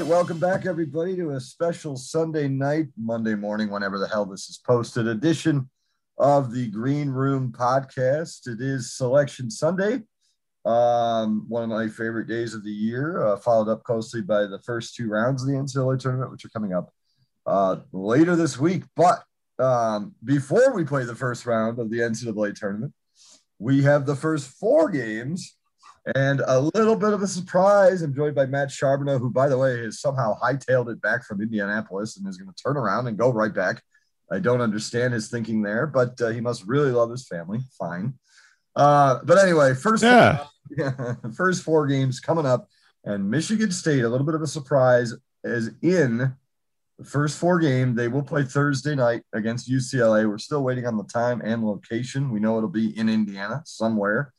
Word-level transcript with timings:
Right, 0.00 0.08
welcome 0.08 0.38
back, 0.38 0.64
everybody, 0.64 1.14
to 1.14 1.32
a 1.32 1.40
special 1.40 1.94
Sunday 1.94 2.48
night, 2.48 2.86
Monday 2.96 3.34
morning, 3.34 3.68
whenever 3.68 3.98
the 3.98 4.08
hell 4.08 4.24
this 4.24 4.48
is 4.48 4.56
posted, 4.56 5.06
edition 5.06 5.68
of 6.16 6.52
the 6.52 6.68
Green 6.68 7.10
Room 7.10 7.52
podcast. 7.52 8.46
It 8.46 8.62
is 8.62 8.94
Selection 8.96 9.50
Sunday, 9.50 10.00
um, 10.64 11.44
one 11.48 11.64
of 11.64 11.68
my 11.68 11.86
favorite 11.88 12.28
days 12.28 12.54
of 12.54 12.64
the 12.64 12.70
year, 12.70 13.26
uh, 13.26 13.36
followed 13.36 13.70
up 13.70 13.82
closely 13.82 14.22
by 14.22 14.46
the 14.46 14.60
first 14.64 14.94
two 14.94 15.06
rounds 15.06 15.42
of 15.42 15.48
the 15.48 15.54
NCAA 15.54 15.98
tournament, 15.98 16.30
which 16.30 16.46
are 16.46 16.50
coming 16.50 16.72
up 16.72 16.90
uh, 17.44 17.76
later 17.92 18.36
this 18.36 18.58
week. 18.58 18.84
But 18.96 19.22
um, 19.58 20.14
before 20.24 20.72
we 20.72 20.84
play 20.84 21.04
the 21.04 21.14
first 21.14 21.44
round 21.44 21.78
of 21.78 21.90
the 21.90 21.98
NCAA 21.98 22.54
tournament, 22.54 22.94
we 23.58 23.82
have 23.82 24.06
the 24.06 24.16
first 24.16 24.48
four 24.48 24.88
games 24.88 25.56
and 26.14 26.42
a 26.46 26.60
little 26.60 26.96
bit 26.96 27.12
of 27.12 27.22
a 27.22 27.26
surprise. 27.26 28.02
I'm 28.02 28.14
joined 28.14 28.34
by 28.34 28.46
Matt 28.46 28.70
Charbonneau, 28.70 29.18
who, 29.18 29.30
by 29.30 29.48
the 29.48 29.58
way, 29.58 29.82
has 29.82 30.00
somehow 30.00 30.38
hightailed 30.40 30.90
it 30.90 31.00
back 31.02 31.24
from 31.24 31.42
Indianapolis 31.42 32.16
and 32.16 32.26
is 32.26 32.36
going 32.36 32.52
to 32.52 32.62
turn 32.62 32.76
around 32.76 33.06
and 33.06 33.18
go 33.18 33.30
right 33.30 33.52
back. 33.52 33.82
I 34.32 34.38
don't 34.38 34.60
understand 34.60 35.12
his 35.12 35.28
thinking 35.28 35.62
there, 35.62 35.86
but 35.86 36.20
uh, 36.20 36.28
he 36.28 36.40
must 36.40 36.64
really 36.66 36.92
love 36.92 37.10
his 37.10 37.26
family. 37.26 37.60
Fine. 37.78 38.14
Uh, 38.76 39.18
but 39.24 39.38
anyway, 39.38 39.74
first, 39.74 40.02
Yeah. 40.02 40.44
yeah, 40.76 41.14
first 41.36 41.62
four 41.64 41.86
games 41.86 42.20
coming 42.20 42.46
up, 42.46 42.68
and 43.04 43.28
Michigan 43.30 43.72
State, 43.72 44.04
a 44.04 44.08
little 44.08 44.26
bit 44.26 44.34
of 44.36 44.42
a 44.42 44.46
surprise, 44.46 45.14
is 45.42 45.70
in 45.82 46.34
the 46.98 47.04
first 47.04 47.38
four 47.38 47.58
game. 47.58 47.94
They 47.94 48.08
will 48.08 48.22
play 48.22 48.44
Thursday 48.44 48.94
night 48.94 49.22
against 49.32 49.70
UCLA. 49.70 50.28
We're 50.28 50.38
still 50.38 50.62
waiting 50.62 50.86
on 50.86 50.96
the 50.96 51.04
time 51.04 51.40
and 51.42 51.64
location. 51.64 52.30
We 52.30 52.40
know 52.40 52.56
it'll 52.56 52.68
be 52.68 52.96
in 52.96 53.08
Indiana 53.08 53.62
somewhere. 53.64 54.32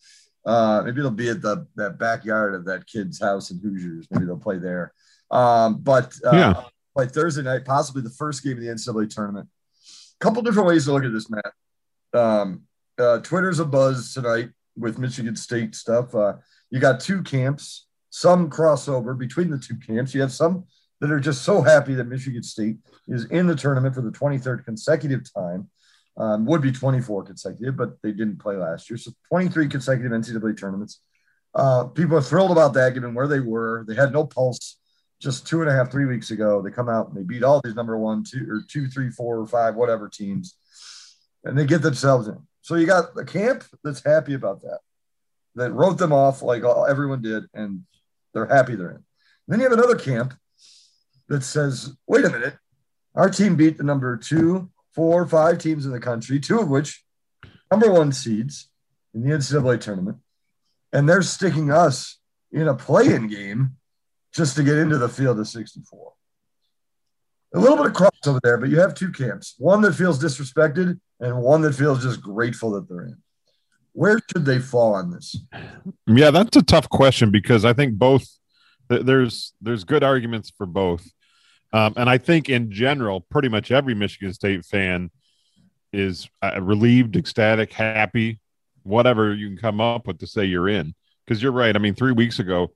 Uh, 0.45 0.81
maybe 0.83 0.99
it'll 0.99 1.11
be 1.11 1.29
at 1.29 1.41
the 1.41 1.67
that 1.75 1.99
backyard 1.99 2.55
of 2.55 2.65
that 2.65 2.87
kid's 2.87 3.19
house 3.19 3.51
in 3.51 3.59
Hoosiers. 3.59 4.07
Maybe 4.09 4.25
they'll 4.25 4.37
play 4.37 4.57
there. 4.57 4.93
Um, 5.29 5.77
but 5.81 6.13
uh, 6.25 6.35
Yeah. 6.35 6.63
play 6.95 7.07
Thursday 7.07 7.43
night, 7.43 7.63
possibly 7.65 8.01
the 8.01 8.09
first 8.09 8.43
game 8.43 8.57
of 8.57 8.63
the 8.63 8.69
NCAA 8.69 9.07
tournament. 9.09 9.47
A 10.19 10.23
couple 10.23 10.41
different 10.41 10.67
ways 10.67 10.85
to 10.85 10.93
look 10.93 11.03
at 11.03 11.13
this, 11.13 11.29
Matt. 11.29 11.53
Um, 12.13 12.63
uh, 12.99 13.19
Twitter's 13.19 13.59
a 13.59 13.65
buzz 13.65 14.13
tonight 14.13 14.49
with 14.77 14.97
Michigan 14.97 15.35
State 15.35 15.75
stuff. 15.75 16.13
Uh, 16.13 16.33
you 16.69 16.79
got 16.79 16.99
two 16.99 17.21
camps, 17.23 17.87
some 18.09 18.49
crossover 18.49 19.17
between 19.17 19.49
the 19.49 19.57
two 19.57 19.75
camps. 19.77 20.13
You 20.13 20.21
have 20.21 20.31
some 20.33 20.65
that 20.99 21.11
are 21.11 21.19
just 21.19 21.43
so 21.43 21.61
happy 21.61 21.93
that 21.95 22.05
Michigan 22.07 22.43
State 22.43 22.77
is 23.07 23.25
in 23.25 23.47
the 23.47 23.55
tournament 23.55 23.95
for 23.95 24.01
the 24.01 24.11
23rd 24.11 24.65
consecutive 24.65 25.21
time. 25.33 25.69
Um, 26.21 26.45
would 26.45 26.61
be 26.61 26.71
24 26.71 27.23
consecutive, 27.23 27.75
but 27.75 27.99
they 28.03 28.11
didn't 28.11 28.37
play 28.37 28.55
last 28.55 28.91
year. 28.91 28.97
So 28.97 29.11
23 29.29 29.67
consecutive 29.67 30.11
NCAA 30.11 30.55
tournaments. 30.55 31.01
Uh, 31.55 31.85
people 31.85 32.15
are 32.15 32.21
thrilled 32.21 32.51
about 32.51 32.75
that 32.75 32.93
given 32.93 33.15
where 33.15 33.27
they 33.27 33.39
were. 33.39 33.83
They 33.87 33.95
had 33.95 34.13
no 34.13 34.27
pulse 34.27 34.77
just 35.19 35.47
two 35.47 35.61
and 35.61 35.69
a 35.69 35.73
half, 35.73 35.91
three 35.91 36.05
weeks 36.05 36.29
ago. 36.29 36.61
They 36.61 36.69
come 36.69 36.89
out 36.89 37.07
and 37.07 37.17
they 37.17 37.23
beat 37.23 37.43
all 37.43 37.59
these 37.63 37.73
number 37.73 37.97
one, 37.97 38.23
two, 38.23 38.45
or 38.47 38.61
two, 38.67 38.87
three, 38.87 39.09
four, 39.09 39.39
or 39.39 39.47
five, 39.47 39.73
whatever 39.73 40.07
teams, 40.07 40.55
and 41.43 41.57
they 41.57 41.65
get 41.65 41.81
themselves 41.81 42.27
in. 42.27 42.37
So 42.61 42.75
you 42.75 42.85
got 42.85 43.15
the 43.15 43.25
camp 43.25 43.63
that's 43.83 44.05
happy 44.05 44.35
about 44.35 44.61
that, 44.61 44.79
that 45.55 45.71
wrote 45.71 45.97
them 45.97 46.13
off 46.13 46.43
like 46.43 46.63
all, 46.63 46.85
everyone 46.85 47.23
did, 47.23 47.45
and 47.55 47.81
they're 48.35 48.45
happy 48.45 48.75
they're 48.75 48.91
in. 48.91 48.95
And 48.95 49.03
then 49.47 49.59
you 49.59 49.69
have 49.69 49.77
another 49.77 49.95
camp 49.95 50.35
that 51.29 51.43
says, 51.43 51.95
wait 52.05 52.25
a 52.25 52.29
minute, 52.29 52.57
our 53.15 53.31
team 53.31 53.55
beat 53.55 53.77
the 53.77 53.83
number 53.83 54.17
two, 54.17 54.69
four, 54.93 55.21
or 55.21 55.27
five 55.27 55.57
teams 55.57 55.85
in 55.85 55.91
the 55.91 55.99
country, 55.99 56.39
two 56.39 56.59
of 56.59 56.69
which 56.69 57.03
number 57.69 57.91
one 57.91 58.11
seeds 58.11 58.69
in 59.13 59.23
the 59.23 59.29
NCAA 59.29 59.79
tournament, 59.79 60.17
and 60.93 61.07
they're 61.07 61.21
sticking 61.21 61.71
us 61.71 62.19
in 62.51 62.67
a 62.67 62.75
play-in 62.75 63.27
game 63.27 63.77
just 64.33 64.55
to 64.55 64.63
get 64.63 64.77
into 64.77 64.97
the 64.97 65.09
field 65.09 65.39
of 65.39 65.47
64. 65.47 66.13
A 67.53 67.59
little 67.59 67.77
bit 67.77 67.87
of 67.87 67.93
crossover 67.93 68.39
there, 68.41 68.57
but 68.57 68.69
you 68.69 68.79
have 68.79 68.93
two 68.93 69.11
camps: 69.11 69.55
one 69.57 69.81
that 69.81 69.93
feels 69.93 70.23
disrespected, 70.23 70.99
and 71.19 71.37
one 71.37 71.61
that 71.61 71.75
feels 71.75 72.01
just 72.01 72.21
grateful 72.21 72.71
that 72.71 72.87
they're 72.87 73.05
in. 73.05 73.17
Where 73.93 74.19
should 74.31 74.45
they 74.45 74.59
fall 74.59 74.93
on 74.93 75.11
this? 75.11 75.35
Yeah, 76.07 76.31
that's 76.31 76.55
a 76.55 76.61
tough 76.61 76.87
question 76.87 77.29
because 77.29 77.65
I 77.65 77.73
think 77.73 77.95
both 77.95 78.25
there's 78.87 79.53
there's 79.61 79.83
good 79.83 80.03
arguments 80.03 80.51
for 80.57 80.65
both, 80.65 81.11
um, 81.73 81.93
and 81.95 82.09
I 82.09 82.17
think 82.17 82.49
in 82.49 82.71
general, 82.71 83.21
pretty 83.21 83.49
much 83.49 83.71
every 83.71 83.93
Michigan 83.93 84.33
State 84.33 84.65
fan 84.65 85.09
is 85.93 86.29
uh, 86.41 86.61
relieved, 86.61 87.15
ecstatic, 87.15 87.71
happy, 87.73 88.39
whatever 88.83 89.33
you 89.33 89.47
can 89.47 89.57
come 89.57 89.81
up 89.81 90.07
with 90.07 90.19
to 90.19 90.27
say 90.27 90.45
you're 90.45 90.69
in. 90.69 90.93
Because 91.25 91.41
you're 91.41 91.51
right. 91.51 91.75
I 91.75 91.79
mean, 91.79 91.95
three 91.95 92.11
weeks 92.11 92.39
ago, 92.39 92.73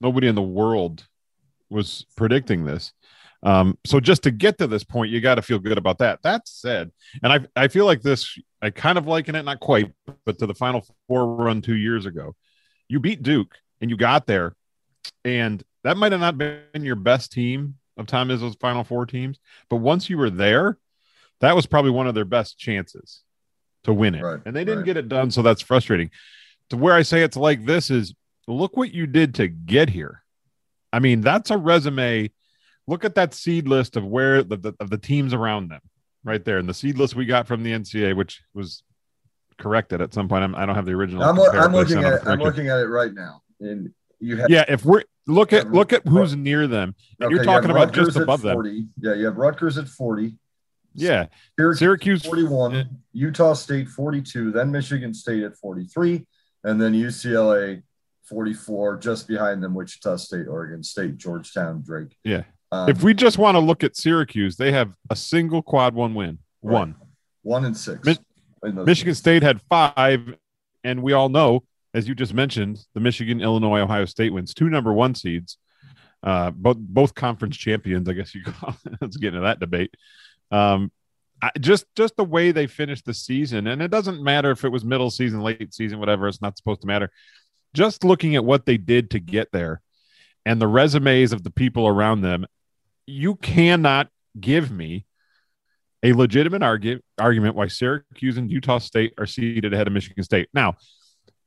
nobody 0.00 0.26
in 0.26 0.34
the 0.34 0.42
world 0.42 1.06
was 1.70 2.06
predicting 2.16 2.64
this. 2.64 2.92
Um, 3.42 3.78
so 3.84 4.00
just 4.00 4.24
to 4.24 4.32
get 4.32 4.58
to 4.58 4.66
this 4.66 4.82
point, 4.82 5.10
you 5.10 5.20
got 5.20 5.36
to 5.36 5.42
feel 5.42 5.60
good 5.60 5.78
about 5.78 5.98
that. 5.98 6.22
That 6.22 6.48
said, 6.48 6.90
and 7.22 7.32
I 7.32 7.40
I 7.54 7.68
feel 7.68 7.84
like 7.84 8.02
this, 8.02 8.36
I 8.60 8.70
kind 8.70 8.98
of 8.98 9.06
liken 9.06 9.36
it, 9.36 9.44
not 9.44 9.60
quite, 9.60 9.92
but 10.24 10.38
to 10.38 10.46
the 10.46 10.54
Final 10.54 10.84
Four 11.06 11.36
run 11.36 11.62
two 11.62 11.76
years 11.76 12.04
ago. 12.04 12.34
You 12.88 12.98
beat 12.98 13.22
Duke 13.22 13.54
and 13.80 13.90
you 13.90 13.96
got 13.96 14.26
there, 14.26 14.56
and 15.24 15.62
that 15.84 15.96
might 15.96 16.10
have 16.10 16.20
not 16.20 16.36
been 16.36 16.82
your 16.82 16.96
best 16.96 17.30
team 17.30 17.76
of 17.98 18.06
Tom 18.06 18.28
Izzo's 18.28 18.56
Final 18.60 18.84
Four 18.84 19.04
teams, 19.06 19.38
but 19.68 19.76
once 19.76 20.08
you 20.08 20.16
were 20.16 20.30
there, 20.30 20.78
that 21.40 21.54
was 21.54 21.66
probably 21.66 21.90
one 21.90 22.06
of 22.06 22.14
their 22.14 22.24
best 22.24 22.58
chances 22.58 23.22
to 23.84 23.92
win 23.92 24.14
it, 24.14 24.22
Right, 24.22 24.40
and 24.46 24.54
they 24.56 24.64
didn't 24.64 24.78
right. 24.80 24.86
get 24.86 24.96
it 24.96 25.08
done. 25.08 25.30
So 25.30 25.42
that's 25.42 25.62
frustrating. 25.62 26.10
To 26.70 26.76
where 26.76 26.94
I 26.94 27.02
say 27.02 27.22
it's 27.22 27.36
like 27.36 27.64
this 27.64 27.90
is 27.90 28.14
look 28.46 28.76
what 28.76 28.92
you 28.92 29.06
did 29.06 29.34
to 29.36 29.48
get 29.48 29.90
here. 29.90 30.22
I 30.92 30.98
mean, 31.00 31.20
that's 31.20 31.50
a 31.50 31.56
resume. 31.56 32.30
Look 32.86 33.04
at 33.04 33.14
that 33.16 33.34
seed 33.34 33.68
list 33.68 33.96
of 33.96 34.04
where 34.04 34.42
the, 34.42 34.56
the 34.56 34.74
of 34.80 34.90
the 34.90 34.98
teams 34.98 35.34
around 35.34 35.68
them, 35.68 35.80
right 36.24 36.44
there, 36.44 36.58
and 36.58 36.68
the 36.68 36.74
seed 36.74 36.98
list 36.98 37.14
we 37.14 37.26
got 37.26 37.46
from 37.46 37.62
the 37.62 37.72
NCA, 37.72 38.16
which 38.16 38.42
was 38.54 38.82
corrected 39.58 40.00
at 40.00 40.14
some 40.14 40.28
point. 40.28 40.44
I'm, 40.44 40.54
I 40.54 40.64
don't 40.66 40.74
have 40.74 40.86
the 40.86 40.92
original. 40.92 41.22
I'm, 41.22 41.38
I'm 41.38 41.72
looking 41.72 42.02
at 42.04 42.14
it, 42.14 42.22
I'm 42.26 42.38
looking 42.38 42.68
at 42.68 42.78
it 42.78 42.86
right 42.86 43.12
now, 43.12 43.42
and 43.60 43.92
you 44.20 44.36
have 44.36 44.50
Yeah, 44.50 44.64
if 44.68 44.84
we're 44.84 45.04
look 45.28 45.52
at 45.52 45.70
look 45.70 45.92
at 45.92 46.06
who's 46.06 46.34
near 46.34 46.66
them, 46.66 46.94
okay, 47.22 47.30
you're 47.30 47.42
you 47.42 47.44
talking 47.44 47.70
about 47.70 47.92
just 47.92 47.98
Rutgers 48.08 48.16
at 48.16 48.22
above 48.22 48.42
them. 48.42 48.90
Yeah, 49.00 49.14
you 49.14 49.26
have 49.26 49.36
Rutgers 49.36 49.78
at 49.78 49.86
40, 49.86 50.34
Yeah, 50.94 51.26
Syracuse, 51.56 51.78
Syracuse 51.78 52.24
41, 52.24 52.88
Utah 53.12 53.52
State 53.52 53.88
42, 53.88 54.50
then 54.50 54.72
Michigan 54.72 55.14
State 55.14 55.44
at 55.44 55.56
43, 55.56 56.26
and 56.64 56.80
then 56.80 56.92
UCLA 56.94 57.82
44, 58.24 58.96
just 58.98 59.28
behind 59.28 59.62
them, 59.62 59.74
Wichita 59.74 60.16
State, 60.16 60.46
Oregon 60.48 60.82
State, 60.82 61.16
Georgetown, 61.16 61.82
Drake. 61.82 62.16
Yeah. 62.24 62.42
Um, 62.70 62.88
If 62.88 63.02
we 63.02 63.14
just 63.14 63.38
want 63.38 63.54
to 63.54 63.60
look 63.60 63.82
at 63.82 63.96
Syracuse, 63.96 64.56
they 64.56 64.72
have 64.72 64.92
a 65.10 65.16
single 65.16 65.62
quad 65.62 65.94
one 65.94 66.14
win. 66.14 66.38
Right. 66.62 66.74
One. 66.74 66.96
one 67.42 67.64
and 67.64 67.76
six. 67.76 68.00
Those 68.04 68.18
Michigan 68.86 69.10
games. 69.10 69.18
State 69.18 69.42
had 69.42 69.60
five, 69.70 70.34
and 70.84 71.02
we 71.02 71.12
all 71.12 71.28
know, 71.28 71.62
as 71.98 72.08
you 72.08 72.14
just 72.14 72.32
mentioned, 72.32 72.78
the 72.94 73.00
Michigan, 73.00 73.40
Illinois, 73.40 73.80
Ohio 73.80 74.04
State 74.04 74.32
wins 74.32 74.54
two 74.54 74.70
number 74.70 74.92
one 74.92 75.16
seeds, 75.16 75.58
uh, 76.22 76.50
both 76.52 76.76
both 76.78 77.14
conference 77.14 77.56
champions. 77.56 78.08
I 78.08 78.12
guess 78.12 78.34
you 78.34 78.42
call 78.46 78.76
let's 79.00 79.16
get 79.16 79.34
into 79.34 79.40
that 79.40 79.60
debate. 79.60 79.94
Um, 80.52 80.92
I, 81.42 81.50
just 81.58 81.86
just 81.96 82.16
the 82.16 82.24
way 82.24 82.52
they 82.52 82.68
finished 82.68 83.04
the 83.04 83.14
season, 83.14 83.66
and 83.66 83.82
it 83.82 83.90
doesn't 83.90 84.22
matter 84.22 84.52
if 84.52 84.64
it 84.64 84.70
was 84.70 84.84
middle 84.84 85.10
season, 85.10 85.40
late 85.40 85.74
season, 85.74 85.98
whatever. 85.98 86.28
It's 86.28 86.40
not 86.40 86.56
supposed 86.56 86.82
to 86.82 86.86
matter. 86.86 87.10
Just 87.74 88.04
looking 88.04 88.36
at 88.36 88.44
what 88.44 88.64
they 88.64 88.76
did 88.76 89.10
to 89.10 89.18
get 89.18 89.50
there, 89.52 89.82
and 90.46 90.60
the 90.60 90.68
resumes 90.68 91.32
of 91.32 91.42
the 91.42 91.50
people 91.50 91.88
around 91.88 92.20
them, 92.20 92.46
you 93.06 93.34
cannot 93.34 94.08
give 94.38 94.70
me 94.70 95.04
a 96.04 96.12
legitimate 96.12 96.62
argu- 96.62 97.00
argument 97.18 97.56
why 97.56 97.66
Syracuse 97.66 98.38
and 98.38 98.50
Utah 98.50 98.78
State 98.78 99.14
are 99.18 99.26
seated 99.26 99.74
ahead 99.74 99.88
of 99.88 99.92
Michigan 99.92 100.22
State. 100.22 100.48
Now, 100.54 100.76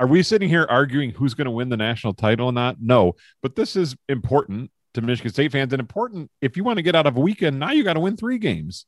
are 0.02 0.08
we 0.08 0.24
sitting 0.24 0.50
here 0.50 0.66
arguing 0.68 1.12
who's 1.12 1.36
going 1.36 1.46
to 1.46 1.52
win 1.52 1.70
the 1.70 1.78
national 1.78 2.16
title 2.16 2.48
or 2.48 2.52
not? 2.52 2.78
No, 2.82 3.14
but 3.44 3.56
this 3.56 3.76
is 3.76 3.96
important 4.10 4.72
to 4.96 5.02
Michigan 5.02 5.32
State 5.32 5.52
fans 5.52 5.72
and 5.74 5.80
important 5.80 6.32
if 6.42 6.58
you 6.58 6.64
want 6.64 6.78
to 6.78 6.84
get 6.84 6.96
out 6.96 7.06
of 7.06 7.18
a 7.18 7.20
weekend. 7.20 7.60
Now 7.60 7.72
you 7.72 7.84
got 7.84 7.94
to 7.94 8.00
win 8.00 8.18
three 8.18 8.40
games. 8.40 8.88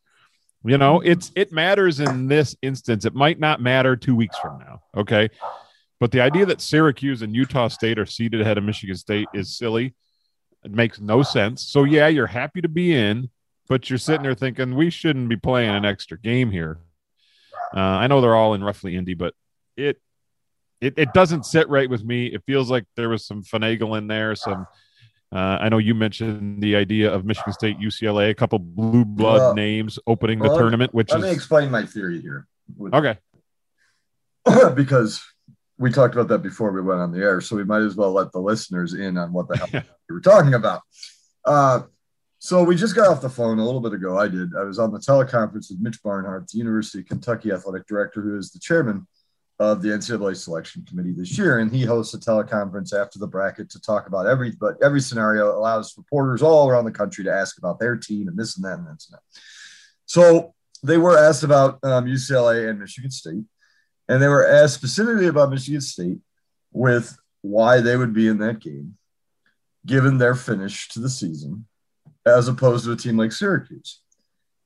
You 0.66 0.80
know, 0.80 1.02
it's 1.02 1.32
it 1.36 1.52
matters 1.52 2.00
in 2.00 2.28
this 2.28 2.56
instance. 2.64 3.06
It 3.06 3.14
might 3.14 3.40
not 3.40 3.62
matter 3.62 3.96
two 3.96 4.16
weeks 4.16 4.38
from 4.40 4.58
now. 4.58 4.82
Okay. 4.98 5.30
But 6.00 6.12
the 6.12 6.22
idea 6.22 6.48
that 6.48 6.62
Syracuse 6.62 7.22
and 7.22 7.36
Utah 7.36 7.68
State 7.68 8.00
are 8.00 8.08
seated 8.08 8.42
ahead 8.42 8.58
of 8.58 8.64
Michigan 8.64 8.96
State 8.96 9.28
is 9.36 9.56
silly. 9.56 9.94
It 10.66 10.72
makes 10.72 11.00
no 11.00 11.22
sense. 11.22 11.62
So 11.64 11.84
yeah, 11.84 12.08
you're 12.08 12.26
happy 12.26 12.62
to 12.62 12.70
be 12.70 12.96
in, 12.96 13.30
but 13.70 13.88
you're 13.88 14.00
sitting 14.00 14.24
there 14.24 14.34
thinking 14.34 14.74
we 14.74 14.90
shouldn't 14.90 15.30
be 15.30 15.36
playing 15.36 15.70
an 15.70 15.86
extra 15.86 16.20
game 16.20 16.50
here. 16.50 16.80
Uh, 17.76 17.80
I 17.80 18.08
know 18.08 18.20
they're 18.20 18.36
all 18.36 18.56
in 18.56 18.64
roughly 18.64 18.96
Indy, 18.96 19.14
but 19.14 19.36
it 19.78 20.02
it 20.84 20.94
it 20.98 21.14
doesn't 21.14 21.46
sit 21.46 21.70
right 21.70 21.90
with 21.90 22.04
me. 22.04 22.28
It 22.28 22.44
feels 22.46 22.70
like 22.70 22.86
there 22.96 23.10
was 23.10 23.26
some 23.26 23.44
finagle 23.44 23.98
in 23.98 24.08
there, 24.08 24.36
some 24.36 24.68
uh, 25.34 25.58
I 25.60 25.70
know 25.70 25.80
you 25.80 25.96
mentioned 25.96 26.62
the 26.62 26.76
idea 26.76 27.12
of 27.12 27.26
Michigan 27.26 27.54
State, 27.54 27.80
UCLA, 27.80 28.30
a 28.30 28.36
couple 28.36 28.60
blue 28.60 29.04
blood 29.04 29.40
Well, 29.40 29.54
names 29.56 29.98
opening 30.06 30.38
the 30.38 30.56
tournament, 30.56 30.94
which 30.94 31.12
Let 31.12 31.22
me 31.22 31.32
explain 31.32 31.72
my 31.72 31.86
theory 31.86 32.22
here. 32.22 32.46
with- 32.78 32.94
okay. 32.94 33.18
because 34.76 35.24
we 35.80 35.90
talked 35.90 36.14
about 36.14 36.28
that 36.28 36.44
before 36.44 36.72
we 36.72 36.82
went 36.82 37.00
on 37.00 37.12
the 37.12 37.20
air, 37.20 37.42
so 37.42 37.56
we 37.56 37.64
might 37.64 37.82
as 37.82 37.96
well 37.96 38.12
let 38.12 38.32
the 38.32 38.40
listeners 38.40 38.94
in 38.94 39.18
on 39.18 39.34
what 39.34 39.48
the 39.48 39.58
hell 39.58 39.70
we 40.10 40.14
were 40.14 40.22
talking 40.22 40.54
about. 40.54 40.82
Uh, 41.46 41.82
so 42.38 42.62
we 42.62 42.76
just 42.76 42.96
got 42.96 43.08
off 43.08 43.22
the 43.22 43.30
phone 43.30 43.58
a 43.58 43.66
little 43.66 43.82
bit 43.82 43.94
ago. 43.94 44.20
I 44.20 44.28
did. 44.28 44.50
I 44.56 44.64
was 44.66 44.78
on 44.78 44.92
the 44.92 45.00
teleconference 45.00 45.72
with 45.72 45.80
Mitch 45.80 46.04
Barnhart, 46.04 46.48
the 46.50 46.58
University 46.60 47.00
of 47.00 47.08
Kentucky 47.08 47.52
athletic 47.52 47.88
director, 47.88 48.22
who 48.22 48.38
is 48.38 48.52
the 48.52 48.60
chairman 48.60 49.08
of 49.64 49.82
the 49.82 49.90
NCAA 49.90 50.36
selection 50.36 50.86
committee 50.88 51.14
this 51.14 51.38
year, 51.38 51.60
and 51.60 51.74
he 51.74 51.84
hosts 51.84 52.14
a 52.14 52.20
teleconference 52.20 52.94
after 52.94 53.18
the 53.18 53.28
bracket 53.28 53.70
to 53.72 53.82
talk 53.82 54.08
about 54.08 54.28
every 54.28 54.52
but 54.52 54.76
every 54.84 55.02
scenario 55.02 55.58
allows 55.58 55.98
reporters 55.98 56.42
all 56.42 56.70
around 56.70 56.86
the 56.86 56.92
country 56.92 57.24
to 57.24 57.34
ask 57.34 57.58
about 57.58 57.80
their 57.80 57.96
team 57.96 58.28
and 58.28 58.38
this 58.38 58.58
and 58.58 58.66
that 58.66 58.78
and 58.78 58.88
this 58.88 59.08
and 59.10 59.16
that. 59.16 59.42
So 60.06 60.54
they 60.84 60.98
were 60.98 61.18
asked 61.18 61.44
about 61.44 61.80
um, 61.84 62.06
UCLA 62.06 62.70
and 62.70 62.80
Michigan 62.80 63.12
State, 63.12 63.44
and 64.08 64.22
they 64.22 64.28
were 64.28 64.46
asked 64.46 64.76
specifically 64.76 65.28
about 65.28 65.50
Michigan 65.50 65.82
State 65.82 66.20
with 66.72 67.18
why 67.42 67.80
they 67.80 67.96
would 67.96 68.14
be 68.14 68.28
in 68.28 68.40
that 68.40 68.60
game, 68.60 68.98
given 69.86 70.18
their 70.18 70.36
finish 70.36 70.90
to 70.90 71.00
the 71.00 71.10
season, 71.10 71.66
as 72.26 72.48
opposed 72.48 72.86
to 72.86 72.92
a 72.92 72.96
team 72.96 73.18
like 73.18 73.32
Syracuse. 73.32 74.02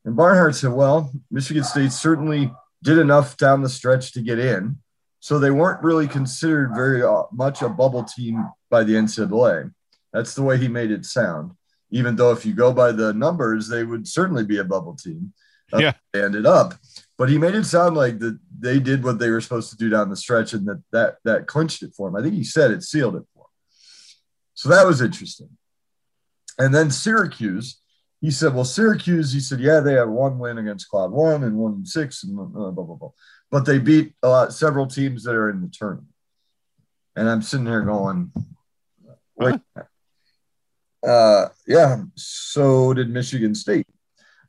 And 0.05 0.15
Barnhart 0.15 0.55
said, 0.55 0.71
well, 0.71 1.11
Michigan 1.29 1.63
State 1.63 1.91
certainly 1.91 2.51
did 2.83 2.97
enough 2.97 3.35
down 3.37 3.61
the 3.61 3.69
stretch 3.69 4.13
to 4.13 4.21
get 4.21 4.39
in. 4.39 4.77
So 5.27 5.39
they 5.39 5.51
weren't 5.51 5.83
really 5.83 6.07
considered 6.07 6.73
very 6.73 7.03
uh, 7.03 7.23
much 7.33 7.61
a 7.61 7.67
bubble 7.67 8.05
team 8.05 8.49
by 8.69 8.85
the 8.85 8.93
NCAA. 8.93 9.73
That's 10.13 10.33
the 10.33 10.41
way 10.41 10.57
he 10.57 10.69
made 10.69 10.89
it 10.89 11.05
sound. 11.05 11.51
Even 11.91 12.15
though 12.15 12.31
if 12.31 12.45
you 12.45 12.53
go 12.53 12.71
by 12.71 12.93
the 12.93 13.11
numbers, 13.11 13.67
they 13.67 13.83
would 13.83 14.07
certainly 14.07 14.45
be 14.45 14.59
a 14.59 14.63
bubble 14.63 14.95
team. 14.95 15.33
Yeah. 15.77 15.91
They 16.13 16.23
ended 16.23 16.45
up. 16.45 16.75
But 17.17 17.27
he 17.27 17.37
made 17.37 17.55
it 17.55 17.65
sound 17.65 17.97
like 17.97 18.19
that 18.19 18.39
they 18.57 18.79
did 18.79 19.03
what 19.03 19.19
they 19.19 19.29
were 19.29 19.41
supposed 19.41 19.69
to 19.71 19.75
do 19.75 19.89
down 19.89 20.09
the 20.09 20.15
stretch 20.15 20.53
and 20.53 20.65
that 20.65 20.81
that 20.93 21.17
that 21.25 21.45
clinched 21.45 21.83
it 21.83 21.93
for 21.93 22.07
him. 22.07 22.15
I 22.15 22.21
think 22.21 22.33
he 22.33 22.45
said 22.45 22.71
it 22.71 22.83
sealed 22.83 23.17
it 23.17 23.27
for 23.33 23.41
him. 23.41 23.51
So 24.53 24.69
that 24.69 24.87
was 24.87 25.01
interesting. 25.01 25.49
And 26.57 26.73
then 26.73 26.89
Syracuse, 26.89 27.81
he 28.21 28.31
said, 28.31 28.53
well, 28.53 28.65
Syracuse, 28.65 29.31
he 29.31 29.39
said, 29.39 29.59
yeah, 29.59 29.79
they 29.79 29.93
had 29.93 30.09
one 30.09 30.39
win 30.39 30.57
against 30.57 30.89
Quad 30.89 31.11
One 31.11 31.43
and 31.43 31.55
one 31.55 31.85
six 31.85 32.23
and 32.23 32.35
blah, 32.35 32.71
blah, 32.71 32.95
blah. 32.95 33.09
But 33.51 33.65
they 33.65 33.77
beat 33.77 34.13
uh, 34.23 34.49
several 34.49 34.87
teams 34.87 35.23
that 35.23 35.35
are 35.35 35.49
in 35.49 35.61
the 35.61 35.67
tournament. 35.67 36.07
And 37.15 37.29
I'm 37.29 37.41
sitting 37.41 37.65
here 37.65 37.83
going, 37.83 38.31
wait. 39.35 39.59
Uh, 41.07 41.47
yeah, 41.67 42.03
so 42.15 42.93
did 42.93 43.09
Michigan 43.09 43.55
State. 43.55 43.87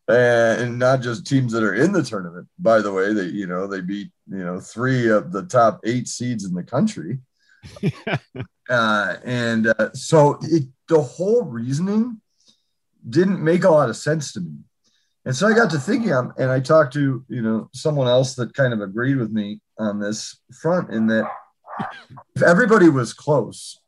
And 0.09 0.79
not 0.79 1.03
just 1.03 1.26
teams 1.26 1.53
that 1.53 1.62
are 1.62 1.75
in 1.75 1.93
the 1.93 2.03
tournament. 2.03 2.49
By 2.59 2.81
the 2.81 2.93
way, 2.93 3.12
they, 3.12 3.26
you 3.26 3.47
know, 3.47 3.67
they 3.67 3.82
beat, 3.82 4.11
you 4.31 4.44
know, 4.44 4.59
three 4.59 5.09
of 5.09 5.32
the 5.32 5.43
top 5.43 5.81
eight 5.85 6.09
seeds 6.09 6.47
in 6.47 6.55
the 6.55 6.62
country. 6.62 7.19
uh, 8.70 9.17
and 9.25 9.67
uh, 9.67 9.93
so 9.93 10.38
it, 10.43 10.65
the 10.88 11.03
whole 11.03 11.43
reasoning 11.43 12.20
didn't 13.09 13.43
make 13.43 13.65
a 13.65 13.71
lot 13.71 13.89
of 13.89 13.97
sense 13.97 14.33
to 14.33 14.41
me. 14.41 14.59
And 15.25 15.37
so 15.37 15.47
I 15.47 15.53
got 15.53 15.71
to 15.73 15.79
thinking, 15.79 16.12
um, 16.12 16.33
and 16.39 16.50
I 16.50 16.61
talked 16.61 16.95
to 16.95 17.25
you 17.29 17.43
know 17.43 17.69
someone 17.75 18.09
else 18.09 18.35
that 18.37 18.55
kind 18.55 18.73
of 18.73 18.81
agreed 18.81 19.17
with 19.17 19.31
me 19.31 19.61
on 19.79 20.00
this 20.00 20.39
front 20.61 20.91
in 20.91 21.06
that 21.09 21.31
if 22.35 22.43
everybody 22.43 22.89
was 22.89 23.12
close, 23.12 23.81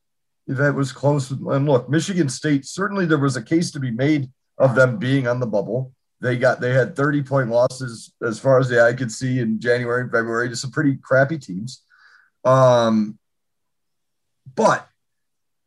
if 0.47 0.59
it 0.59 0.73
was 0.73 0.93
close, 0.93 1.31
and 1.31 1.67
look, 1.67 1.89
Michigan 1.89 2.29
State 2.29 2.67
certainly 2.67 3.07
there 3.07 3.19
was 3.19 3.37
a 3.37 3.43
case 3.43 3.71
to 3.73 3.81
be 3.81 3.91
made 3.91 4.31
of 4.59 4.75
them 4.75 4.99
being 4.99 5.27
on 5.27 5.41
the 5.41 5.47
bubble. 5.47 5.93
They 6.21 6.37
got 6.37 6.61
they 6.61 6.75
had 6.75 6.95
30 6.95 7.23
point 7.23 7.49
losses 7.49 8.13
as 8.23 8.39
far 8.39 8.59
as 8.59 8.69
the 8.69 8.85
eye 8.85 8.93
could 8.93 9.11
see 9.11 9.39
in 9.39 9.61
January 9.61 10.03
and 10.03 10.13
February 10.13 10.51
to 10.51 10.57
some 10.57 10.71
pretty 10.71 10.97
crappy 10.97 11.39
teams. 11.39 11.83
Um, 12.45 13.19
but 14.55 14.87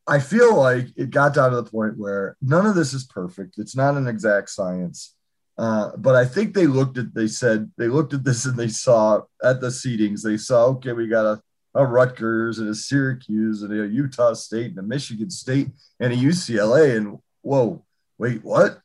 I 0.06 0.20
feel 0.20 0.56
like 0.56 0.88
it 0.98 1.12
got 1.12 1.34
down 1.34 1.52
to 1.52 1.62
the 1.62 1.70
point 1.70 1.98
where 1.98 2.36
none 2.42 2.66
of 2.66 2.76
this 2.76 2.94
is 2.94 3.06
perfect. 3.06 3.58
It's 3.58 3.76
not 3.76 3.96
an 3.96 4.08
exact 4.08 4.50
science. 4.50 5.16
Uh, 5.58 5.92
but 5.98 6.16
I 6.16 6.26
think 6.26 6.54
they 6.54 6.68
looked 6.68 6.98
at, 6.98 7.14
they 7.14 7.28
said, 7.28 7.72
they 7.78 7.88
looked 7.88 8.14
at 8.14 8.24
this 8.24 8.46
and 8.46 8.58
they 8.58 8.68
saw 8.68 9.22
at 9.44 9.62
the 9.62 9.68
seedings, 9.68 10.22
they 10.22 10.38
saw, 10.38 10.66
okay, 10.66 10.94
we 10.94 11.08
got 11.08 11.26
a, 11.26 11.42
a 11.76 11.86
Rutgers 11.86 12.60
and 12.60 12.70
a 12.70 12.76
Syracuse 12.76 13.62
and 13.62 13.72
a 13.72 13.88
Utah 13.88 14.34
State 14.34 14.72
and 14.72 14.80
a 14.80 14.84
Michigan 14.84 15.30
State 15.30 15.70
and 16.00 16.12
a 16.12 16.16
UCLA. 16.16 16.98
And 16.98 17.20
whoa, 17.42 17.86
wait, 18.18 18.44
what? 18.44 18.80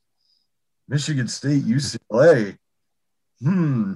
Michigan 0.88 1.28
State, 1.28 1.64
UCLA. 1.64 2.56
Hmm. 3.42 3.94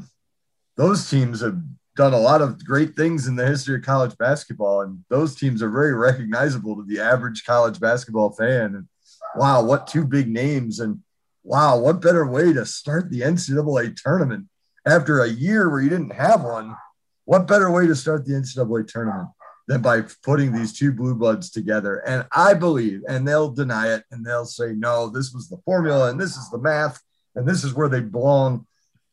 Those 0.76 1.08
teams 1.08 1.40
have 1.40 1.60
done 1.94 2.15
a 2.15 2.19
lot 2.19 2.41
of 2.41 2.65
great 2.65 2.97
things 2.97 3.27
in 3.27 3.37
the 3.37 3.47
history 3.47 3.77
of 3.77 3.83
college 3.83 4.17
basketball, 4.17 4.83
and 4.83 5.05
those 5.09 5.35
teams 5.35 5.62
are 5.62 5.71
very 5.71 5.93
recognizable 5.93 6.77
to 6.77 6.85
the 6.85 7.00
average 7.00 7.44
college 7.44 7.81
basketball 7.81 8.31
fan. 8.31 8.75
And 8.75 8.89
wow, 9.37 9.62
what 9.62 9.87
two 9.87 10.05
big 10.05 10.29
names! 10.29 10.81
And 10.81 11.00
wow, 11.43 11.79
what 11.79 12.00
better 12.00 12.27
way 12.27 12.53
to 12.53 12.65
start 12.65 13.11
the 13.11 13.21
NCAA 13.21 13.97
tournament 14.00 14.47
after 14.87 15.21
a 15.21 15.29
year 15.29 15.69
where 15.69 15.81
you 15.81 15.91
didn't 15.91 16.15
have 16.15 16.43
one? 16.43 16.77
What 17.25 17.47
better 17.47 17.71
way 17.71 17.87
to 17.87 17.94
start 17.94 18.25
the 18.25 18.33
NCAA 18.33 18.89
tournament 18.89 19.29
than 19.69 19.81
by 19.81 20.03
putting 20.25 20.53
these 20.53 20.73
two 20.73 20.93
blue 20.93 21.39
together? 21.53 22.03
And 22.06 22.27
I 22.33 22.55
believe, 22.55 23.03
and 23.09 23.29
they'll 23.29 23.50
deny 23.50 23.94
it, 23.94 24.05
and 24.11 24.25
they'll 24.25 24.47
say, 24.47 24.73
no, 24.73 25.09
this 25.09 25.33
was 25.33 25.49
the 25.49 25.59
formula, 25.65 26.11
and 26.11 26.21
this 26.21 26.37
is 26.37 26.50
the 26.50 26.59
math, 26.59 27.00
and 27.35 27.47
this 27.47 27.65
is 27.65 27.75
where 27.75 27.89
they 27.89 28.00
belong. 28.00 28.67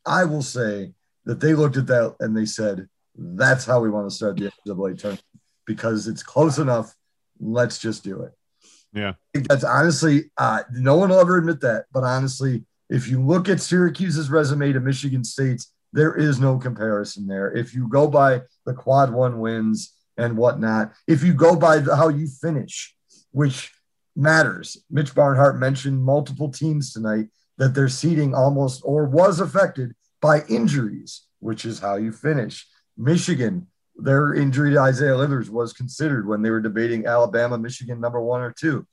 I 0.06 0.24
will 0.24 0.42
say 0.42 0.94
that 1.30 1.38
they 1.38 1.54
looked 1.54 1.76
at 1.76 1.86
that 1.86 2.16
and 2.18 2.36
they 2.36 2.44
said, 2.44 2.88
that's 3.16 3.64
how 3.64 3.78
we 3.78 3.88
want 3.88 4.10
to 4.10 4.12
start 4.12 4.36
the 4.36 4.50
NCAA 4.66 4.98
tournament 4.98 5.22
because 5.64 6.08
it's 6.08 6.24
close 6.24 6.58
enough. 6.58 6.92
Let's 7.38 7.78
just 7.78 8.02
do 8.02 8.22
it. 8.22 8.32
Yeah. 8.92 9.12
That's 9.32 9.62
honestly, 9.62 10.32
uh, 10.36 10.64
no 10.72 10.96
one 10.96 11.10
will 11.10 11.20
ever 11.20 11.38
admit 11.38 11.60
that. 11.60 11.84
But 11.92 12.02
honestly, 12.02 12.64
if 12.88 13.06
you 13.06 13.24
look 13.24 13.48
at 13.48 13.60
Syracuse's 13.60 14.28
resume 14.28 14.72
to 14.72 14.80
Michigan 14.80 15.22
State's, 15.22 15.72
there 15.92 16.16
is 16.16 16.40
no 16.40 16.58
comparison 16.58 17.28
there. 17.28 17.52
If 17.56 17.74
you 17.74 17.86
go 17.86 18.08
by 18.08 18.42
the 18.66 18.74
quad 18.74 19.12
one 19.12 19.38
wins 19.38 19.94
and 20.16 20.36
whatnot, 20.36 20.94
if 21.06 21.22
you 21.22 21.32
go 21.32 21.54
by 21.54 21.78
the, 21.78 21.94
how 21.94 22.08
you 22.08 22.26
finish, 22.26 22.92
which 23.30 23.70
matters, 24.16 24.84
Mitch 24.90 25.14
Barnhart 25.14 25.60
mentioned 25.60 26.02
multiple 26.02 26.50
teams 26.50 26.92
tonight 26.92 27.28
that 27.58 27.72
their 27.72 27.88
seating 27.88 28.34
almost 28.34 28.82
or 28.84 29.04
was 29.04 29.38
affected 29.38 29.94
by 30.20 30.42
injuries, 30.48 31.22
which 31.40 31.64
is 31.64 31.78
how 31.80 31.96
you 31.96 32.12
finish. 32.12 32.66
Michigan, 32.96 33.66
their 33.96 34.34
injury 34.34 34.72
to 34.72 34.80
Isaiah 34.80 35.16
Livers 35.16 35.50
was 35.50 35.72
considered 35.72 36.26
when 36.26 36.42
they 36.42 36.50
were 36.50 36.60
debating 36.60 37.06
Alabama, 37.06 37.58
Michigan 37.58 38.00
number 38.00 38.20
one 38.20 38.40
or 38.40 38.52
two. 38.52 38.86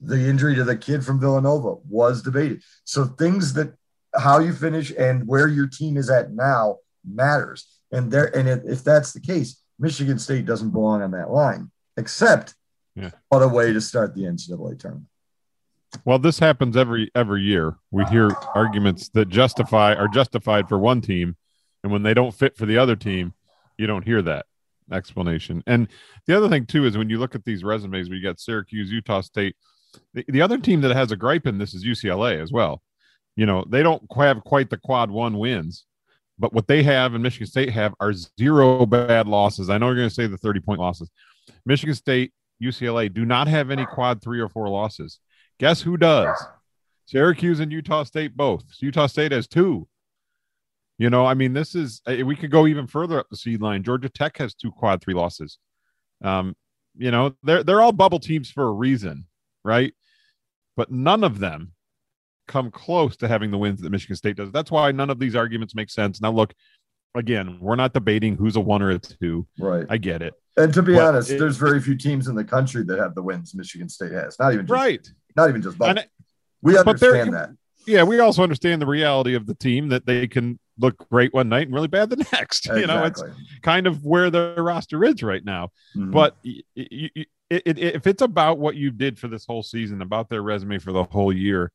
The 0.00 0.28
injury 0.28 0.54
to 0.54 0.64
the 0.64 0.76
kid 0.76 1.04
from 1.04 1.20
Villanova 1.20 1.76
was 1.88 2.22
debated. 2.22 2.62
So 2.84 3.04
things 3.04 3.54
that 3.54 3.74
how 4.14 4.38
you 4.38 4.52
finish 4.52 4.92
and 4.96 5.26
where 5.26 5.48
your 5.48 5.66
team 5.66 5.96
is 5.96 6.08
at 6.08 6.32
now 6.32 6.78
matters. 7.04 7.66
And 7.92 8.10
there, 8.10 8.34
and 8.36 8.48
if, 8.48 8.60
if 8.64 8.84
that's 8.84 9.12
the 9.12 9.20
case, 9.20 9.60
Michigan 9.78 10.18
State 10.18 10.46
doesn't 10.46 10.70
belong 10.70 11.02
on 11.02 11.10
that 11.12 11.30
line, 11.30 11.70
except 11.96 12.54
Yeah. 12.94 13.10
what 13.28 13.42
a 13.42 13.48
way 13.48 13.72
to 13.72 13.80
start 13.80 14.14
the 14.14 14.22
NCAA 14.24 14.78
tournament. 14.78 15.06
Well, 16.04 16.18
this 16.18 16.38
happens 16.38 16.76
every 16.76 17.10
every 17.14 17.42
year. 17.42 17.76
We 17.90 18.04
hear 18.06 18.30
arguments 18.54 19.08
that 19.10 19.28
justify 19.28 19.94
are 19.94 20.08
justified 20.08 20.68
for 20.68 20.78
one 20.78 21.00
team, 21.00 21.36
and 21.82 21.92
when 21.92 22.02
they 22.02 22.14
don't 22.14 22.34
fit 22.34 22.56
for 22.56 22.66
the 22.66 22.78
other 22.78 22.96
team, 22.96 23.34
you 23.78 23.86
don't 23.86 24.04
hear 24.04 24.20
that 24.22 24.46
explanation. 24.92 25.62
And 25.66 25.88
the 26.26 26.36
other 26.36 26.48
thing 26.48 26.66
too 26.66 26.84
is 26.84 26.96
when 26.96 27.10
you 27.10 27.18
look 27.18 27.34
at 27.34 27.44
these 27.44 27.64
resumes, 27.64 28.10
we 28.10 28.20
got 28.20 28.40
Syracuse, 28.40 28.90
Utah 28.90 29.22
State. 29.22 29.56
The, 30.12 30.24
the 30.28 30.42
other 30.42 30.58
team 30.58 30.82
that 30.82 30.94
has 30.94 31.12
a 31.12 31.16
gripe 31.16 31.46
in 31.46 31.58
this 31.58 31.74
is 31.74 31.84
UCLA 31.84 32.40
as 32.42 32.52
well. 32.52 32.82
You 33.36 33.46
know, 33.46 33.64
they 33.68 33.82
don't 33.82 34.02
have 34.16 34.44
quite 34.44 34.68
the 34.68 34.76
quad 34.76 35.10
one 35.10 35.38
wins, 35.38 35.86
but 36.38 36.52
what 36.52 36.66
they 36.66 36.82
have 36.82 37.14
and 37.14 37.22
Michigan 37.22 37.46
State 37.46 37.70
have 37.70 37.94
are 38.00 38.12
zero 38.38 38.84
bad 38.84 39.26
losses. 39.26 39.70
I 39.70 39.78
know 39.78 39.86
you're 39.86 39.96
going 39.96 40.08
to 40.08 40.14
say 40.14 40.26
the 40.26 40.36
30 40.36 40.60
point 40.60 40.80
losses. 40.80 41.10
Michigan 41.64 41.94
State, 41.94 42.32
UCLA 42.62 43.12
do 43.12 43.24
not 43.24 43.48
have 43.48 43.70
any 43.70 43.86
quad 43.86 44.22
three 44.22 44.40
or 44.40 44.48
four 44.48 44.68
losses. 44.68 45.20
Guess 45.58 45.82
who 45.82 45.96
does? 45.96 46.36
Syracuse 47.06 47.60
and 47.60 47.72
Utah 47.72 48.04
State 48.04 48.36
both. 48.36 48.64
Utah 48.80 49.06
State 49.06 49.32
has 49.32 49.46
two. 49.48 49.88
You 50.98 51.10
know, 51.10 51.24
I 51.24 51.34
mean, 51.34 51.52
this 51.52 51.74
is 51.74 52.02
uh, 52.06 52.24
we 52.24 52.34
could 52.36 52.50
go 52.50 52.66
even 52.66 52.86
further 52.86 53.18
up 53.18 53.28
the 53.30 53.36
seed 53.36 53.62
line. 53.62 53.82
Georgia 53.82 54.08
Tech 54.08 54.36
has 54.38 54.54
two 54.54 54.70
quad 54.72 55.00
three 55.00 55.14
losses. 55.14 55.58
Um, 56.22 56.56
you 56.96 57.10
know, 57.10 57.34
they're 57.44 57.62
they're 57.62 57.80
all 57.80 57.92
bubble 57.92 58.18
teams 58.18 58.50
for 58.50 58.64
a 58.66 58.72
reason, 58.72 59.26
right? 59.64 59.94
But 60.76 60.90
none 60.90 61.22
of 61.24 61.38
them 61.38 61.72
come 62.48 62.70
close 62.70 63.16
to 63.18 63.28
having 63.28 63.50
the 63.50 63.58
wins 63.58 63.80
that 63.80 63.90
Michigan 63.90 64.16
State 64.16 64.36
does. 64.36 64.50
That's 64.50 64.70
why 64.70 64.90
none 64.92 65.10
of 65.10 65.18
these 65.18 65.36
arguments 65.36 65.74
make 65.74 65.90
sense. 65.90 66.20
Now, 66.20 66.32
look, 66.32 66.52
again, 67.14 67.58
we're 67.60 67.76
not 67.76 67.92
debating 67.92 68.36
who's 68.36 68.56
a 68.56 68.60
one 68.60 68.82
or 68.82 68.90
a 68.90 68.98
two. 68.98 69.46
Right. 69.58 69.86
I 69.88 69.98
get 69.98 70.22
it. 70.22 70.34
And 70.56 70.74
to 70.74 70.82
be 70.82 70.94
But 70.94 71.04
honest, 71.14 71.30
it- 71.30 71.38
there's 71.38 71.56
very 71.56 71.80
few 71.80 71.96
teams 71.96 72.26
in 72.26 72.34
the 72.34 72.44
country 72.44 72.82
that 72.84 72.98
have 72.98 73.14
the 73.14 73.22
wins 73.22 73.54
Michigan 73.54 73.88
State 73.88 74.12
has. 74.12 74.36
Not 74.40 74.52
even 74.54 74.66
just, 74.66 74.72
Right. 74.72 75.08
Not 75.38 75.48
even 75.48 75.62
just. 75.62 75.80
And 75.80 76.04
We 76.62 76.76
understand 76.76 77.32
that. 77.34 77.50
yeah, 77.86 78.02
we 78.02 78.18
also 78.18 78.42
understand 78.42 78.82
the 78.82 78.86
reality 78.86 79.34
of 79.34 79.46
the 79.46 79.54
team 79.54 79.88
that 79.88 80.04
they 80.06 80.26
can 80.28 80.58
look 80.78 81.08
great 81.10 81.32
one 81.34 81.48
night 81.48 81.66
and 81.66 81.74
really 81.74 81.88
bad 81.88 82.10
the 82.10 82.16
next. 82.32 82.66
You 82.66 82.86
know, 82.86 83.04
it's 83.04 83.22
kind 83.62 83.86
of 83.86 84.04
where 84.04 84.30
their 84.30 84.62
roster 84.62 85.04
is 85.04 85.22
right 85.22 85.44
now. 85.44 85.70
Mhm. 85.96 86.12
But 86.12 86.36
y- 86.44 86.62
y- 86.76 87.10
y- 87.16 87.26
it, 87.50 87.62
it, 87.66 87.78
if 87.78 88.06
it's 88.06 88.20
about 88.22 88.58
what 88.58 88.76
you 88.76 88.90
did 88.90 89.18
for 89.18 89.26
this 89.28 89.46
whole 89.46 89.62
season, 89.62 90.02
about 90.02 90.28
their 90.28 90.42
resume 90.42 90.78
for 90.78 90.92
the 90.92 91.04
whole 91.04 91.32
year, 91.32 91.72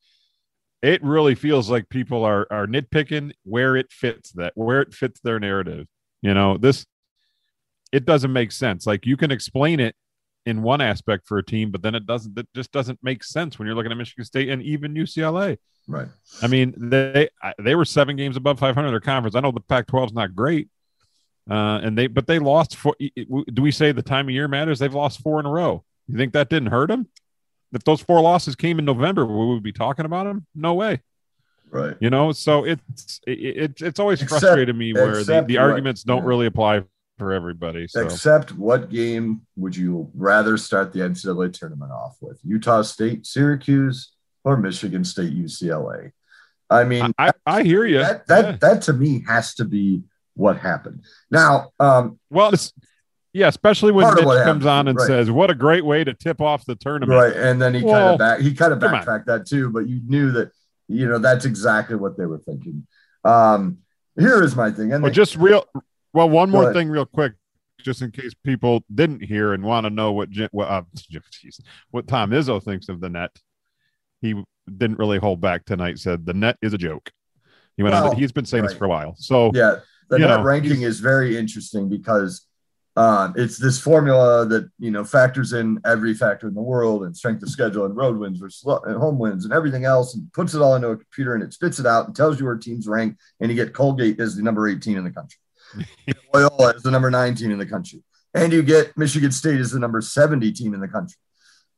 it 0.81 1.01
really 1.03 1.33
feels 1.35 1.69
like 1.69 1.89
people 1.89 2.23
are 2.25 2.45
are 2.51 2.67
nitpicking 2.67 3.31
where 3.43 3.75
it 3.75 3.91
fits 3.91 4.31
that 4.33 4.51
where 4.55 4.81
it 4.81 4.93
fits 4.93 5.19
their 5.21 5.39
narrative. 5.39 5.87
You 6.21 6.33
know, 6.33 6.57
this 6.57 6.85
it 7.91 8.05
doesn't 8.05 8.31
make 8.33 8.51
sense. 8.51 8.85
Like 8.85 9.05
you 9.05 9.17
can 9.17 9.31
explain 9.31 9.79
it 9.79 9.95
in 10.45 10.61
one 10.61 10.81
aspect 10.81 11.27
for 11.27 11.37
a 11.37 11.45
team, 11.45 11.71
but 11.71 11.81
then 11.81 11.95
it 11.95 12.05
doesn't. 12.05 12.37
It 12.37 12.47
just 12.55 12.71
doesn't 12.71 12.99
make 13.01 13.23
sense 13.23 13.57
when 13.57 13.65
you're 13.65 13.75
looking 13.75 13.91
at 13.91 13.97
Michigan 13.97 14.25
State 14.25 14.49
and 14.49 14.61
even 14.61 14.93
UCLA. 14.93 15.57
right. 15.87 16.07
I 16.41 16.47
mean, 16.47 16.73
they 16.77 17.29
they 17.59 17.75
were 17.75 17.85
seven 17.85 18.15
games 18.15 18.37
above 18.37 18.59
500 18.59 18.87
in 18.87 18.93
their 18.93 18.99
conference. 18.99 19.35
I 19.35 19.39
know 19.39 19.51
the 19.51 19.61
Pac-12 19.61 20.07
is 20.07 20.13
not 20.13 20.35
great, 20.35 20.69
uh, 21.49 21.79
and 21.83 21.97
they 21.97 22.07
but 22.07 22.27
they 22.27 22.39
lost 22.39 22.75
four. 22.75 22.95
Do 22.99 23.61
we 23.61 23.71
say 23.71 23.91
the 23.91 24.01
time 24.01 24.27
of 24.27 24.31
year 24.33 24.47
matters? 24.47 24.79
They've 24.79 24.93
lost 24.93 25.21
four 25.21 25.39
in 25.39 25.45
a 25.45 25.51
row. 25.51 25.83
You 26.07 26.17
think 26.17 26.33
that 26.33 26.49
didn't 26.49 26.69
hurt 26.69 26.87
them? 26.87 27.07
If 27.71 27.83
those 27.83 28.01
four 28.01 28.21
losses 28.21 28.55
came 28.55 28.77
in 28.79 28.85
November, 28.85 29.25
we 29.25 29.33
would 29.33 29.53
we 29.55 29.59
be 29.59 29.71
talking 29.71 30.05
about 30.05 30.25
them? 30.25 30.45
No 30.53 30.73
way. 30.75 31.01
Right. 31.71 31.95
You 31.99 32.11
know, 32.11 32.31
so 32.33 32.65
it's 32.65 33.19
it, 33.25 33.31
it's 33.31 33.81
it's 33.81 33.99
always 33.99 34.21
Except- 34.21 34.41
frustrated 34.41 34.75
me 34.75 34.93
where 34.93 35.23
the, 35.23 35.41
the 35.41 35.57
arguments 35.57 36.03
don't 36.03 36.19
yeah. 36.19 36.27
really 36.27 36.45
apply 36.45 36.83
for 37.17 37.33
everybody. 37.33 37.87
So 37.87 38.01
Except 38.01 38.51
what 38.53 38.89
game 38.89 39.41
would 39.55 39.75
you 39.75 40.09
rather 40.13 40.57
start 40.57 40.93
the 40.93 40.99
NCAA 40.99 41.53
tournament 41.53 41.91
off 41.91 42.17
with? 42.21 42.39
Utah 42.43 42.81
State, 42.81 43.25
Syracuse, 43.25 44.11
or 44.43 44.57
Michigan 44.57 45.03
State, 45.03 45.33
UCLA? 45.33 46.11
I 46.69 46.83
mean, 46.83 47.13
I, 47.17 47.31
I, 47.45 47.63
hear 47.63 47.85
you. 47.85 47.99
that 47.99 48.25
that 48.27 48.61
that 48.61 48.81
to 48.83 48.93
me 48.93 49.23
has 49.27 49.53
to 49.55 49.65
be 49.65 50.01
what 50.33 50.57
happened. 50.57 51.03
Now, 51.29 51.71
um, 51.79 52.19
well, 52.31 52.51
yeah, 53.31 53.47
especially 53.47 53.91
when 53.91 54.07
Mitch 54.15 54.23
comes 54.23 54.37
happened, 54.37 54.65
on 54.65 54.87
and 54.87 54.97
right. 54.97 55.07
says, 55.07 55.29
"What 55.29 55.51
a 55.51 55.55
great 55.55 55.85
way 55.85 56.03
to 56.03 56.13
tip 56.13 56.41
off 56.41 56.65
the 56.65 56.75
tournament." 56.75 57.19
right, 57.19 57.35
and 57.35 57.61
then 57.61 57.75
he 57.75 57.81
kind 57.81 58.09
of 58.09 58.17
back 58.17 58.39
he 58.39 58.55
kind 58.55 58.73
of 58.73 58.79
backtracked 58.79 59.27
that 59.27 59.45
too, 59.45 59.69
but 59.69 59.87
you 59.87 60.01
knew 60.05 60.31
that 60.31 60.51
you 60.87 61.07
know 61.07 61.19
that's 61.19 61.45
exactly 61.45 61.95
what 61.95 62.17
they 62.17 62.25
were 62.25 62.39
thinking. 62.39 62.87
Um, 63.23 63.79
here 64.17 64.41
is 64.41 64.55
my 64.55 64.71
thing, 64.71 64.93
and 64.93 65.03
Well, 65.03 65.11
they- 65.11 65.15
just 65.15 65.35
real. 65.35 65.65
Well, 66.13 66.29
one 66.29 66.49
more 66.49 66.71
thing, 66.73 66.89
real 66.89 67.05
quick, 67.05 67.33
just 67.79 68.01
in 68.01 68.11
case 68.11 68.33
people 68.43 68.83
didn't 68.93 69.23
hear 69.23 69.53
and 69.53 69.63
want 69.63 69.85
to 69.85 69.89
know 69.89 70.11
what 70.11 70.29
what, 70.51 70.67
uh, 70.67 70.83
geez, 71.31 71.59
what 71.91 72.07
Tom 72.07 72.31
Izzo 72.31 72.63
thinks 72.63 72.89
of 72.89 73.01
the 73.01 73.09
net. 73.09 73.31
He 74.21 74.41
didn't 74.77 74.99
really 74.99 75.17
hold 75.17 75.41
back 75.41 75.65
tonight. 75.65 75.99
Said 75.99 76.25
the 76.25 76.33
net 76.33 76.57
is 76.61 76.73
a 76.73 76.77
joke. 76.77 77.11
He 77.75 77.83
went 77.83 77.95
on. 77.95 78.15
He's 78.15 78.31
been 78.31 78.45
saying 78.45 78.63
this 78.63 78.73
for 78.73 78.85
a 78.85 78.89
while. 78.89 79.15
So 79.17 79.51
yeah, 79.53 79.77
the 80.09 80.19
net 80.19 80.29
know, 80.29 80.43
ranking 80.43 80.83
is 80.83 80.99
very 80.99 81.35
interesting 81.35 81.89
because 81.89 82.45
um, 82.95 83.33
it's 83.35 83.57
this 83.57 83.79
formula 83.79 84.45
that 84.45 84.69
you 84.77 84.91
know 84.91 85.03
factors 85.03 85.53
in 85.53 85.79
every 85.83 86.13
factor 86.13 86.47
in 86.47 86.53
the 86.53 86.61
world 86.61 87.03
and 87.03 87.17
strength 87.17 87.41
of 87.41 87.49
schedule 87.49 87.85
and 87.85 87.95
road 87.95 88.17
wins 88.17 88.37
versus 88.37 88.63
and 88.85 88.97
home 88.97 89.17
wins 89.17 89.45
and 89.45 89.53
everything 89.53 89.85
else 89.85 90.13
and 90.13 90.31
puts 90.33 90.53
it 90.53 90.61
all 90.61 90.75
into 90.75 90.89
a 90.89 90.97
computer 90.97 91.33
and 91.33 91.43
it 91.43 91.53
spits 91.53 91.79
it 91.79 91.87
out 91.87 92.05
and 92.05 92.15
tells 92.15 92.39
you 92.39 92.45
where 92.45 92.55
teams 92.55 92.87
rank 92.87 93.17
and 93.39 93.49
you 93.49 93.55
get 93.55 93.73
Colgate 93.73 94.19
as 94.19 94.35
the 94.35 94.43
number 94.43 94.67
18 94.67 94.95
in 94.95 95.03
the 95.03 95.09
country, 95.09 95.39
Loyola 96.33 96.73
is 96.75 96.83
the 96.83 96.91
number 96.91 97.09
19 97.11 97.51
in 97.51 97.57
the 97.57 97.65
country, 97.65 98.03
and 98.33 98.51
you 98.51 98.63
get 98.63 98.97
Michigan 98.97 99.31
State 99.31 99.59
is 99.59 99.71
the 99.71 99.79
number 99.79 100.01
70 100.01 100.51
team 100.51 100.73
in 100.73 100.79
the 100.79 100.87
country. 100.87 101.17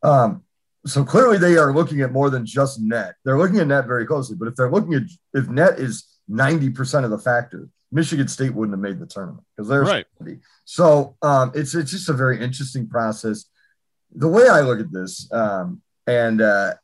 Um, 0.03 0.43
so 0.85 1.03
clearly 1.03 1.37
they 1.37 1.57
are 1.57 1.73
looking 1.73 2.01
at 2.01 2.11
more 2.11 2.29
than 2.29 2.45
just 2.45 2.79
net. 2.79 3.15
They're 3.23 3.37
looking 3.37 3.59
at 3.59 3.67
net 3.67 3.87
very 3.87 4.05
closely, 4.05 4.35
but 4.35 4.47
if 4.47 4.55
they're 4.55 4.69
looking 4.69 4.93
at 4.93 5.03
if 5.33 5.49
net 5.49 5.79
is 5.79 6.05
90% 6.29 7.03
of 7.03 7.09
the 7.09 7.17
factor, 7.17 7.69
Michigan 7.91 8.27
State 8.27 8.53
wouldn't 8.53 8.73
have 8.73 8.81
made 8.81 8.99
the 8.99 9.05
tournament 9.05 9.43
because 9.55 9.69
they're 9.69 9.81
right. 9.81 10.05
so 10.65 11.17
um, 11.21 11.51
it's 11.55 11.73
it's 11.75 11.91
just 11.91 12.09
a 12.09 12.13
very 12.13 12.39
interesting 12.39 12.87
process. 12.87 13.45
The 14.13 14.27
way 14.27 14.47
I 14.47 14.61
look 14.61 14.79
at 14.79 14.91
this, 14.91 15.31
um, 15.31 15.81
and 16.07 16.41
uh, 16.41 16.75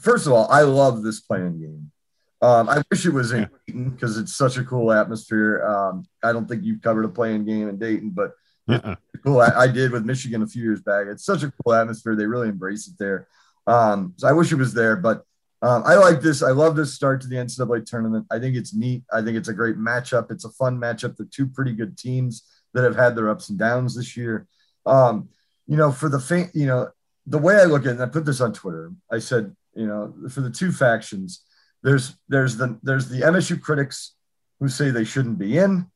first 0.00 0.26
of 0.26 0.32
all, 0.32 0.48
I 0.50 0.62
love 0.62 1.02
this 1.02 1.20
play-in 1.20 1.60
game. 1.60 1.90
Um, 2.40 2.68
I 2.68 2.82
wish 2.90 3.04
it 3.04 3.12
was 3.12 3.32
in 3.32 3.48
Dayton 3.66 3.90
because 3.90 4.16
it's 4.16 4.34
such 4.36 4.56
a 4.58 4.64
cool 4.64 4.92
atmosphere. 4.92 5.62
Um, 5.66 6.06
I 6.22 6.32
don't 6.32 6.48
think 6.48 6.62
you've 6.64 6.82
covered 6.82 7.04
a 7.04 7.08
play-in 7.08 7.44
game 7.44 7.68
in 7.68 7.78
Dayton, 7.78 8.10
but 8.10 8.32
Uh-uh. 8.68 8.94
cool. 9.24 9.40
I, 9.40 9.48
I 9.62 9.66
did 9.66 9.90
with 9.90 10.04
Michigan 10.04 10.42
a 10.42 10.46
few 10.46 10.62
years 10.62 10.80
back. 10.80 11.06
It's 11.08 11.24
such 11.24 11.42
a 11.42 11.52
cool 11.62 11.72
atmosphere. 11.74 12.14
They 12.14 12.26
really 12.26 12.48
embrace 12.48 12.86
it 12.86 12.94
there. 12.98 13.26
Um, 13.66 14.14
so 14.16 14.28
I 14.28 14.32
wish 14.32 14.52
it 14.52 14.56
was 14.56 14.72
there, 14.72 14.94
but 14.96 15.24
um, 15.62 15.82
I 15.84 15.96
like 15.96 16.20
this. 16.20 16.42
I 16.42 16.52
love 16.52 16.76
this 16.76 16.94
start 16.94 17.20
to 17.22 17.26
the 17.26 17.34
NCAA 17.36 17.84
tournament. 17.84 18.26
I 18.30 18.38
think 18.38 18.54
it's 18.54 18.72
neat. 18.72 19.02
I 19.12 19.20
think 19.20 19.36
it's 19.36 19.48
a 19.48 19.52
great 19.54 19.76
matchup. 19.76 20.30
It's 20.30 20.44
a 20.44 20.50
fun 20.50 20.78
matchup. 20.78 21.16
They're 21.16 21.26
two 21.28 21.48
pretty 21.48 21.72
good 21.72 21.98
teams 21.98 22.44
that 22.74 22.84
have 22.84 22.94
had 22.94 23.16
their 23.16 23.28
ups 23.28 23.48
and 23.48 23.58
downs 23.58 23.96
this 23.96 24.16
year. 24.16 24.46
Um, 24.86 25.28
you 25.66 25.76
know, 25.76 25.90
for 25.90 26.08
the 26.08 26.20
fa- 26.20 26.50
you 26.54 26.66
know, 26.66 26.90
the 27.26 27.38
way 27.38 27.56
I 27.56 27.64
look 27.64 27.82
at 27.82 27.88
it, 27.88 27.90
and 27.92 28.02
I 28.02 28.06
put 28.06 28.24
this 28.24 28.40
on 28.40 28.52
Twitter. 28.52 28.92
I 29.10 29.18
said, 29.18 29.54
you 29.74 29.86
know, 29.86 30.14
for 30.30 30.40
the 30.40 30.50
two 30.50 30.70
factions, 30.70 31.42
there's 31.82 32.16
there's 32.28 32.56
the 32.56 32.78
there's 32.82 33.08
the 33.08 33.20
MSU 33.20 33.60
critics 33.60 34.14
who 34.60 34.68
say 34.68 34.90
they 34.90 35.04
shouldn't 35.04 35.38
be 35.38 35.58
in, 35.58 35.86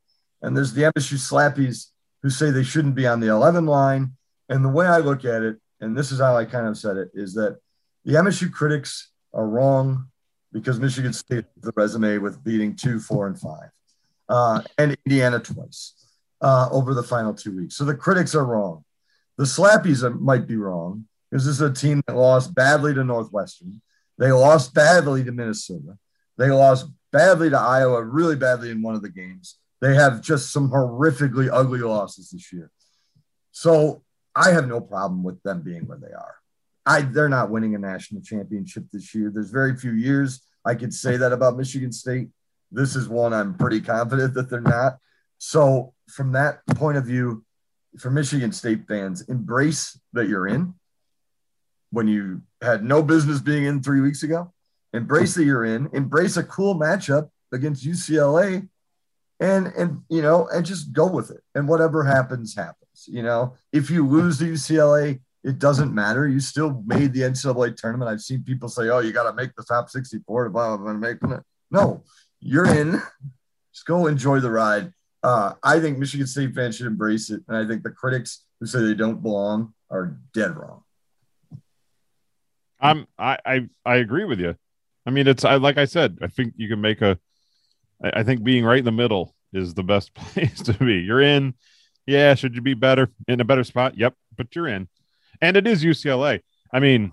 and 0.40 0.56
there's 0.56 0.72
the 0.72 0.82
MSU 0.82 1.14
slappies 1.14 1.88
who 2.22 2.30
say 2.30 2.50
they 2.50 2.62
shouldn't 2.62 2.94
be 2.94 3.06
on 3.06 3.20
the 3.20 3.26
11 3.28 3.66
line. 3.66 4.12
And 4.48 4.64
the 4.64 4.68
way 4.68 4.86
I 4.86 4.98
look 4.98 5.24
at 5.24 5.42
it, 5.42 5.56
and 5.80 5.96
this 5.96 6.12
is 6.12 6.20
how 6.20 6.36
I 6.36 6.44
kind 6.44 6.68
of 6.68 6.78
said 6.78 6.96
it, 6.96 7.10
is 7.14 7.34
that 7.34 7.58
the 8.04 8.14
MSU 8.14 8.52
critics 8.52 9.10
are 9.34 9.46
wrong 9.46 10.08
because 10.52 10.78
Michigan 10.78 11.12
State 11.12 11.46
the 11.60 11.72
resume 11.74 12.18
with 12.18 12.42
beating 12.44 12.76
two, 12.76 13.00
four, 13.00 13.26
and 13.26 13.38
five, 13.38 13.70
uh, 14.28 14.62
and 14.78 14.96
Indiana 15.04 15.40
twice 15.40 15.94
uh, 16.40 16.68
over 16.70 16.94
the 16.94 17.02
final 17.02 17.34
two 17.34 17.56
weeks. 17.56 17.76
So 17.76 17.84
the 17.84 17.94
critics 17.94 18.34
are 18.34 18.44
wrong. 18.44 18.84
The 19.38 19.44
slappies 19.44 20.20
might 20.20 20.46
be 20.46 20.56
wrong 20.56 21.06
because 21.30 21.46
this 21.46 21.54
is 21.54 21.62
a 21.62 21.72
team 21.72 22.02
that 22.06 22.14
lost 22.14 22.54
badly 22.54 22.92
to 22.94 23.02
Northwestern. 23.02 23.80
They 24.18 24.32
lost 24.32 24.74
badly 24.74 25.24
to 25.24 25.32
Minnesota. 25.32 25.98
They 26.38 26.50
lost 26.50 26.86
badly 27.12 27.50
to 27.50 27.58
Iowa, 27.58 28.02
really 28.02 28.36
badly 28.36 28.70
in 28.70 28.82
one 28.82 28.94
of 28.94 29.02
the 29.02 29.10
games. 29.10 29.58
They 29.80 29.94
have 29.94 30.20
just 30.20 30.52
some 30.52 30.70
horrifically 30.70 31.48
ugly 31.52 31.80
losses 31.80 32.30
this 32.30 32.52
year. 32.52 32.70
So 33.50 34.02
I 34.34 34.50
have 34.50 34.68
no 34.68 34.80
problem 34.80 35.22
with 35.22 35.42
them 35.42 35.62
being 35.62 35.86
where 35.86 35.98
they 35.98 36.12
are. 36.12 36.36
I 36.84 37.02
they're 37.02 37.28
not 37.28 37.50
winning 37.50 37.74
a 37.74 37.78
national 37.78 38.22
championship 38.22 38.84
this 38.92 39.14
year. 39.14 39.30
There's 39.32 39.50
very 39.50 39.76
few 39.76 39.92
years 39.92 40.40
I 40.64 40.74
could 40.74 40.94
say 40.94 41.16
that 41.16 41.32
about 41.32 41.56
Michigan 41.56 41.92
State. 41.92 42.28
This 42.70 42.96
is 42.96 43.08
one 43.08 43.32
I'm 43.32 43.54
pretty 43.54 43.80
confident 43.80 44.34
that 44.34 44.48
they're 44.48 44.60
not. 44.60 44.98
So 45.38 45.92
from 46.08 46.32
that 46.32 46.64
point 46.70 46.96
of 46.96 47.04
view, 47.04 47.44
for 47.98 48.10
Michigan 48.10 48.52
State 48.52 48.86
fans, 48.86 49.22
embrace 49.22 49.98
that 50.12 50.28
you're 50.28 50.46
in 50.46 50.74
when 51.92 52.08
you 52.08 52.42
had 52.60 52.82
no 52.82 53.02
business 53.02 53.38
being 53.38 53.64
in 53.64 53.82
three 53.82 54.00
weeks 54.00 54.24
ago. 54.24 54.52
Embrace 54.92 55.34
that 55.34 55.44
you're 55.44 55.64
in. 55.64 55.88
Embrace 55.92 56.36
a 56.36 56.42
cool 56.42 56.74
matchup 56.74 57.30
against 57.52 57.86
UCLA, 57.86 58.68
and 59.38 59.66
and 59.68 60.02
you 60.08 60.22
know, 60.22 60.48
and 60.48 60.66
just 60.66 60.92
go 60.92 61.06
with 61.06 61.30
it. 61.30 61.42
And 61.54 61.68
whatever 61.68 62.02
happens, 62.02 62.54
happens. 62.54 63.06
You 63.06 63.22
know, 63.22 63.54
if 63.72 63.90
you 63.90 64.06
lose 64.06 64.38
to 64.38 64.44
UCLA, 64.44 65.20
it 65.44 65.58
doesn't 65.58 65.94
matter. 65.94 66.28
You 66.28 66.40
still 66.40 66.82
made 66.86 67.12
the 67.12 67.20
NCAA 67.20 67.76
tournament. 67.76 68.10
I've 68.10 68.20
seen 68.20 68.42
people 68.42 68.68
say, 68.68 68.88
"Oh, 68.88 68.98
you 68.98 69.12
got 69.12 69.30
to 69.30 69.34
make 69.34 69.54
the 69.54 69.64
top 69.64 69.90
64 69.90 70.44
to 70.44 70.50
blah 70.50 70.76
blah 70.76 70.92
blah." 70.92 70.92
Make. 70.94 71.18
No, 71.70 72.04
you're 72.40 72.66
in. 72.66 73.00
Just 73.72 73.86
go 73.86 74.06
enjoy 74.06 74.40
the 74.40 74.50
ride. 74.50 74.92
Uh, 75.22 75.54
I 75.62 75.78
think 75.80 75.98
Michigan 75.98 76.26
State 76.26 76.54
fans 76.54 76.76
should 76.76 76.86
embrace 76.86 77.30
it, 77.30 77.42
and 77.48 77.56
I 77.56 77.66
think 77.66 77.82
the 77.82 77.90
critics 77.90 78.44
who 78.60 78.66
say 78.66 78.80
they 78.80 78.94
don't 78.94 79.22
belong 79.22 79.72
are 79.90 80.18
dead 80.34 80.56
wrong. 80.56 80.81
I'm 82.82 83.06
I, 83.18 83.38
I 83.46 83.68
I 83.86 83.96
agree 83.96 84.24
with 84.24 84.40
you. 84.40 84.56
I 85.06 85.10
mean, 85.10 85.26
it's 85.28 85.44
I 85.44 85.54
like 85.56 85.78
I 85.78 85.84
said. 85.86 86.18
I 86.20 86.26
think 86.26 86.54
you 86.56 86.68
can 86.68 86.80
make 86.80 87.00
a. 87.00 87.18
I 88.02 88.20
I 88.20 88.22
think 88.24 88.42
being 88.42 88.64
right 88.64 88.78
in 88.80 88.84
the 88.84 88.92
middle 88.92 89.34
is 89.52 89.74
the 89.74 89.82
best 89.82 90.12
place 90.14 90.60
to 90.62 90.72
be. 90.74 90.94
You're 91.00 91.22
in. 91.22 91.54
Yeah, 92.06 92.34
should 92.34 92.56
you 92.56 92.62
be 92.62 92.74
better 92.74 93.10
in 93.28 93.40
a 93.40 93.44
better 93.44 93.62
spot? 93.64 93.96
Yep, 93.96 94.14
but 94.36 94.54
you're 94.56 94.66
in, 94.68 94.88
and 95.40 95.56
it 95.56 95.66
is 95.66 95.84
UCLA. 95.84 96.40
I 96.72 96.80
mean, 96.80 97.12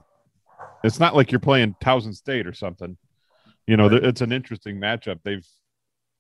it's 0.84 1.00
not 1.00 1.16
like 1.16 1.32
you're 1.32 1.40
playing 1.40 1.76
Towson 1.82 2.16
State 2.16 2.48
or 2.48 2.54
something. 2.54 2.98
You 3.68 3.78
know, 3.78 3.88
Right. 3.88 4.04
it's 4.04 4.22
an 4.22 4.32
interesting 4.32 4.78
matchup. 4.82 5.20
They've 5.24 5.46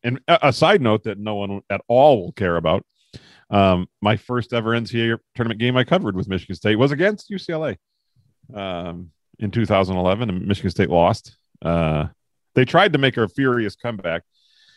and 0.03 0.19
a, 0.27 0.49
a 0.49 0.53
side 0.53 0.81
note 0.81 1.03
that 1.05 1.17
no 1.17 1.35
one 1.35 1.61
at 1.69 1.81
all 1.87 2.21
will 2.21 2.31
care 2.31 2.57
about. 2.57 2.85
Um, 3.49 3.87
my 4.01 4.17
first 4.17 4.53
ever 4.53 4.71
NCAA 4.71 5.17
tournament 5.33 5.59
game 5.59 5.75
I 5.75 5.83
covered 5.83 6.15
with 6.15 6.27
Michigan 6.27 6.55
State 6.55 6.75
was 6.75 6.91
against 6.91 7.31
UCLA 7.31 7.77
um, 8.53 9.09
in 9.39 9.51
2011, 9.51 10.29
and 10.29 10.47
Michigan 10.47 10.71
State 10.71 10.89
lost. 10.89 11.37
Uh, 11.61 12.07
they 12.55 12.65
tried 12.65 12.93
to 12.93 12.99
make 12.99 13.17
a 13.17 13.27
furious 13.27 13.75
comeback. 13.75 14.23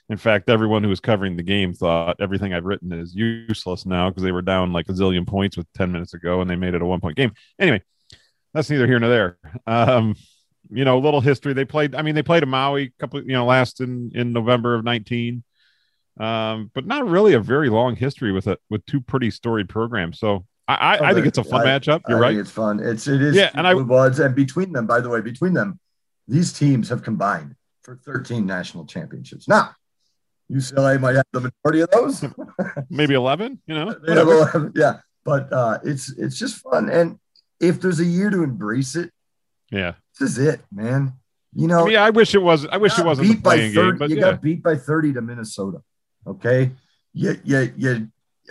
In 0.08 0.16
fact, 0.16 0.50
everyone 0.50 0.82
who 0.82 0.88
was 0.88 1.00
covering 1.00 1.36
the 1.36 1.42
game 1.42 1.72
thought 1.72 2.16
everything 2.20 2.52
I've 2.52 2.64
written 2.64 2.92
is 2.92 3.14
useless 3.14 3.86
now 3.86 4.10
because 4.10 4.22
they 4.22 4.32
were 4.32 4.42
down 4.42 4.72
like 4.72 4.88
a 4.88 4.92
zillion 4.92 5.26
points 5.26 5.56
with 5.56 5.72
10 5.74 5.92
minutes 5.92 6.12
ago 6.12 6.40
and 6.40 6.50
they 6.50 6.56
made 6.56 6.74
it 6.74 6.82
a 6.82 6.86
one 6.86 7.00
point 7.00 7.16
game. 7.16 7.32
Anyway, 7.58 7.82
that's 8.52 8.68
neither 8.68 8.86
here 8.86 8.98
nor 8.98 9.08
there. 9.08 9.38
Um, 9.66 10.16
you 10.70 10.84
know, 10.84 10.98
little 10.98 11.20
history. 11.20 11.54
They 11.54 11.64
played, 11.64 11.94
I 11.94 12.02
mean, 12.02 12.14
they 12.14 12.22
played 12.22 12.42
a 12.42 12.46
Maui 12.46 12.92
couple, 12.98 13.22
you 13.22 13.32
know, 13.32 13.46
last 13.46 13.80
in, 13.80 14.10
in 14.14 14.32
November 14.32 14.74
of 14.74 14.84
19 14.84 15.44
um, 16.18 16.70
but 16.74 16.86
not 16.86 17.06
really 17.06 17.34
a 17.34 17.40
very 17.40 17.70
long 17.70 17.96
history 17.96 18.32
with 18.32 18.46
it 18.46 18.60
with 18.68 18.84
two 18.86 19.00
pretty 19.00 19.30
storied 19.30 19.68
programs. 19.68 20.18
So 20.18 20.44
I, 20.68 20.74
I, 20.74 21.10
I 21.10 21.14
think 21.14 21.26
it's 21.26 21.38
a 21.38 21.44
fun 21.44 21.66
I, 21.66 21.78
matchup. 21.78 22.02
You're 22.08 22.18
right. 22.18 22.36
it's 22.36 22.50
fun. 22.50 22.80
It's 22.80 23.06
it 23.08 23.20
is. 23.20 23.34
Yeah, 23.34 23.50
and 23.54 23.66
I 23.66 23.74
was 23.74 24.18
and 24.20 24.34
between 24.34 24.72
them, 24.72 24.86
by 24.86 25.00
the 25.00 25.08
way, 25.08 25.20
between 25.20 25.54
them, 25.54 25.78
these 26.28 26.52
teams 26.52 26.88
have 26.88 27.02
combined 27.02 27.56
for 27.82 27.96
13 27.96 28.46
national 28.46 28.86
championships. 28.86 29.48
Now, 29.48 29.74
UCLA 30.50 31.00
might 31.00 31.16
have 31.16 31.26
the 31.32 31.40
majority 31.40 31.80
of 31.80 31.90
those. 31.90 32.24
Maybe 32.90 33.14
11. 33.14 33.60
You 33.66 33.74
know, 33.74 33.88
11, 34.06 34.72
yeah. 34.76 35.00
But 35.24 35.52
uh, 35.52 35.78
it's 35.84 36.12
it's 36.18 36.36
just 36.36 36.56
fun, 36.56 36.90
and 36.90 37.18
if 37.60 37.80
there's 37.80 38.00
a 38.00 38.04
year 38.04 38.28
to 38.28 38.42
embrace 38.42 38.96
it, 38.96 39.12
yeah, 39.70 39.94
this 40.18 40.30
is 40.30 40.38
it, 40.38 40.60
man. 40.72 41.12
You 41.54 41.68
know, 41.68 41.86
yeah. 41.86 42.04
I 42.04 42.10
wish 42.10 42.34
it 42.34 42.42
was. 42.42 42.66
I 42.66 42.78
wish 42.78 42.98
it 42.98 43.04
wasn't 43.04 43.28
beat 43.28 43.42
by 43.42 43.56
30, 43.56 43.72
game, 43.72 43.98
but 43.98 44.10
you 44.10 44.16
yeah. 44.16 44.22
got 44.22 44.42
beat 44.42 44.64
by 44.64 44.74
30 44.74 45.12
to 45.12 45.20
Minnesota. 45.20 45.82
Okay. 46.26 46.72
Yeah, 47.14 47.34
yeah, 47.44 47.66
yeah. 47.76 47.98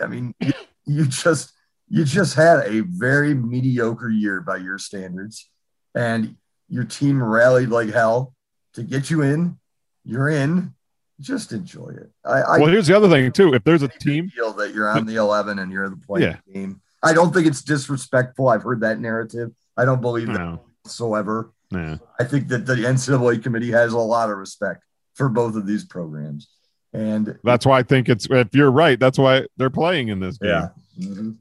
I 0.00 0.06
mean, 0.06 0.34
you, 0.40 0.52
you 0.86 1.04
just 1.06 1.52
you 1.92 2.06
just 2.06 2.34
had 2.34 2.66
a 2.66 2.80
very 2.80 3.34
mediocre 3.34 4.08
year 4.08 4.40
by 4.40 4.56
your 4.56 4.78
standards, 4.78 5.50
and 5.94 6.36
your 6.70 6.84
team 6.84 7.22
rallied 7.22 7.68
like 7.68 7.90
hell 7.90 8.34
to 8.72 8.82
get 8.82 9.10
you 9.10 9.20
in. 9.20 9.58
You're 10.02 10.30
in. 10.30 10.72
Just 11.20 11.52
enjoy 11.52 11.90
it. 11.90 12.10
I, 12.24 12.40
I 12.40 12.58
well, 12.58 12.70
here's 12.70 12.86
the 12.86 12.96
other 12.96 13.10
thing 13.10 13.30
too. 13.30 13.52
If 13.52 13.62
there's 13.64 13.82
a 13.82 13.88
team 13.88 14.30
feel 14.30 14.54
that 14.54 14.72
you're 14.72 14.88
on 14.88 15.04
the 15.04 15.16
11 15.16 15.58
and 15.58 15.70
you're 15.70 15.90
the 15.90 15.98
playing 15.98 16.30
yeah. 16.30 16.52
game, 16.52 16.80
I 17.02 17.12
don't 17.12 17.32
think 17.32 17.46
it's 17.46 17.60
disrespectful. 17.60 18.48
I've 18.48 18.62
heard 18.62 18.80
that 18.80 18.98
narrative. 18.98 19.52
I 19.76 19.84
don't 19.84 20.00
believe 20.00 20.28
that 20.28 20.38
no. 20.38 20.60
whatsoever. 20.82 21.52
Yeah. 21.70 21.98
I 22.18 22.24
think 22.24 22.48
that 22.48 22.64
the 22.64 22.76
NCAA 22.76 23.42
committee 23.42 23.70
has 23.70 23.92
a 23.92 23.98
lot 23.98 24.30
of 24.30 24.38
respect 24.38 24.82
for 25.14 25.28
both 25.28 25.56
of 25.56 25.66
these 25.66 25.84
programs. 25.84 26.48
And 26.94 27.38
that's 27.44 27.66
why 27.66 27.80
I 27.80 27.82
think 27.82 28.08
it's 28.08 28.26
if 28.30 28.54
you're 28.54 28.70
right, 28.70 28.98
that's 28.98 29.18
why 29.18 29.46
they're 29.58 29.70
playing 29.70 30.08
in 30.08 30.20
this 30.20 30.38
game. 30.38 30.50
Yeah. 30.50 30.68
Mm-hmm. 30.98 31.32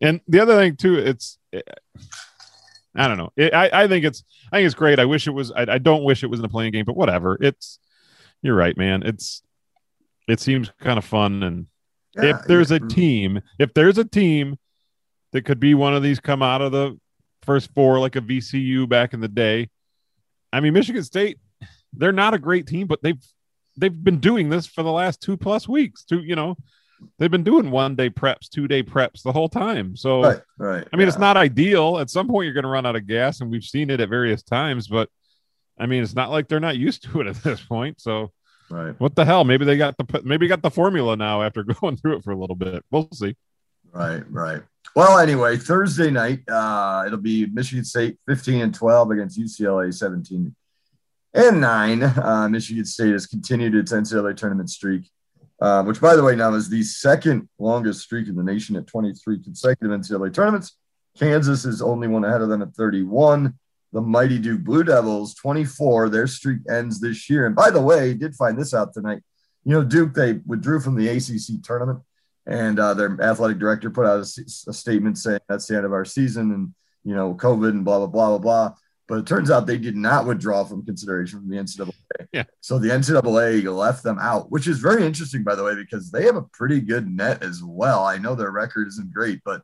And 0.00 0.20
the 0.28 0.40
other 0.40 0.56
thing 0.56 0.76
too, 0.76 0.96
it's 0.98 1.38
I 2.94 3.08
don't 3.08 3.18
know. 3.18 3.32
It, 3.36 3.54
I 3.54 3.84
I 3.84 3.88
think 3.88 4.04
it's 4.04 4.24
I 4.52 4.56
think 4.56 4.66
it's 4.66 4.74
great. 4.74 4.98
I 4.98 5.04
wish 5.04 5.26
it 5.26 5.32
was. 5.32 5.52
I, 5.52 5.66
I 5.68 5.78
don't 5.78 6.04
wish 6.04 6.22
it 6.22 6.28
was 6.28 6.40
in 6.40 6.44
a 6.44 6.48
play-in 6.48 6.72
game, 6.72 6.84
but 6.84 6.96
whatever. 6.96 7.36
It's 7.40 7.78
you're 8.42 8.56
right, 8.56 8.76
man. 8.76 9.02
It's 9.02 9.42
it 10.28 10.40
seems 10.40 10.72
kind 10.80 10.98
of 10.98 11.04
fun. 11.04 11.42
And 11.42 11.66
yeah, 12.16 12.36
if 12.36 12.46
there's 12.46 12.70
yeah. 12.70 12.78
a 12.78 12.88
team, 12.88 13.40
if 13.58 13.74
there's 13.74 13.98
a 13.98 14.04
team 14.04 14.58
that 15.32 15.44
could 15.44 15.60
be 15.60 15.74
one 15.74 15.94
of 15.94 16.02
these 16.02 16.20
come 16.20 16.42
out 16.42 16.62
of 16.62 16.72
the 16.72 16.98
first 17.42 17.72
four 17.74 17.98
like 17.98 18.16
a 18.16 18.20
VCU 18.20 18.88
back 18.88 19.14
in 19.14 19.20
the 19.20 19.28
day. 19.28 19.68
I 20.52 20.60
mean, 20.60 20.72
Michigan 20.72 21.04
State, 21.04 21.38
they're 21.92 22.12
not 22.12 22.34
a 22.34 22.38
great 22.38 22.66
team, 22.66 22.86
but 22.86 23.02
they've 23.02 23.22
they've 23.76 24.04
been 24.04 24.18
doing 24.18 24.50
this 24.50 24.66
for 24.66 24.82
the 24.82 24.92
last 24.92 25.20
two 25.20 25.36
plus 25.36 25.68
weeks. 25.68 26.04
Two, 26.04 26.20
you 26.20 26.36
know, 26.36 26.56
they've 27.18 27.30
been 27.30 27.44
doing 27.44 27.70
one 27.70 27.96
day 27.96 28.10
preps, 28.10 28.48
two 28.48 28.68
day 28.68 28.82
preps 28.82 29.22
the 29.22 29.32
whole 29.32 29.48
time. 29.48 29.96
So, 29.96 30.22
right, 30.22 30.40
right. 30.58 30.88
I 30.92 30.96
mean, 30.96 31.04
yeah. 31.04 31.08
it's 31.08 31.18
not 31.18 31.36
ideal. 31.36 31.98
At 31.98 32.10
some 32.10 32.28
point, 32.28 32.46
you're 32.46 32.54
going 32.54 32.64
to 32.64 32.70
run 32.70 32.86
out 32.86 32.96
of 32.96 33.06
gas, 33.06 33.40
and 33.40 33.50
we've 33.50 33.64
seen 33.64 33.90
it 33.90 34.00
at 34.00 34.08
various 34.08 34.42
times. 34.42 34.88
But 34.88 35.08
I 35.78 35.86
mean, 35.86 36.02
it's 36.02 36.14
not 36.14 36.30
like 36.30 36.48
they're 36.48 36.60
not 36.60 36.76
used 36.78 37.04
to 37.04 37.20
it 37.20 37.26
at 37.26 37.36
this 37.36 37.60
point. 37.60 38.00
So, 38.00 38.32
right. 38.70 38.98
What 38.98 39.14
the 39.14 39.24
hell? 39.24 39.44
Maybe 39.44 39.64
they 39.64 39.76
got 39.76 39.96
the 39.96 40.22
maybe 40.24 40.48
got 40.48 40.62
the 40.62 40.70
formula 40.70 41.16
now 41.16 41.42
after 41.42 41.62
going 41.80 41.96
through 41.96 42.16
it 42.16 42.24
for 42.24 42.32
a 42.32 42.38
little 42.38 42.56
bit. 42.56 42.84
We'll 42.90 43.08
see. 43.12 43.36
Right, 43.92 44.22
right. 44.30 44.62
Well, 44.94 45.18
anyway, 45.18 45.56
Thursday 45.56 46.10
night, 46.10 46.40
uh, 46.48 47.04
it'll 47.06 47.18
be 47.18 47.46
Michigan 47.46 47.84
State 47.84 48.18
15 48.26 48.60
and 48.60 48.74
12 48.74 49.10
against 49.10 49.38
UCLA 49.38 49.92
17 49.92 50.54
and 51.32 51.60
nine, 51.60 52.02
uh, 52.02 52.48
Michigan 52.50 52.84
State 52.84 53.12
has 53.12 53.26
continued 53.26 53.74
its 53.74 53.92
NCAA 53.92 54.36
tournament 54.36 54.68
streak, 54.70 55.08
uh, 55.60 55.82
which, 55.84 56.00
by 56.00 56.16
the 56.16 56.22
way, 56.22 56.34
now 56.34 56.54
is 56.54 56.68
the 56.68 56.82
second 56.82 57.48
longest 57.58 58.00
streak 58.00 58.28
in 58.28 58.34
the 58.34 58.42
nation 58.42 58.76
at 58.76 58.86
23 58.86 59.42
consecutive 59.42 59.98
NCAA 59.98 60.32
tournaments. 60.32 60.76
Kansas 61.18 61.64
is 61.64 61.82
only 61.82 62.08
one 62.08 62.24
ahead 62.24 62.40
of 62.40 62.48
them 62.48 62.62
at 62.62 62.74
31. 62.74 63.54
The 63.92 64.00
mighty 64.00 64.38
Duke 64.38 64.62
Blue 64.62 64.84
Devils, 64.84 65.34
24. 65.34 66.08
Their 66.08 66.26
streak 66.26 66.60
ends 66.70 67.00
this 67.00 67.28
year. 67.28 67.46
And 67.46 67.54
by 67.54 67.70
the 67.70 67.80
way, 67.80 68.14
did 68.14 68.34
find 68.36 68.58
this 68.58 68.72
out 68.72 68.94
tonight. 68.94 69.22
You 69.64 69.72
know, 69.72 69.84
Duke, 69.84 70.14
they 70.14 70.34
withdrew 70.46 70.80
from 70.80 70.94
the 70.94 71.08
ACC 71.08 71.62
tournament, 71.62 72.00
and 72.46 72.78
uh, 72.78 72.94
their 72.94 73.20
athletic 73.20 73.58
director 73.58 73.90
put 73.90 74.06
out 74.06 74.20
a, 74.20 74.42
a 74.68 74.72
statement 74.72 75.18
saying 75.18 75.40
that's 75.48 75.66
the 75.66 75.76
end 75.76 75.84
of 75.84 75.92
our 75.92 76.06
season 76.06 76.52
and, 76.52 76.74
you 77.04 77.14
know, 77.14 77.34
COVID 77.34 77.70
and 77.70 77.84
blah, 77.84 77.98
blah, 77.98 78.06
blah, 78.06 78.28
blah, 78.28 78.38
blah. 78.38 78.74
But 79.10 79.18
it 79.18 79.26
turns 79.26 79.50
out 79.50 79.66
they 79.66 79.76
did 79.76 79.96
not 79.96 80.24
withdraw 80.24 80.62
from 80.62 80.84
consideration 80.84 81.40
from 81.40 81.50
the 81.50 81.56
NCAA. 81.56 81.90
Yeah. 82.32 82.44
So 82.60 82.78
the 82.78 82.90
NCAA 82.90 83.64
left 83.76 84.04
them 84.04 84.20
out, 84.20 84.52
which 84.52 84.68
is 84.68 84.78
very 84.78 85.04
interesting, 85.04 85.42
by 85.42 85.56
the 85.56 85.64
way, 85.64 85.74
because 85.74 86.12
they 86.12 86.26
have 86.26 86.36
a 86.36 86.42
pretty 86.42 86.80
good 86.80 87.10
net 87.10 87.42
as 87.42 87.60
well. 87.60 88.04
I 88.04 88.18
know 88.18 88.36
their 88.36 88.52
record 88.52 88.86
isn't 88.86 89.12
great, 89.12 89.40
but 89.44 89.62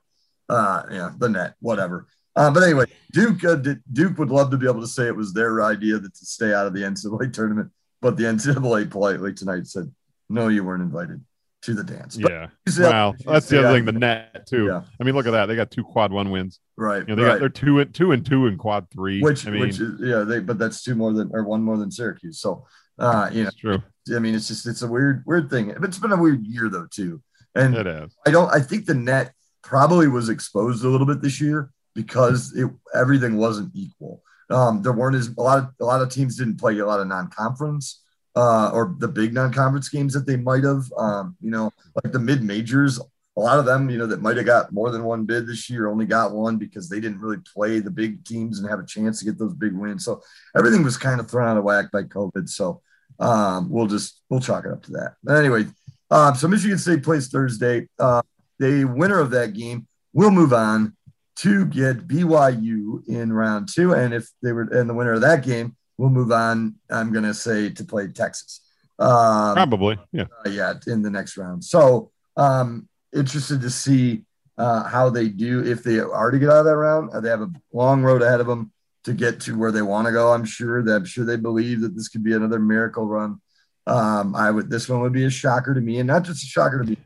uh, 0.48 0.82
yeah, 0.90 1.12
the 1.16 1.28
net, 1.28 1.54
whatever. 1.61 2.09
Uh, 2.35 2.50
but 2.50 2.64
anyway, 2.64 2.87
Duke 3.12 3.44
uh, 3.44 3.56
Duke 3.92 4.18
would 4.18 4.30
love 4.30 4.50
to 4.50 4.56
be 4.56 4.66
able 4.66 4.80
to 4.80 4.88
say 4.88 5.06
it 5.06 5.14
was 5.14 5.32
their 5.32 5.62
idea 5.62 6.00
that 6.00 6.12
to 6.12 6.26
stay 6.26 6.52
out 6.52 6.66
of 6.66 6.74
the 6.74 6.82
NCAA 6.82 7.32
tournament, 7.32 7.70
but 8.02 8.16
the 8.16 8.24
NCAA 8.24 8.90
politely 8.90 9.32
tonight 9.32 9.68
said, 9.68 9.94
"No, 10.28 10.48
you 10.48 10.64
weren't 10.64 10.82
invited." 10.82 11.24
To 11.66 11.74
the 11.74 11.85
dance. 11.85 12.16
But 12.16 12.33
yeah. 12.33 12.48
Wow. 12.79 13.14
That's 13.24 13.48
the 13.48 13.59
other 13.59 13.76
thing, 13.76 13.85
the 13.85 13.92
net 13.92 14.46
too. 14.46 14.66
Yeah. 14.66 14.83
I 15.00 15.05
mean, 15.05 15.14
look 15.14 15.26
at 15.26 15.33
that. 15.33 15.46
They 15.46 15.57
got 15.57 15.70
two 15.70 15.85
quad 15.85 16.12
one 16.12 16.31
wins. 16.31 16.61
Right. 16.76 17.00
You 17.00 17.14
know, 17.14 17.14
they 17.16 17.22
right. 17.22 17.33
got 17.35 17.40
they're 17.40 17.48
two 17.48 17.81
and 17.81 17.94
two 17.94 18.12
and 18.12 18.24
two 18.24 18.46
in 18.46 18.57
quad 18.57 18.90
three. 18.90 19.20
Which 19.20 19.46
I 19.46 19.50
mean, 19.50 19.61
which 19.61 19.81
is 19.81 20.00
yeah, 20.00 20.20
they 20.20 20.40
but 20.40 20.59
that's 20.59 20.83
two 20.83 20.94
more 20.94 21.12
than 21.12 21.31
or 21.33 21.44
one 21.44 21.62
more 21.62 21.76
than 21.76 21.90
Syracuse. 21.90 22.40
So 22.40 22.66
uh, 22.98 23.31
you 23.33 23.44
know, 23.44 23.50
true. 23.59 23.83
I 24.14 24.18
mean, 24.18 24.35
it's 24.35 24.48
just 24.48 24.66
it's 24.66 24.83
a 24.83 24.88
weird, 24.88 25.24
weird 25.26 25.50
thing. 25.50 25.74
But 25.79 25.88
It's 25.88 25.98
been 25.98 26.12
a 26.12 26.20
weird 26.20 26.44
year 26.46 26.68
though, 26.68 26.87
too. 26.90 27.22
And 27.55 27.74
it 27.74 27.87
is. 27.87 28.14
I 28.26 28.31
don't 28.31 28.52
I 28.52 28.61
think 28.61 28.87
the 28.87 28.94
net 28.94 29.33
probably 29.62 30.09
was 30.09 30.29
exposed 30.29 30.85
a 30.85 30.88
little 30.88 31.07
bit 31.07 31.22
this 31.22 31.40
year 31.40 31.70
because 31.94 32.55
it 32.55 32.70
everything 32.94 33.37
wasn't 33.37 33.72
equal. 33.74 34.22
Um, 34.50 34.83
there 34.83 34.92
weren't 34.92 35.16
as 35.16 35.29
a 35.29 35.40
lot 35.40 35.59
of 35.59 35.68
a 35.81 35.85
lot 35.85 36.02
of 36.02 36.11
teams 36.11 36.37
didn't 36.37 36.61
play 36.61 36.79
a 36.79 36.87
lot 36.87 37.00
of 37.00 37.09
non-conference 37.09 38.02
uh, 38.37 38.70
or 38.72 38.94
the 38.99 39.09
big 39.09 39.33
non-conference 39.33 39.88
games 39.88 40.12
that 40.12 40.27
they 40.27 40.37
might 40.37 40.62
have. 40.62 40.85
Um, 40.96 41.37
you 41.40 41.51
know, 41.51 41.70
like 42.03 42.12
the 42.12 42.18
mid 42.18 42.42
majors, 42.42 43.01
a 43.37 43.40
lot 43.40 43.59
of 43.59 43.64
them, 43.64 43.90
you 43.90 43.99
know, 43.99 44.07
that 44.07 44.22
might 44.22 44.37
have 44.37 44.46
got 44.46 44.72
more 44.72 44.90
than 44.90 45.05
one 45.05 45.25
bid 45.25 45.46
this 45.46 45.68
year 45.68 45.88
only 45.88 46.07
got 46.07 46.33
one 46.33 46.59
because 46.59 46.88
they 46.88 47.01
didn't 47.01 47.20
really 47.20 47.42
play 47.55 47.81
the 47.81 47.90
big 47.90 48.25
teams 48.25 48.59
and 48.59 48.68
have 48.68 48.79
a 48.79 48.87
chance 48.87 49.18
to 49.18 49.25
get 49.25 49.38
those 49.38 49.55
big 49.55 49.75
wins. 49.75 50.05
So 50.05 50.22
everything 50.57 50.83
was 50.85 50.96
kind 50.96 51.18
of 51.18 51.31
thrown 51.31 51.49
out 51.49 51.57
of 51.57 51.64
whack 51.64 51.90
by 51.90 52.03
COVID. 52.03 52.49
So 52.49 52.83
um, 53.18 53.70
we'll 53.70 53.87
just 53.87 54.20
we'll 54.29 54.40
chalk 54.40 54.66
it 54.66 54.72
up 54.72 54.83
to 54.85 54.92
that. 54.92 55.14
But 55.25 55.37
anyway, 55.37 55.64
um, 56.11 56.35
so 56.35 56.46
Michigan 56.46 56.79
State 56.79 57.03
plays 57.03 57.29
Thursday. 57.29 57.88
Uh, 57.99 58.22
the 58.59 58.85
winner 58.85 59.18
of 59.18 59.31
that 59.31 59.55
game 59.55 59.87
will 60.12 60.31
move 60.31 60.53
on 60.53 60.94
to 61.37 61.66
get 61.66 62.09
BYU 62.09 63.07
in 63.07 63.33
round 63.33 63.68
two, 63.72 63.92
and 63.92 64.14
if 64.14 64.31
they 64.42 64.53
were 64.53 64.62
and 64.62 64.88
the 64.88 64.94
winner 64.94 65.12
of 65.12 65.20
that 65.22 65.42
game 65.42 65.77
we'll 65.98 66.11
move 66.11 66.32
on. 66.32 66.76
I'm 66.90 67.12
going 67.12 67.24
to 67.24 67.35
say 67.35 67.70
to 67.70 67.85
play 67.85 68.09
Texas. 68.09 68.61
Um, 68.98 69.54
Probably, 69.54 69.98
yeah, 70.12 70.24
uh, 70.44 70.48
yeah, 70.48 70.74
in 70.87 71.02
the 71.02 71.11
next 71.11 71.37
round. 71.37 71.62
So, 71.64 72.11
um, 72.37 72.88
interested 73.14 73.61
to 73.61 73.70
see 73.70 74.24
uh, 74.59 74.85
how 74.85 75.11
they 75.11 75.28
do 75.28 75.64
if 75.64 75.82
they 75.82 75.98
are 75.98 76.30
to 76.30 76.38
get 76.38 76.48
out 76.48 76.61
of 76.61 76.64
that 76.64 76.76
round. 76.76 77.11
Uh, 77.11 77.20
they 77.20 77.28
have 77.28 77.42
a 77.42 77.50
long 77.72 78.02
road 78.02 78.22
ahead 78.22 78.40
of 78.40 78.46
them 78.46 78.72
to 79.04 79.12
get 79.12 79.40
to 79.40 79.56
where 79.56 79.70
they 79.70 79.82
want 79.82 80.06
to 80.06 80.12
go. 80.12 80.32
I'm 80.32 80.44
sure 80.44 80.82
that 80.82 80.96
I'm 80.96 81.04
sure 81.04 81.24
they 81.24 81.37
believe 81.37 81.82
that 81.82 81.94
this 81.94 82.09
could 82.09 82.24
be 82.24 82.32
another 82.32 82.59
miracle 82.59 83.06
run. 83.06 83.40
Um, 83.87 84.35
I 84.35 84.50
would 84.50 84.70
this 84.70 84.88
one 84.88 85.00
would 85.00 85.12
be 85.12 85.24
a 85.24 85.30
shocker 85.30 85.74
to 85.74 85.80
me, 85.80 85.98
and 85.98 86.06
not 86.06 86.24
just 86.24 86.42
a 86.42 86.46
shocker 86.46 86.82
to 86.82 86.90
me, 86.90 86.96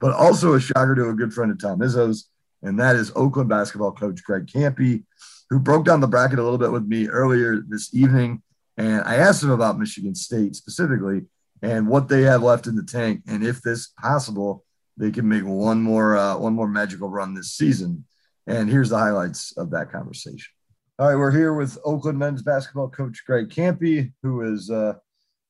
but 0.00 0.12
also 0.12 0.54
a 0.54 0.60
shocker 0.60 0.94
to 0.94 1.10
a 1.10 1.14
good 1.14 1.32
friend 1.32 1.52
of 1.52 1.60
Tom 1.60 1.80
Izzo's, 1.80 2.28
and 2.62 2.80
that 2.80 2.96
is 2.96 3.12
Oakland 3.14 3.48
basketball 3.48 3.92
coach 3.92 4.24
Greg 4.24 4.46
Kampe 4.46 5.04
who 5.50 5.58
broke 5.58 5.84
down 5.84 6.00
the 6.00 6.08
bracket 6.08 6.38
a 6.38 6.42
little 6.42 6.58
bit 6.58 6.72
with 6.72 6.86
me 6.86 7.08
earlier 7.08 7.62
this 7.68 7.94
evening. 7.94 8.42
And 8.76 9.02
I 9.02 9.16
asked 9.16 9.42
him 9.42 9.50
about 9.50 9.78
Michigan 9.78 10.14
State 10.14 10.56
specifically 10.56 11.22
and 11.62 11.88
what 11.88 12.08
they 12.08 12.22
have 12.22 12.42
left 12.42 12.66
in 12.66 12.76
the 12.76 12.82
tank, 12.82 13.22
and 13.26 13.44
if 13.44 13.62
this 13.62 13.88
possible, 14.00 14.64
they 14.96 15.10
can 15.10 15.28
make 15.28 15.44
one 15.44 15.80
more 15.80 16.16
uh, 16.16 16.36
one 16.36 16.52
more 16.52 16.68
magical 16.68 17.08
run 17.08 17.34
this 17.34 17.52
season. 17.52 18.04
And 18.46 18.68
here's 18.68 18.90
the 18.90 18.98
highlights 18.98 19.56
of 19.56 19.70
that 19.70 19.90
conversation. 19.90 20.52
All 20.98 21.08
right, 21.08 21.16
we're 21.16 21.30
here 21.30 21.54
with 21.54 21.78
Oakland 21.84 22.18
men's 22.18 22.42
basketball 22.42 22.88
coach 22.88 23.24
Greg 23.26 23.48
Kampe, 23.48 24.12
who 24.22 24.42
is 24.42 24.70
uh, 24.70 24.94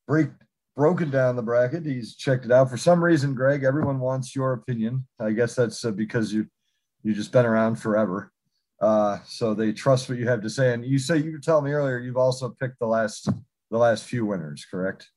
break 0.07 0.28
broken 0.76 1.11
down 1.11 1.37
the 1.37 1.42
bracket. 1.42 1.85
He's 1.85 2.16
checked 2.16 2.44
it 2.44 2.52
out. 2.52 2.70
For 2.70 2.76
some 2.76 3.02
reason, 3.02 3.35
Greg, 3.35 3.64
everyone 3.64 3.98
wants 4.00 4.35
your 4.35 4.52
opinion. 4.52 5.07
I 5.20 5.33
guess 5.33 5.54
that's 5.54 5.85
uh, 5.85 5.90
because 5.90 6.33
you 6.33 6.46
you 7.02 7.12
just 7.12 7.33
been 7.33 7.46
around 7.46 7.76
forever. 7.76 8.33
Uh, 8.80 9.18
so 9.26 9.54
they 9.54 9.72
trust 9.72 10.08
what 10.08 10.18
you 10.18 10.28
have 10.28 10.42
to 10.42 10.50
say. 10.50 10.72
And 10.74 10.84
you 10.84 10.98
say 10.98 11.16
you 11.18 11.38
told 11.40 11.64
me 11.64 11.70
earlier 11.72 11.98
you've 11.98 12.16
also 12.16 12.50
picked 12.50 12.78
the 12.80 12.87
last 12.87 13.28
the 13.70 13.78
last 13.78 14.04
few 14.04 14.26
winners, 14.26 14.66
correct? 14.70 15.08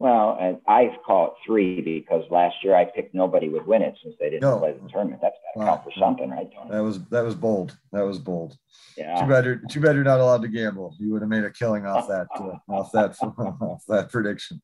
Well, 0.00 0.36
and 0.40 0.58
I 0.66 0.96
call 1.06 1.28
it 1.28 1.32
three 1.46 1.80
because 1.80 2.24
last 2.30 2.56
year 2.62 2.74
I 2.74 2.84
picked 2.84 3.14
nobody 3.14 3.48
would 3.48 3.66
win 3.66 3.80
it 3.82 3.94
since 4.02 4.16
they 4.18 4.28
didn't 4.28 4.42
No. 4.42 4.58
play 4.58 4.72
the 4.72 4.88
tournament. 4.88 5.22
That's 5.22 5.36
got 5.54 5.60
to 5.60 5.66
Wow. 5.66 5.74
count 5.76 5.84
for 5.84 5.98
something, 5.98 6.30
right, 6.30 6.50
Tony? 6.52 6.70
That 6.70 6.82
was 6.82 7.04
that 7.06 7.24
was 7.24 7.34
bold. 7.34 7.76
That 7.92 8.02
was 8.02 8.18
bold. 8.18 8.52
Too 8.96 9.02
Yeah. 9.02 9.26
bad 9.26 9.44
you're 9.44 9.56
too 9.56 9.80
bad 9.80 9.94
you're 9.94 10.04
not 10.04 10.20
allowed 10.20 10.42
to 10.42 10.48
gamble. 10.48 10.94
You 10.98 11.12
would 11.12 11.22
have 11.22 11.28
made 11.28 11.44
a 11.44 11.50
killing 11.50 11.86
off 11.86 12.08
that 12.08 12.26
uh, 12.38 12.56
off 12.68 12.90
that 12.92 13.16
off 13.62 13.84
that 13.88 14.10
prediction. 14.10 14.60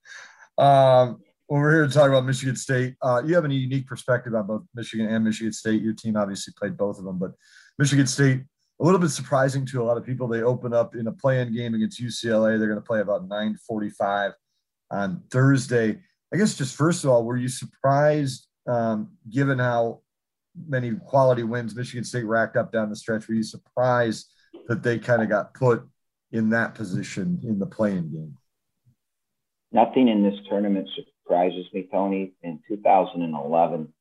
Um, 0.59 1.21
well, 1.51 1.61
we're 1.61 1.73
here 1.73 1.87
to 1.87 1.93
talk 1.93 2.09
about 2.09 2.25
Michigan 2.25 2.55
State. 2.55 2.95
Uh, 3.03 3.21
you 3.27 3.35
have 3.35 3.45
a 3.45 3.53
unique 3.53 3.85
perspective 3.85 4.37
on 4.37 4.47
both 4.47 4.63
Michigan 4.73 5.09
and 5.09 5.25
Michigan 5.25 5.53
State. 5.53 5.83
Your 5.83 5.95
team 5.95 6.17
obviously 6.17 6.55
played 6.57 6.77
both 6.77 6.97
of 6.97 7.05
them, 7.05 7.19
but 7.19 7.33
Michigan 7.77 8.07
State 8.07 8.43
a 8.81 8.85
little 8.85 9.01
bit 9.01 9.09
surprising 9.09 9.67
to 9.67 9.83
a 9.83 9.85
lot 9.85 9.97
of 9.97 10.07
people. 10.07 10.29
They 10.29 10.43
open 10.43 10.73
up 10.73 10.95
in 10.95 11.09
a 11.09 11.13
play-in 11.13 11.53
game 11.53 11.75
against 11.75 12.01
UCLA. 12.01 12.57
They're 12.57 12.69
going 12.69 12.81
to 12.81 12.87
play 12.87 13.01
about 13.01 13.29
9:45 13.29 14.33
on 14.93 15.25
Thursday. 15.33 15.99
I 16.33 16.37
guess 16.37 16.55
just 16.55 16.77
first 16.77 17.03
of 17.03 17.11
all, 17.11 17.25
were 17.25 17.37
you 17.37 17.49
surprised, 17.49 18.47
um, 18.69 19.11
given 19.29 19.59
how 19.59 20.03
many 20.69 20.93
quality 21.05 21.43
wins 21.43 21.75
Michigan 21.75 22.05
State 22.05 22.27
racked 22.27 22.57
up 22.57 22.71
down 22.71 22.91
the 22.91 22.97
stretch? 22.97 23.27
Were 23.27 23.35
you 23.35 23.43
surprised 23.43 24.33
that 24.69 24.85
they 24.85 25.01
kind 25.01 25.21
of 25.21 25.29
got 25.29 25.53
put 25.55 25.83
in 26.31 26.51
that 26.51 26.77
position 26.77 27.41
in 27.43 27.59
the 27.59 27.67
play-in 27.67 28.13
game? 28.13 28.37
Nothing 29.73 30.07
in 30.07 30.23
this 30.23 30.39
tournament 30.49 30.89
surprises 31.31 31.67
me, 31.73 31.87
Tony. 31.91 32.33
In 32.43 32.61
2011, 32.69 33.93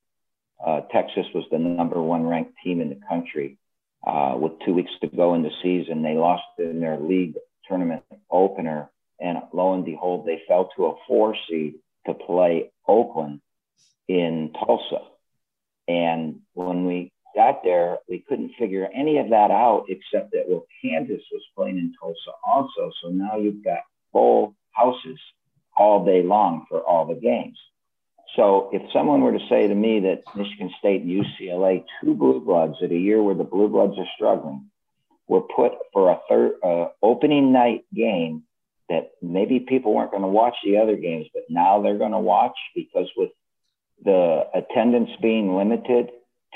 uh, 0.65 0.81
Texas 0.91 1.25
was 1.35 1.45
the 1.51 1.59
number 1.59 2.01
one 2.01 2.25
ranked 2.25 2.53
team 2.63 2.81
in 2.81 2.89
the 2.89 2.99
country. 3.07 3.57
Uh, 4.05 4.35
with 4.37 4.53
two 4.65 4.73
weeks 4.73 4.91
to 5.01 5.07
go 5.07 5.35
in 5.35 5.43
the 5.43 5.51
season, 5.61 6.01
they 6.01 6.15
lost 6.15 6.43
in 6.57 6.79
their 6.79 6.97
league 6.97 7.35
tournament 7.67 8.03
opener, 8.31 8.89
and 9.19 9.37
lo 9.53 9.73
and 9.73 9.85
behold, 9.85 10.25
they 10.25 10.41
fell 10.47 10.69
to 10.75 10.87
a 10.87 10.95
four 11.07 11.35
seed 11.47 11.75
to 12.07 12.13
play 12.13 12.71
Oakland 12.87 13.41
in 14.07 14.51
Tulsa. 14.53 15.01
And 15.87 16.39
when 16.53 16.85
we 16.85 17.11
got 17.35 17.63
there, 17.63 17.99
we 18.07 18.23
couldn't 18.27 18.53
figure 18.57 18.89
any 18.93 19.17
of 19.17 19.29
that 19.29 19.51
out 19.51 19.85
except 19.89 20.31
that 20.31 20.45
well, 20.47 20.65
Kansas 20.81 21.21
was 21.31 21.43
playing 21.55 21.77
in 21.77 21.93
Tulsa 21.99 22.31
also. 22.47 22.91
So 23.03 23.09
now 23.09 23.37
you've 23.37 23.63
got 23.63 23.79
full 24.11 24.55
houses 24.71 25.19
all 25.79 26.05
day 26.05 26.21
long 26.21 26.65
for 26.69 26.81
all 26.81 27.07
the 27.07 27.15
games. 27.15 27.57
So 28.35 28.69
if 28.71 28.83
someone 28.93 29.21
were 29.21 29.31
to 29.31 29.47
say 29.49 29.67
to 29.67 29.73
me 29.73 30.01
that 30.01 30.21
Michigan 30.35 30.71
State 30.77 31.01
and 31.01 31.09
UCLA, 31.09 31.83
two 32.03 32.13
blue 32.13 32.41
bloods 32.41 32.75
at 32.83 32.91
a 32.91 32.97
year 32.97 33.23
where 33.23 33.33
the 33.33 33.43
blue 33.43 33.69
bloods 33.69 33.97
are 33.97 34.05
struggling, 34.15 34.69
were 35.27 35.41
put 35.41 35.71
for 35.93 36.11
a 36.11 36.19
third 36.29 36.53
uh, 36.63 36.87
opening 37.01 37.51
night 37.51 37.85
game 37.93 38.43
that 38.89 39.11
maybe 39.21 39.59
people 39.59 39.93
weren't 39.93 40.11
going 40.11 40.23
to 40.23 40.27
watch 40.27 40.55
the 40.63 40.77
other 40.77 40.95
games, 40.95 41.27
but 41.33 41.43
now 41.49 41.81
they're 41.81 41.97
going 41.97 42.11
to 42.11 42.19
watch 42.19 42.57
because 42.75 43.07
with 43.15 43.29
the 44.03 44.43
attendance 44.53 45.09
being 45.21 45.55
limited, 45.55 46.09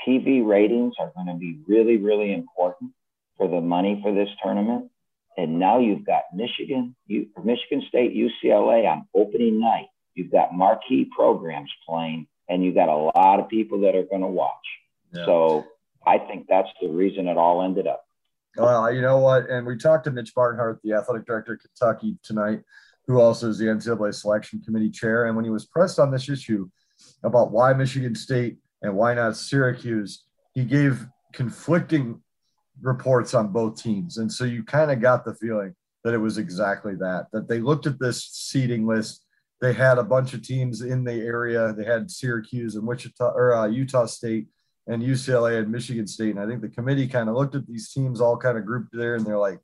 TV 0.08 0.46
ratings 0.46 0.94
are 1.00 1.12
going 1.16 1.28
to 1.28 1.36
be 1.36 1.60
really, 1.68 1.98
really 1.98 2.34
important 2.34 2.92
for 3.38 3.48
the 3.48 3.62
money 3.62 4.00
for 4.04 4.14
this 4.14 4.30
tournament. 4.44 4.90
And 5.38 5.60
now 5.60 5.80
you've 5.80 6.06
got 6.06 6.24
Michigan, 6.34 6.96
you, 7.08 7.28
Michigan 7.44 7.84
State, 7.88 8.14
UCLA 8.16 8.88
on 8.90 9.08
opening 9.16 9.60
night. 9.60 9.88
You've 10.16 10.32
got 10.32 10.54
marquee 10.54 11.10
programs 11.16 11.72
playing, 11.88 12.28
and 12.48 12.64
you've 12.64 12.76
got 12.76 12.90
a 12.90 12.96
lot 12.96 13.40
of 13.40 13.50
people 13.50 13.82
that 13.82 13.96
are 13.96 14.04
going 14.04 14.22
to 14.22 14.28
watch. 14.28 14.52
Yeah. 15.12 15.26
So 15.26 15.66
I 16.06 16.20
think 16.20 16.46
that's 16.48 16.70
the 16.82 16.90
reason 16.90 17.28
it 17.28 17.38
all 17.38 17.64
ended 17.64 17.88
up. 17.88 18.06
Well, 18.56 18.94
you 18.94 19.02
know 19.02 19.18
what? 19.18 19.50
And 19.50 19.66
we 19.66 19.78
talked 19.78 20.04
to 20.06 20.12
Mitch 20.12 20.36
Barnhart, 20.36 20.80
the 20.84 20.94
athletic 20.94 21.26
director 21.26 21.54
of 21.54 21.60
Kentucky 21.62 22.18
tonight, 22.24 22.62
who 23.08 23.20
also 23.20 23.50
is 23.50 23.58
the 23.58 23.66
NCAA 23.66 24.14
selection 24.14 24.62
committee 24.62 24.92
chair. 24.92 25.26
And 25.26 25.36
when 25.36 25.46
he 25.46 25.52
was 25.52 25.66
pressed 25.66 25.98
on 25.98 26.12
this 26.12 26.30
issue 26.30 26.70
about 27.24 27.52
why 27.52 27.74
Michigan 27.74 28.14
State 28.14 28.58
and 28.84 28.96
why 28.96 29.16
not 29.16 29.36
Syracuse, 29.36 30.26
he 30.54 30.64
gave 30.64 31.08
conflicting 31.34 32.22
reports 32.84 33.34
on 33.34 33.48
both 33.48 33.82
teams. 33.82 34.18
And 34.18 34.32
so 34.32 34.44
you 34.44 34.64
kind 34.64 34.92
of 34.92 35.02
got 35.02 35.26
the 35.26 35.34
feeling 35.34 35.74
that 36.04 36.14
it 36.14 36.20
was 36.20 36.38
exactly 36.38 36.96
that, 36.96 37.28
that 37.32 37.48
they 37.48 37.60
looked 37.60 37.88
at 37.88 38.00
this 38.00 38.24
seating 38.26 38.86
list. 38.86 39.26
They 39.62 39.74
had 39.74 39.98
a 39.98 40.04
bunch 40.04 40.34
of 40.34 40.42
teams 40.42 40.82
in 40.82 41.04
the 41.04 41.14
area. 41.14 41.74
They 41.74 41.86
had 41.86 42.12
Syracuse 42.12 42.76
and 42.76 42.86
Wichita 42.86 43.32
or 43.32 43.56
uh, 43.56 43.68
Utah 43.68 44.06
State 44.06 44.48
and 44.88 45.02
UCLA 45.02 45.60
and 45.60 45.72
Michigan 45.72 46.06
State. 46.06 46.32
And 46.32 46.40
I 46.40 46.46
think 46.46 46.62
the 46.62 46.68
committee 46.68 47.08
kind 47.08 47.30
of 47.30 47.36
looked 47.36 47.56
at 47.56 47.66
these 47.66 47.92
teams 47.92 48.20
all 48.20 48.36
kind 48.36 48.58
of 48.58 48.66
grouped 48.66 48.90
there 48.92 49.16
and 49.16 49.26
they're 49.26 49.40
like, 49.40 49.60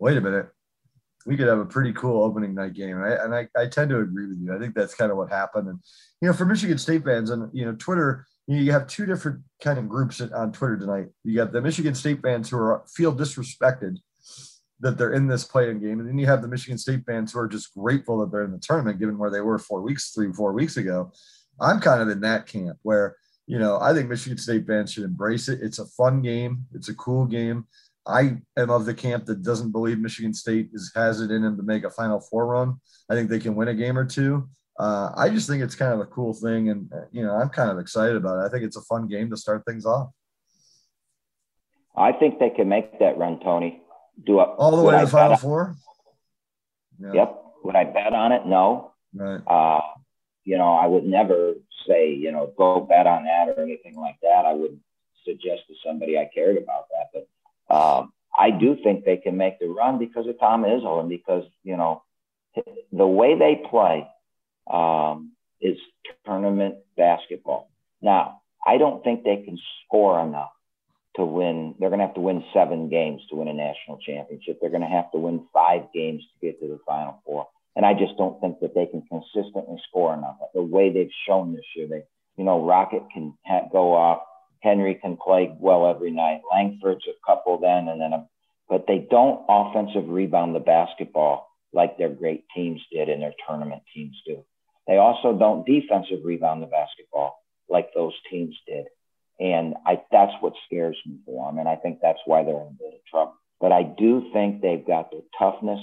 wait 0.00 0.16
a 0.16 0.20
minute, 0.20 0.48
we 1.24 1.36
could 1.36 1.46
have 1.46 1.60
a 1.60 1.64
pretty 1.64 1.92
cool 1.92 2.24
opening 2.24 2.54
night 2.54 2.74
game. 2.74 3.00
And 3.00 3.04
I, 3.04 3.24
and 3.24 3.34
I, 3.34 3.48
I 3.56 3.68
tend 3.68 3.90
to 3.90 4.00
agree 4.00 4.26
with 4.26 4.38
you. 4.40 4.52
I 4.52 4.58
think 4.58 4.74
that's 4.74 4.96
kind 4.96 5.12
of 5.12 5.16
what 5.16 5.30
happened. 5.30 5.68
And, 5.68 5.78
you 6.20 6.26
know, 6.26 6.34
for 6.34 6.44
Michigan 6.44 6.78
State 6.78 7.04
fans 7.04 7.30
and, 7.30 7.48
you 7.52 7.64
know, 7.64 7.76
Twitter, 7.76 8.26
you 8.46 8.72
have 8.72 8.86
two 8.86 9.06
different 9.06 9.40
kind 9.62 9.78
of 9.78 9.88
groups 9.88 10.20
on 10.20 10.52
Twitter 10.52 10.76
tonight. 10.76 11.06
You 11.24 11.36
got 11.36 11.52
the 11.52 11.60
Michigan 11.60 11.94
State 11.94 12.22
fans 12.22 12.50
who 12.50 12.56
are 12.58 12.82
feel 12.94 13.14
disrespected 13.14 13.98
that 14.80 14.98
they're 14.98 15.12
in 15.12 15.28
this 15.28 15.44
play-in 15.44 15.78
game. 15.78 16.00
And 16.00 16.08
then 16.08 16.18
you 16.18 16.26
have 16.26 16.42
the 16.42 16.48
Michigan 16.48 16.76
State 16.76 17.04
fans 17.06 17.32
who 17.32 17.38
are 17.38 17.48
just 17.48 17.72
grateful 17.74 18.18
that 18.18 18.32
they're 18.32 18.44
in 18.44 18.50
the 18.50 18.58
tournament, 18.58 18.98
given 18.98 19.16
where 19.16 19.30
they 19.30 19.40
were 19.40 19.58
four 19.58 19.80
weeks, 19.80 20.10
three, 20.10 20.32
four 20.32 20.52
weeks 20.52 20.76
ago. 20.76 21.12
I'm 21.60 21.80
kind 21.80 22.02
of 22.02 22.08
in 22.08 22.20
that 22.22 22.46
camp 22.46 22.78
where, 22.82 23.16
you 23.46 23.60
know, 23.60 23.78
I 23.80 23.94
think 23.94 24.08
Michigan 24.08 24.38
State 24.38 24.66
fans 24.66 24.92
should 24.92 25.04
embrace 25.04 25.48
it. 25.48 25.60
It's 25.62 25.78
a 25.78 25.86
fun 25.86 26.20
game. 26.20 26.66
It's 26.74 26.88
a 26.88 26.94
cool 26.94 27.26
game. 27.26 27.66
I 28.06 28.38
am 28.56 28.70
of 28.70 28.84
the 28.84 28.94
camp 28.94 29.26
that 29.26 29.44
doesn't 29.44 29.70
believe 29.70 30.00
Michigan 30.00 30.34
State 30.34 30.70
is, 30.72 30.90
has 30.96 31.20
it 31.20 31.30
in 31.30 31.42
them 31.42 31.56
to 31.56 31.62
make 31.62 31.84
a 31.84 31.90
Final 31.90 32.20
Four 32.20 32.48
run. 32.48 32.80
I 33.08 33.14
think 33.14 33.30
they 33.30 33.38
can 33.38 33.54
win 33.54 33.68
a 33.68 33.74
game 33.74 33.96
or 33.96 34.04
two. 34.04 34.48
Uh, 34.78 35.10
I 35.16 35.28
just 35.28 35.48
think 35.48 35.62
it's 35.62 35.74
kind 35.74 35.92
of 35.92 36.00
a 36.00 36.06
cool 36.06 36.32
thing, 36.32 36.70
and 36.70 36.90
uh, 36.92 37.04
you 37.12 37.22
know, 37.22 37.34
I'm 37.34 37.50
kind 37.50 37.70
of 37.70 37.78
excited 37.78 38.16
about 38.16 38.38
it. 38.38 38.46
I 38.46 38.48
think 38.48 38.64
it's 38.64 38.76
a 38.76 38.82
fun 38.82 39.06
game 39.06 39.30
to 39.30 39.36
start 39.36 39.64
things 39.66 39.84
off. 39.84 40.10
I 41.96 42.12
think 42.12 42.38
they 42.38 42.50
can 42.50 42.68
make 42.68 42.98
that 43.00 43.18
run, 43.18 43.38
Tony. 43.40 43.82
Do 44.24 44.40
a, 44.40 44.44
All 44.44 44.76
the 44.76 44.82
way 44.82 44.98
to 44.98 45.04
the 45.04 45.10
Final 45.10 45.36
Four. 45.36 45.76
Yeah, 46.98 47.12
Yep. 47.12 47.42
Would 47.64 47.76
I 47.76 47.84
bet 47.84 48.12
on 48.12 48.32
it? 48.32 48.46
No. 48.46 48.92
Right. 49.14 49.40
Uh, 49.46 49.80
you 50.44 50.56
know, 50.58 50.72
I 50.74 50.86
would 50.86 51.04
never 51.04 51.54
say, 51.86 52.12
you 52.12 52.32
know, 52.32 52.52
go 52.56 52.80
bet 52.80 53.06
on 53.06 53.24
that 53.24 53.48
or 53.48 53.62
anything 53.62 53.96
like 53.96 54.16
that. 54.22 54.44
I 54.46 54.52
would 54.52 54.80
suggest 55.24 55.62
to 55.68 55.74
somebody 55.84 56.18
I 56.18 56.28
cared 56.34 56.56
about 56.56 56.86
that. 56.88 57.26
But 57.68 57.74
um, 57.74 58.12
I 58.36 58.50
do 58.50 58.76
think 58.82 59.04
they 59.04 59.18
can 59.18 59.36
make 59.36 59.58
the 59.58 59.68
run 59.68 59.98
because 59.98 60.26
of 60.26 60.38
Tom 60.40 60.64
Izzo 60.64 61.00
and 61.00 61.08
because, 61.08 61.44
you 61.62 61.76
know, 61.76 62.02
the 62.92 63.06
way 63.06 63.38
they 63.38 63.62
play 63.70 64.06
um, 64.70 65.32
is 65.60 65.78
tournament 66.24 66.76
basketball. 66.96 67.70
Now, 68.00 68.42
I 68.66 68.78
don't 68.78 69.02
think 69.02 69.24
they 69.24 69.42
can 69.44 69.58
score 69.86 70.20
enough 70.20 70.50
to 71.16 71.24
win. 71.24 71.74
They're 71.78 71.90
going 71.90 72.00
to 72.00 72.06
have 72.06 72.14
to 72.14 72.20
win 72.20 72.44
seven 72.52 72.88
games 72.88 73.22
to 73.30 73.36
win 73.36 73.48
a 73.48 73.52
national 73.52 73.98
championship. 73.98 74.58
They're 74.60 74.70
going 74.70 74.82
to 74.82 74.88
have 74.88 75.10
to 75.12 75.18
win 75.18 75.46
five 75.52 75.82
games 75.92 76.22
to 76.22 76.46
get 76.46 76.60
to 76.60 76.68
the 76.68 76.80
Final 76.86 77.20
Four. 77.24 77.48
And 77.74 77.86
I 77.86 77.94
just 77.94 78.16
don't 78.18 78.40
think 78.40 78.60
that 78.60 78.74
they 78.74 78.86
can 78.86 79.02
consistently 79.02 79.80
score 79.88 80.14
enough. 80.14 80.36
The 80.54 80.62
way 80.62 80.92
they've 80.92 81.10
shown 81.26 81.54
this 81.54 81.64
year, 81.74 81.86
they, 81.88 82.02
you 82.36 82.44
know, 82.44 82.64
Rocket 82.64 83.04
can 83.12 83.34
ha- 83.46 83.68
go 83.72 83.94
off. 83.94 84.22
Henry 84.60 84.94
can 84.94 85.16
play 85.16 85.54
well 85.58 85.88
every 85.88 86.10
night. 86.10 86.42
Langford's 86.50 87.06
a 87.08 87.26
couple 87.26 87.58
then, 87.58 87.88
and 87.88 88.00
then 88.00 88.12
a, 88.12 88.28
but 88.68 88.86
they 88.86 89.06
don't 89.10 89.44
offensive 89.48 90.08
rebound 90.08 90.54
the 90.54 90.60
basketball 90.60 91.48
like 91.72 91.98
their 91.98 92.10
great 92.10 92.44
teams 92.54 92.80
did 92.92 93.08
and 93.08 93.22
their 93.22 93.34
tournament 93.46 93.82
teams 93.94 94.16
do. 94.26 94.44
They 94.86 94.96
also 94.96 95.36
don't 95.36 95.66
defensive 95.66 96.24
rebound 96.24 96.62
the 96.62 96.66
basketball 96.66 97.42
like 97.68 97.90
those 97.94 98.14
teams 98.30 98.56
did. 98.66 98.86
And 99.40 99.74
I, 99.86 100.02
that's 100.10 100.32
what 100.40 100.54
scares 100.66 100.96
me 101.06 101.16
for 101.24 101.48
them. 101.48 101.58
And 101.58 101.68
I 101.68 101.76
think 101.76 101.98
that's 102.02 102.20
why 102.26 102.44
they're 102.44 102.54
in 102.54 102.68
a 102.68 102.78
bit 102.78 102.94
of 102.94 103.04
trouble. 103.10 103.34
But 103.60 103.72
I 103.72 103.82
do 103.82 104.30
think 104.32 104.60
they've 104.60 104.86
got 104.86 105.10
the 105.10 105.22
toughness 105.38 105.80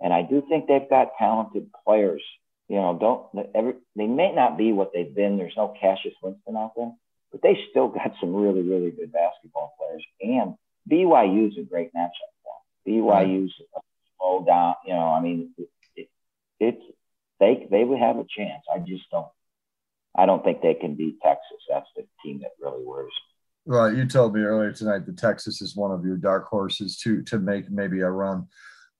and 0.00 0.12
I 0.12 0.22
do 0.22 0.42
think 0.48 0.66
they've 0.66 0.88
got 0.88 1.12
talented 1.18 1.70
players. 1.84 2.22
You 2.68 2.76
know, 2.76 2.96
don't 3.00 3.46
every, 3.54 3.74
they 3.96 4.06
may 4.06 4.32
not 4.32 4.58
be 4.58 4.72
what 4.72 4.92
they've 4.92 5.14
been. 5.14 5.38
There's 5.38 5.56
no 5.56 5.74
Cassius 5.80 6.14
Winston 6.22 6.56
out 6.56 6.72
there, 6.76 6.92
but 7.32 7.42
they 7.42 7.58
still 7.70 7.88
got 7.88 8.12
some 8.20 8.34
really, 8.34 8.62
really 8.62 8.90
good 8.90 9.12
basketball 9.12 9.74
players. 9.78 10.04
And 10.20 10.54
BYU's 10.90 11.58
a 11.58 11.62
great 11.62 11.92
matchup. 11.94 12.10
BYU's 12.86 13.52
a 13.76 13.80
slow 14.18 14.44
down. 14.46 14.74
You 14.86 14.94
know, 14.94 15.08
I 15.08 15.20
mean, 15.20 15.50
it, 15.56 15.68
it, 15.96 16.08
it's 16.60 16.82
they 17.40 17.66
they 17.70 17.84
would 17.84 17.98
have 17.98 18.16
a 18.16 18.26
chance. 18.28 18.64
I 18.72 18.78
just 18.78 19.04
don't. 19.10 19.28
I 20.16 20.26
don't 20.26 20.42
think 20.42 20.62
they 20.62 20.74
can 20.74 20.94
beat 20.94 21.20
Texas. 21.22 21.58
That's 21.68 21.88
the 21.96 22.04
team 22.24 22.40
that 22.40 22.52
really 22.60 22.84
worries. 22.84 23.12
Well, 23.66 23.94
you 23.94 24.06
told 24.06 24.34
me 24.34 24.40
earlier 24.40 24.72
tonight 24.72 25.06
that 25.06 25.18
Texas 25.18 25.60
is 25.60 25.76
one 25.76 25.92
of 25.92 26.04
your 26.04 26.16
dark 26.16 26.46
horses 26.46 26.98
to 26.98 27.22
to 27.24 27.38
make 27.38 27.70
maybe 27.70 28.00
a 28.00 28.10
run. 28.10 28.46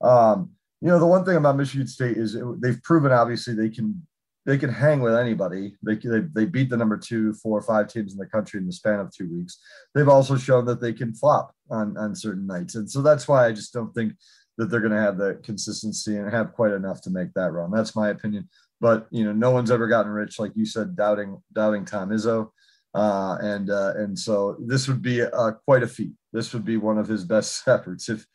Um, 0.01 0.51
you 0.81 0.87
know, 0.87 0.99
the 0.99 1.05
one 1.05 1.25
thing 1.25 1.35
about 1.35 1.57
Michigan 1.57 1.87
State 1.87 2.17
is 2.17 2.37
they've 2.59 2.81
proven 2.83 3.11
obviously 3.11 3.53
they 3.53 3.69
can 3.69 4.05
they 4.45 4.57
can 4.57 4.71
hang 4.71 5.01
with 5.01 5.15
anybody. 5.15 5.75
They, 5.83 5.95
they 5.95 6.21
they 6.21 6.45
beat 6.45 6.69
the 6.69 6.77
number 6.77 6.97
two, 6.97 7.33
four, 7.33 7.61
five 7.61 7.87
teams 7.87 8.13
in 8.13 8.19
the 8.19 8.25
country 8.25 8.59
in 8.59 8.65
the 8.65 8.71
span 8.73 8.99
of 8.99 9.11
two 9.11 9.29
weeks. 9.29 9.59
They've 9.93 10.07
also 10.07 10.37
shown 10.37 10.65
that 10.65 10.81
they 10.81 10.93
can 10.93 11.13
flop 11.13 11.53
on 11.69 11.97
on 11.97 12.15
certain 12.15 12.47
nights, 12.47 12.75
and 12.75 12.89
so 12.89 13.01
that's 13.01 13.27
why 13.27 13.45
I 13.45 13.51
just 13.51 13.73
don't 13.73 13.93
think 13.93 14.13
that 14.59 14.69
they're 14.69 14.81
going 14.81 14.91
to 14.91 14.99
have 14.99 15.17
the 15.17 15.39
consistency 15.41 16.17
and 16.17 16.29
have 16.29 16.51
quite 16.51 16.73
enough 16.73 17.01
to 17.01 17.09
make 17.09 17.33
that 17.33 17.53
run. 17.53 17.71
That's 17.71 17.95
my 17.95 18.09
opinion. 18.09 18.49
But 18.81 19.07
you 19.09 19.23
know, 19.23 19.31
no 19.31 19.51
one's 19.51 19.71
ever 19.71 19.87
gotten 19.87 20.11
rich, 20.11 20.37
like 20.37 20.51
you 20.53 20.65
said, 20.65 20.97
doubting 20.97 21.41
doubting 21.53 21.85
Tom 21.85 22.09
Izzo, 22.09 22.49
uh, 22.93 23.37
and 23.41 23.69
uh, 23.69 23.93
and 23.95 24.19
so 24.19 24.57
this 24.59 24.89
would 24.89 25.01
be 25.01 25.21
uh, 25.21 25.51
quite 25.65 25.83
a 25.83 25.87
feat. 25.87 26.11
This 26.33 26.53
would 26.53 26.65
be 26.65 26.75
one 26.75 26.97
of 26.97 27.07
his 27.07 27.23
best 27.23 27.65
efforts 27.67 28.09
if 28.09 28.25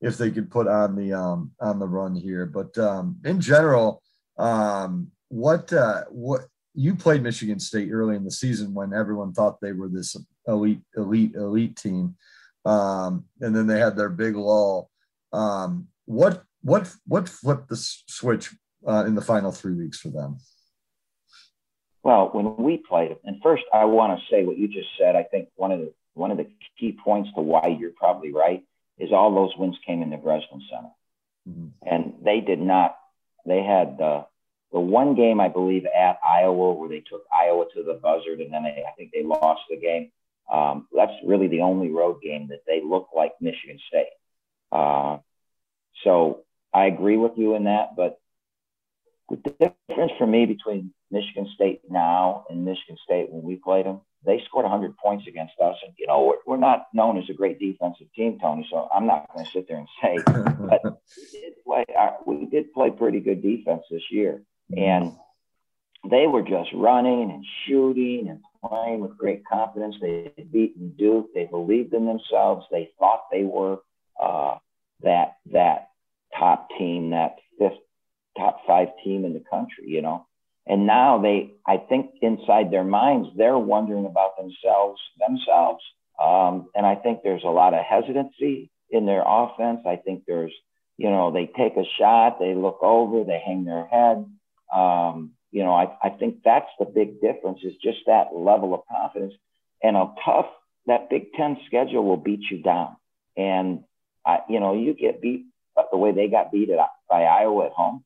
if 0.00 0.16
they 0.16 0.30
could 0.30 0.50
put 0.50 0.68
on 0.68 0.96
the 0.96 1.12
um, 1.12 1.52
on 1.60 1.78
the 1.78 1.86
run 1.86 2.14
here. 2.14 2.46
But 2.46 2.76
um, 2.78 3.18
in 3.24 3.38
general, 3.38 4.02
um, 4.38 5.10
what 5.28 5.70
uh, 5.70 6.04
what 6.08 6.46
you 6.74 6.94
played 6.96 7.22
Michigan 7.22 7.60
State 7.60 7.90
early 7.92 8.16
in 8.16 8.24
the 8.24 8.30
season 8.30 8.72
when 8.72 8.94
everyone 8.94 9.34
thought 9.34 9.60
they 9.60 9.72
were 9.72 9.88
this 9.88 10.16
elite 10.48 10.80
elite 10.96 11.34
elite 11.34 11.76
team, 11.76 12.16
um, 12.64 13.26
and 13.42 13.54
then 13.54 13.66
they 13.66 13.78
had 13.78 13.96
their 13.96 14.08
big 14.08 14.34
lull. 14.34 14.90
Um, 15.34 15.88
what 16.04 16.44
what 16.62 16.90
what 17.06 17.28
flipped 17.28 17.68
the 17.68 17.76
switch 17.76 18.54
uh, 18.86 19.04
in 19.06 19.14
the 19.14 19.20
final 19.20 19.52
three 19.52 19.74
weeks 19.74 20.00
for 20.00 20.08
them? 20.08 20.38
Well, 22.02 22.30
when 22.32 22.56
we 22.56 22.76
played, 22.76 23.16
and 23.24 23.42
first 23.42 23.64
I 23.72 23.84
want 23.86 24.18
to 24.18 24.24
say 24.30 24.44
what 24.44 24.58
you 24.58 24.68
just 24.68 24.88
said. 24.98 25.16
I 25.16 25.24
think 25.24 25.48
one 25.56 25.72
of 25.72 25.80
the 25.80 25.92
one 26.14 26.30
of 26.30 26.36
the 26.36 26.46
key 26.78 26.96
points 27.02 27.30
to 27.34 27.40
why 27.40 27.76
you're 27.78 27.90
probably 27.90 28.32
right 28.32 28.62
is 28.98 29.12
all 29.12 29.34
those 29.34 29.56
wins 29.58 29.76
came 29.84 30.02
in 30.02 30.10
the 30.10 30.16
Breslin 30.16 30.62
Center, 30.70 30.90
mm-hmm. 31.48 31.68
and 31.82 32.14
they 32.22 32.40
did 32.40 32.60
not. 32.60 32.96
They 33.46 33.62
had 33.62 33.98
the 33.98 34.26
the 34.72 34.80
one 34.80 35.14
game 35.14 35.40
I 35.40 35.48
believe 35.48 35.86
at 35.86 36.18
Iowa 36.26 36.74
where 36.74 36.88
they 36.88 37.00
took 37.00 37.24
Iowa 37.34 37.64
to 37.74 37.82
the 37.82 37.94
buzzard, 37.94 38.40
and 38.40 38.52
then 38.52 38.64
they, 38.64 38.84
I 38.86 38.92
think 38.96 39.10
they 39.12 39.22
lost 39.22 39.62
the 39.68 39.76
game. 39.76 40.10
Um, 40.52 40.88
that's 40.94 41.12
really 41.24 41.48
the 41.48 41.62
only 41.62 41.90
road 41.90 42.20
game 42.22 42.48
that 42.48 42.64
they 42.66 42.82
look 42.84 43.08
like 43.16 43.32
Michigan 43.40 43.78
State. 43.88 44.08
Uh, 44.72 45.18
so 46.02 46.44
I 46.72 46.86
agree 46.86 47.16
with 47.16 47.32
you 47.36 47.54
in 47.54 47.64
that, 47.64 47.96
but 47.96 48.18
the 49.30 49.36
difference 49.88 50.12
for 50.18 50.26
me 50.26 50.46
between 50.46 50.92
Michigan 51.10 51.48
State 51.54 51.80
now 51.88 52.44
and 52.50 52.64
Michigan 52.64 52.96
State 53.04 53.30
when 53.30 53.42
we 53.42 53.56
played 53.56 53.86
them 53.86 54.00
they 54.24 54.42
scored 54.46 54.64
100 54.64 54.96
points 54.96 55.26
against 55.28 55.54
us. 55.62 55.76
And, 55.84 55.94
you 55.98 56.06
know, 56.06 56.24
we're, 56.24 56.54
we're 56.54 56.60
not 56.60 56.86
known 56.92 57.18
as 57.18 57.24
a 57.28 57.34
great 57.34 57.58
defensive 57.58 58.06
team, 58.14 58.38
Tony, 58.40 58.66
so 58.70 58.88
I'm 58.94 59.06
not 59.06 59.28
going 59.32 59.44
to 59.44 59.50
sit 59.50 59.68
there 59.68 59.78
and 59.78 59.88
say, 60.02 60.22
but 60.24 60.82
we 61.16 61.26
did, 61.30 61.52
play, 61.64 61.84
uh, 61.98 62.10
we 62.26 62.46
did 62.46 62.72
play 62.72 62.90
pretty 62.90 63.20
good 63.20 63.42
defense 63.42 63.82
this 63.90 64.02
year. 64.10 64.42
And 64.76 65.12
they 66.10 66.26
were 66.26 66.42
just 66.42 66.70
running 66.74 67.30
and 67.30 67.44
shooting 67.66 68.28
and 68.28 68.40
playing 68.66 69.00
with 69.00 69.16
great 69.16 69.44
confidence. 69.46 69.96
They 70.00 70.32
had 70.36 70.50
beaten 70.50 70.94
Duke. 70.96 71.28
They 71.34 71.44
believed 71.44 71.92
in 71.92 72.06
themselves. 72.06 72.66
They 72.70 72.90
thought 72.98 73.24
they 73.30 73.44
were 73.44 73.78
uh, 74.20 74.56
that 75.02 75.36
that 75.52 75.90
top 76.38 76.68
team, 76.78 77.10
that 77.10 77.36
fifth 77.58 77.78
top 78.36 78.60
five 78.66 78.88
team 79.04 79.24
in 79.24 79.32
the 79.32 79.44
country, 79.50 79.86
you 79.86 80.02
know. 80.02 80.26
And 80.66 80.86
now 80.86 81.20
they, 81.20 81.52
I 81.66 81.76
think 81.76 82.10
inside 82.22 82.70
their 82.70 82.84
minds, 82.84 83.28
they're 83.36 83.58
wondering 83.58 84.06
about 84.06 84.36
themselves, 84.38 85.00
themselves. 85.18 85.84
Um, 86.20 86.70
and 86.74 86.86
I 86.86 86.94
think 86.94 87.20
there's 87.22 87.44
a 87.44 87.48
lot 87.48 87.74
of 87.74 87.84
hesitancy 87.84 88.70
in 88.88 89.04
their 89.04 89.22
offense. 89.26 89.80
I 89.86 89.96
think 89.96 90.24
there's, 90.26 90.52
you 90.96 91.10
know, 91.10 91.30
they 91.30 91.46
take 91.46 91.76
a 91.76 91.84
shot, 91.98 92.38
they 92.40 92.54
look 92.54 92.78
over, 92.82 93.24
they 93.24 93.42
hang 93.44 93.64
their 93.64 93.86
head. 93.86 94.24
Um, 94.74 95.32
you 95.50 95.62
know, 95.62 95.74
I, 95.74 95.96
I 96.02 96.10
think 96.10 96.38
that's 96.44 96.70
the 96.78 96.86
big 96.86 97.20
difference 97.20 97.60
is 97.62 97.74
just 97.82 97.98
that 98.06 98.34
level 98.34 98.74
of 98.74 98.80
confidence 98.90 99.34
and 99.82 99.96
a 99.96 100.12
tough, 100.24 100.46
that 100.86 101.10
Big 101.10 101.32
Ten 101.34 101.58
schedule 101.66 102.04
will 102.04 102.16
beat 102.16 102.40
you 102.50 102.62
down. 102.62 102.96
And, 103.36 103.84
I, 104.26 104.40
you 104.48 104.60
know, 104.60 104.74
you 104.74 104.94
get 104.94 105.20
beat 105.20 105.46
the 105.90 105.98
way 105.98 106.12
they 106.12 106.28
got 106.28 106.52
beat 106.52 106.70
at, 106.70 106.78
by 107.08 107.24
Iowa 107.24 107.66
at 107.66 107.72
home. 107.72 108.04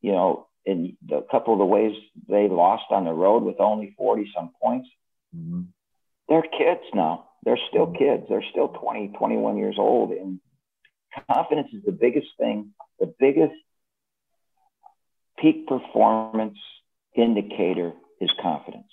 You 0.00 0.12
know, 0.12 0.46
in 0.64 0.96
a 1.10 1.22
couple 1.22 1.54
of 1.54 1.58
the 1.58 1.64
ways 1.64 1.92
they 2.28 2.48
lost 2.48 2.84
on 2.90 3.04
the 3.04 3.12
road 3.12 3.42
with 3.42 3.60
only 3.60 3.94
40 3.96 4.30
some 4.34 4.50
points, 4.62 4.88
mm-hmm. 5.34 5.62
they're 6.28 6.42
kids 6.42 6.84
now. 6.94 7.28
They're 7.44 7.58
still 7.68 7.86
mm-hmm. 7.86 7.96
kids. 7.96 8.24
They're 8.28 8.44
still 8.50 8.68
20, 8.68 9.14
21 9.18 9.56
years 9.56 9.76
old. 9.78 10.10
And 10.10 10.40
confidence 11.32 11.68
is 11.72 11.82
the 11.84 11.92
biggest 11.92 12.28
thing, 12.38 12.72
the 13.00 13.12
biggest 13.18 13.54
peak 15.38 15.66
performance 15.66 16.58
indicator 17.14 17.92
is 18.20 18.30
confidence. 18.42 18.90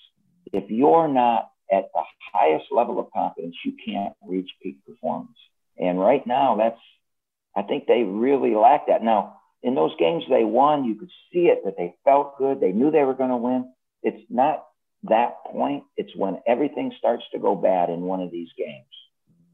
If 0.54 0.70
you're 0.70 1.08
not 1.08 1.50
at 1.72 1.90
the 1.94 2.04
highest 2.34 2.66
level 2.72 3.00
of 3.00 3.12
confidence, 3.12 3.56
you 3.66 3.74
can't 3.86 4.14
reach 4.26 4.50
peak 4.62 4.78
performance. 4.86 5.38
And 5.78 6.00
right 6.00 6.26
now, 6.26 6.56
that's, 6.56 6.80
I 7.56 7.62
think 7.64 7.88
they 7.88 8.04
really 8.04 8.56
lack 8.56 8.88
that. 8.88 9.04
Now, 9.04 9.38
in 9.64 9.76
those 9.76 9.96
games 9.98 10.24
they 10.30 10.44
won, 10.44 10.86
you 10.86 10.96
could 10.96 11.12
see 11.34 11.48
it 11.48 11.64
that 11.66 11.78
they 11.78 11.96
felt 12.04 12.38
good. 12.38 12.60
They 12.60 12.72
knew 12.72 12.92
they 12.92 13.04
were 13.04 13.14
going 13.14 13.32
to 13.32 13.38
win. 13.38 13.72
It's 14.04 14.24
not 14.30 14.66
that 15.04 15.44
point. 15.52 15.84
It's 15.98 16.16
when 16.16 16.40
everything 16.48 16.94
starts 16.98 17.24
to 17.32 17.40
go 17.40 17.56
bad 17.56 17.90
in 17.90 18.02
one 18.02 18.22
of 18.22 18.32
these 18.32 18.50
games. 18.58 18.86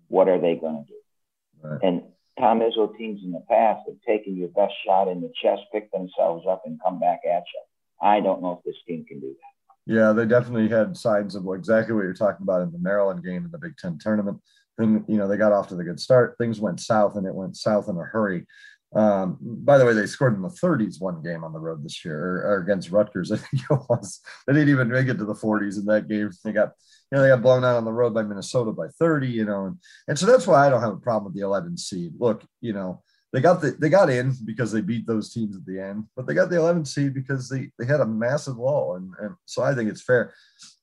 What 0.07 0.27
are 0.27 0.39
they 0.39 0.55
going 0.55 0.85
to 0.85 0.91
do? 0.91 1.67
Right. 1.67 1.79
And 1.83 2.03
Tom 2.39 2.59
Izzo 2.59 2.97
teams 2.97 3.21
in 3.23 3.31
the 3.31 3.43
past 3.47 3.81
have 3.87 4.01
taken 4.05 4.35
your 4.35 4.49
best 4.49 4.73
shot 4.85 5.07
in 5.07 5.21
the 5.21 5.31
chest, 5.41 5.61
pick 5.71 5.91
themselves 5.91 6.45
up, 6.49 6.63
and 6.65 6.79
come 6.83 6.99
back 6.99 7.21
at 7.25 7.43
you. 7.53 7.61
I 8.01 8.19
don't 8.19 8.41
know 8.41 8.53
if 8.57 8.63
this 8.65 8.81
team 8.87 9.05
can 9.05 9.19
do 9.19 9.27
that. 9.29 9.93
Yeah, 9.93 10.11
they 10.11 10.25
definitely 10.25 10.69
had 10.69 10.95
signs 10.95 11.35
of 11.35 11.45
exactly 11.53 11.93
what 11.95 12.03
you're 12.03 12.13
talking 12.13 12.43
about 12.43 12.61
in 12.61 12.71
the 12.71 12.79
Maryland 12.79 13.23
game 13.23 13.45
in 13.45 13.51
the 13.51 13.57
Big 13.57 13.77
Ten 13.77 13.97
tournament. 13.99 14.39
Then, 14.77 15.05
you 15.07 15.17
know, 15.17 15.27
they 15.27 15.37
got 15.37 15.51
off 15.51 15.67
to 15.69 15.75
the 15.75 15.83
good 15.83 15.99
start. 15.99 16.35
Things 16.37 16.59
went 16.59 16.79
south, 16.79 17.15
and 17.15 17.25
it 17.25 17.35
went 17.35 17.57
south 17.57 17.89
in 17.89 17.97
a 17.97 18.03
hurry. 18.03 18.45
Um, 18.93 19.37
by 19.39 19.77
the 19.77 19.85
way, 19.85 19.93
they 19.93 20.05
scored 20.05 20.35
in 20.35 20.41
the 20.41 20.49
30s 20.49 20.99
one 20.99 21.21
game 21.23 21.45
on 21.45 21.53
the 21.53 21.59
road 21.59 21.83
this 21.83 22.03
year 22.03 22.19
or, 22.19 22.43
or, 22.43 22.57
against 22.57 22.91
Rutgers. 22.91 23.31
I 23.31 23.37
think 23.37 23.63
it 23.69 23.79
was. 23.89 24.19
They 24.45 24.53
didn't 24.53 24.69
even 24.69 24.89
make 24.89 25.07
it 25.07 25.17
to 25.17 25.25
the 25.25 25.33
40s 25.33 25.77
in 25.77 25.85
that 25.85 26.09
game. 26.09 26.29
They 26.43 26.51
got, 26.51 26.71
you 27.09 27.17
know, 27.17 27.21
they 27.21 27.29
got 27.29 27.41
blown 27.41 27.63
out 27.63 27.77
on 27.77 27.85
the 27.85 27.93
road 27.93 28.13
by 28.13 28.23
Minnesota 28.23 28.71
by 28.71 28.87
30. 28.99 29.27
You 29.27 29.45
know, 29.45 29.65
and, 29.67 29.77
and 30.09 30.19
so 30.19 30.25
that's 30.25 30.45
why 30.45 30.65
I 30.65 30.69
don't 30.69 30.81
have 30.81 30.93
a 30.93 30.97
problem 30.97 31.31
with 31.31 31.35
the 31.39 31.45
11 31.45 31.77
seed. 31.77 32.13
Look, 32.19 32.43
you 32.59 32.73
know, 32.73 33.01
they 33.33 33.39
got 33.39 33.61
the 33.61 33.71
they 33.71 33.87
got 33.87 34.09
in 34.09 34.33
because 34.43 34.73
they 34.73 34.81
beat 34.81 35.07
those 35.07 35.31
teams 35.31 35.55
at 35.55 35.65
the 35.65 35.79
end, 35.79 36.05
but 36.15 36.27
they 36.27 36.33
got 36.33 36.49
the 36.49 36.57
11 36.57 36.83
seed 36.83 37.13
because 37.13 37.47
they 37.47 37.71
they 37.79 37.85
had 37.85 38.01
a 38.01 38.05
massive 38.05 38.57
lull, 38.57 38.95
and, 38.95 39.13
and 39.19 39.35
so 39.45 39.63
I 39.63 39.73
think 39.73 39.89
it's 39.89 40.01
fair. 40.01 40.33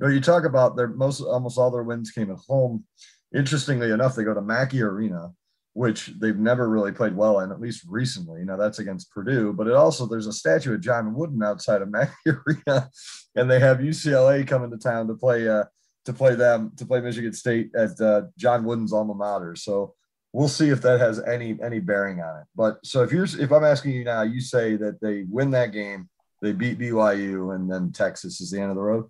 You 0.00 0.06
know, 0.06 0.12
you 0.12 0.20
talk 0.20 0.44
about 0.44 0.74
their 0.74 0.88
most 0.88 1.20
almost 1.20 1.58
all 1.58 1.70
their 1.70 1.82
wins 1.82 2.10
came 2.10 2.30
at 2.30 2.38
home. 2.48 2.84
Interestingly 3.34 3.90
enough, 3.90 4.14
they 4.14 4.24
go 4.24 4.34
to 4.34 4.42
Mackey 4.42 4.82
Arena 4.82 5.32
which 5.78 6.06
they've 6.18 6.40
never 6.40 6.68
really 6.68 6.90
played 6.90 7.16
well 7.16 7.38
in, 7.38 7.52
at 7.52 7.60
least 7.60 7.84
recently. 7.86 8.44
Now 8.44 8.56
that's 8.56 8.80
against 8.80 9.12
Purdue, 9.12 9.52
but 9.52 9.68
it 9.68 9.74
also 9.74 10.06
there's 10.06 10.26
a 10.26 10.32
statue 10.32 10.74
of 10.74 10.80
John 10.80 11.14
Wooden 11.14 11.40
outside 11.40 11.82
of 11.82 11.90
Mackey 11.92 12.12
Arena, 12.26 12.90
and 13.36 13.48
they 13.48 13.60
have 13.60 13.78
UCLA 13.78 14.44
coming 14.44 14.72
to 14.72 14.76
town 14.76 15.06
to 15.06 15.14
play 15.14 15.48
uh, 15.48 15.66
to 16.06 16.12
play 16.12 16.34
them 16.34 16.72
to 16.78 16.84
play 16.84 17.00
Michigan 17.00 17.32
State 17.32 17.70
at 17.76 18.00
uh, 18.00 18.22
John 18.36 18.64
Wooden's 18.64 18.92
alma 18.92 19.14
mater. 19.14 19.54
So 19.54 19.94
we'll 20.32 20.48
see 20.48 20.70
if 20.70 20.82
that 20.82 20.98
has 20.98 21.20
any 21.20 21.56
any 21.62 21.78
bearing 21.78 22.20
on 22.20 22.40
it. 22.40 22.46
But 22.56 22.84
so 22.84 23.04
if 23.04 23.12
you're 23.12 23.26
if 23.26 23.52
I'm 23.52 23.62
asking 23.62 23.92
you 23.92 24.02
now, 24.02 24.22
you 24.22 24.40
say 24.40 24.74
that 24.74 25.00
they 25.00 25.26
win 25.30 25.52
that 25.52 25.70
game, 25.70 26.08
they 26.42 26.50
beat 26.50 26.80
BYU, 26.80 27.54
and 27.54 27.70
then 27.70 27.92
Texas 27.92 28.40
is 28.40 28.50
the 28.50 28.60
end 28.60 28.70
of 28.70 28.76
the 28.76 28.82
road. 28.82 29.08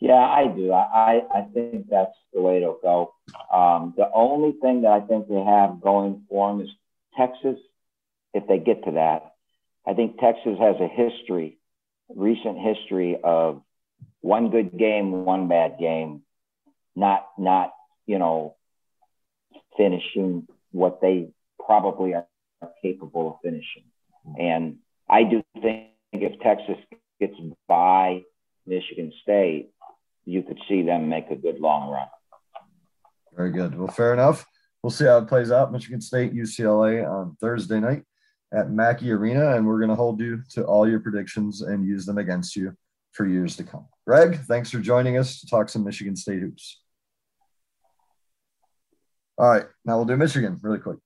Yeah, 0.00 0.14
I 0.14 0.48
do. 0.48 0.72
I, 0.72 1.22
I 1.34 1.42
think 1.52 1.86
that's 1.88 2.16
the 2.32 2.40
way 2.40 2.58
it'll 2.58 2.78
go. 2.82 3.14
Um, 3.52 3.94
the 3.96 4.10
only 4.12 4.52
thing 4.60 4.82
that 4.82 4.92
I 4.92 5.00
think 5.00 5.28
they 5.28 5.42
have 5.42 5.80
going 5.80 6.24
for 6.28 6.52
them 6.52 6.60
is 6.60 6.70
Texas, 7.16 7.58
if 8.32 8.46
they 8.46 8.58
get 8.58 8.84
to 8.84 8.92
that. 8.92 9.34
I 9.86 9.94
think 9.94 10.18
Texas 10.18 10.58
has 10.58 10.76
a 10.80 10.88
history, 10.88 11.58
recent 12.14 12.58
history 12.58 13.18
of 13.22 13.62
one 14.20 14.50
good 14.50 14.76
game, 14.76 15.24
one 15.24 15.48
bad 15.48 15.78
game, 15.78 16.22
not 16.96 17.26
not 17.38 17.72
you 18.06 18.18
know 18.18 18.56
finishing 19.76 20.46
what 20.72 21.00
they 21.00 21.28
probably 21.64 22.14
are 22.14 22.26
capable 22.82 23.28
of 23.28 23.36
finishing. 23.42 23.84
And 24.38 24.78
I 25.08 25.24
do 25.24 25.42
think 25.60 25.88
if 26.12 26.40
Texas 26.40 26.76
gets 27.20 27.34
by 27.68 28.22
Michigan 28.66 29.12
State, 29.22 29.70
you 30.26 30.42
could 30.42 30.58
see 30.68 30.82
them 30.82 31.08
make 31.08 31.30
a 31.30 31.36
good 31.36 31.60
long 31.60 31.90
run. 31.90 32.06
Very 33.36 33.50
good. 33.50 33.76
Well, 33.76 33.88
fair 33.88 34.12
enough. 34.12 34.46
We'll 34.82 34.90
see 34.90 35.06
how 35.06 35.18
it 35.18 35.28
plays 35.28 35.50
out. 35.50 35.72
Michigan 35.72 36.00
State, 36.00 36.34
UCLA 36.34 37.08
on 37.08 37.36
Thursday 37.40 37.80
night 37.80 38.04
at 38.52 38.70
Mackey 38.70 39.10
Arena, 39.10 39.56
and 39.56 39.66
we're 39.66 39.78
going 39.78 39.88
to 39.88 39.96
hold 39.96 40.20
you 40.20 40.42
to 40.50 40.64
all 40.64 40.88
your 40.88 41.00
predictions 41.00 41.62
and 41.62 41.86
use 41.86 42.06
them 42.06 42.18
against 42.18 42.54
you 42.54 42.76
for 43.12 43.26
years 43.26 43.56
to 43.56 43.64
come. 43.64 43.86
Greg, 44.06 44.40
thanks 44.46 44.70
for 44.70 44.78
joining 44.78 45.16
us 45.16 45.40
to 45.40 45.46
talk 45.46 45.68
some 45.68 45.84
Michigan 45.84 46.14
State 46.14 46.40
hoops. 46.40 46.80
All 49.38 49.50
right, 49.50 49.64
now 49.84 49.96
we'll 49.96 50.04
do 50.04 50.16
Michigan 50.16 50.58
really 50.62 50.78
quick. 50.78 50.98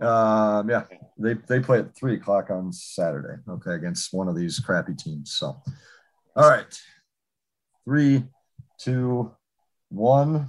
Um, 0.00 0.68
yeah, 0.68 0.84
they 1.18 1.34
they 1.34 1.60
play 1.60 1.78
at 1.80 1.94
three 1.94 2.14
o'clock 2.14 2.50
on 2.50 2.72
Saturday. 2.72 3.40
Okay, 3.48 3.74
against 3.74 4.12
one 4.12 4.28
of 4.28 4.36
these 4.36 4.58
crappy 4.58 4.94
teams. 4.94 5.32
So, 5.32 5.56
all 6.36 6.50
right, 6.50 6.80
three, 7.84 8.24
two, 8.82 9.30
one. 9.90 10.48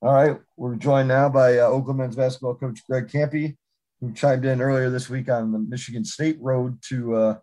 All 0.00 0.12
right, 0.12 0.38
we're 0.56 0.74
joined 0.74 1.08
now 1.08 1.28
by 1.28 1.58
uh, 1.58 1.66
Oakland 1.66 2.00
men's 2.00 2.16
basketball 2.16 2.56
coach 2.56 2.80
Greg 2.88 3.08
Kampe, 3.08 3.56
who 4.00 4.12
chimed 4.12 4.44
in 4.44 4.60
earlier 4.60 4.90
this 4.90 5.08
week 5.08 5.28
on 5.28 5.52
the 5.52 5.58
Michigan 5.58 6.04
State 6.04 6.38
road 6.40 6.76
to 6.88 7.14
uh, 7.14 7.38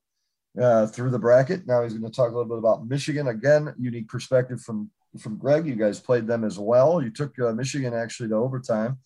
uh, 0.59 0.87
through 0.87 1.09
the 1.09 1.19
bracket. 1.19 1.65
Now 1.65 1.83
he's 1.83 1.93
going 1.93 2.09
to 2.09 2.15
talk 2.15 2.31
a 2.31 2.35
little 2.35 2.49
bit 2.49 2.57
about 2.57 2.87
Michigan 2.87 3.27
again. 3.29 3.73
Unique 3.79 4.09
perspective 4.09 4.61
from 4.61 4.91
from 5.17 5.37
Greg. 5.37 5.65
You 5.65 5.75
guys 5.75 5.99
played 5.99 6.27
them 6.27 6.43
as 6.43 6.59
well. 6.59 7.01
You 7.01 7.11
took 7.11 7.39
uh, 7.39 7.53
Michigan 7.53 7.93
actually 7.93 8.29
to 8.29 8.35
overtime. 8.35 8.97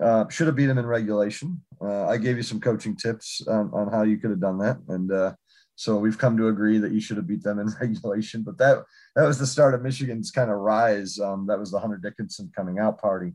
Uh, 0.00 0.28
should 0.28 0.46
have 0.46 0.56
beat 0.56 0.66
them 0.66 0.78
in 0.78 0.86
regulation. 0.86 1.62
Uh, 1.80 2.06
I 2.06 2.16
gave 2.16 2.36
you 2.36 2.42
some 2.42 2.60
coaching 2.60 2.96
tips 2.96 3.46
on, 3.46 3.70
on 3.72 3.90
how 3.90 4.02
you 4.02 4.16
could 4.18 4.30
have 4.30 4.40
done 4.40 4.58
that, 4.58 4.78
and 4.88 5.12
uh, 5.12 5.34
so 5.80 5.96
we've 5.96 6.18
come 6.18 6.36
to 6.36 6.48
agree 6.48 6.76
that 6.76 6.92
you 6.92 7.00
should 7.00 7.16
have 7.16 7.26
beat 7.26 7.42
them 7.42 7.58
in 7.58 7.72
regulation. 7.80 8.42
But 8.42 8.58
that 8.58 8.84
that 9.16 9.24
was 9.24 9.38
the 9.38 9.46
start 9.46 9.72
of 9.72 9.80
Michigan's 9.80 10.30
kind 10.30 10.50
of 10.50 10.58
rise. 10.58 11.18
Um, 11.18 11.46
that 11.46 11.58
was 11.58 11.70
the 11.70 11.78
Hunter 11.78 11.96
Dickinson 11.96 12.52
coming 12.54 12.78
out 12.78 13.00
party. 13.00 13.32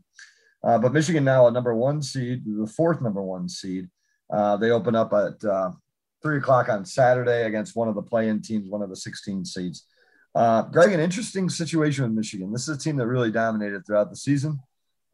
Uh, 0.62 0.78
but 0.78 0.92
Michigan 0.92 1.24
now 1.24 1.48
a 1.48 1.50
number 1.50 1.74
one 1.74 2.00
seed, 2.00 2.44
the 2.46 2.68
fourth 2.68 3.02
number 3.02 3.20
one 3.20 3.48
seed. 3.48 3.88
Uh, 4.32 4.56
they 4.56 4.70
open 4.70 4.94
up 4.94 5.12
at 5.12 5.44
uh, 5.44 5.72
three 6.22 6.38
o'clock 6.38 6.68
on 6.68 6.84
Saturday 6.84 7.46
against 7.46 7.74
one 7.74 7.88
of 7.88 7.96
the 7.96 8.02
play-in 8.02 8.40
teams, 8.40 8.70
one 8.70 8.82
of 8.82 8.90
the 8.90 8.96
16 8.96 9.44
seeds. 9.44 9.84
Uh, 10.32 10.62
Greg, 10.62 10.92
an 10.92 11.00
interesting 11.00 11.50
situation 11.50 12.04
with 12.04 12.12
Michigan. 12.12 12.52
This 12.52 12.68
is 12.68 12.76
a 12.76 12.78
team 12.78 12.94
that 12.98 13.08
really 13.08 13.32
dominated 13.32 13.84
throughout 13.84 14.10
the 14.10 14.16
season, 14.16 14.60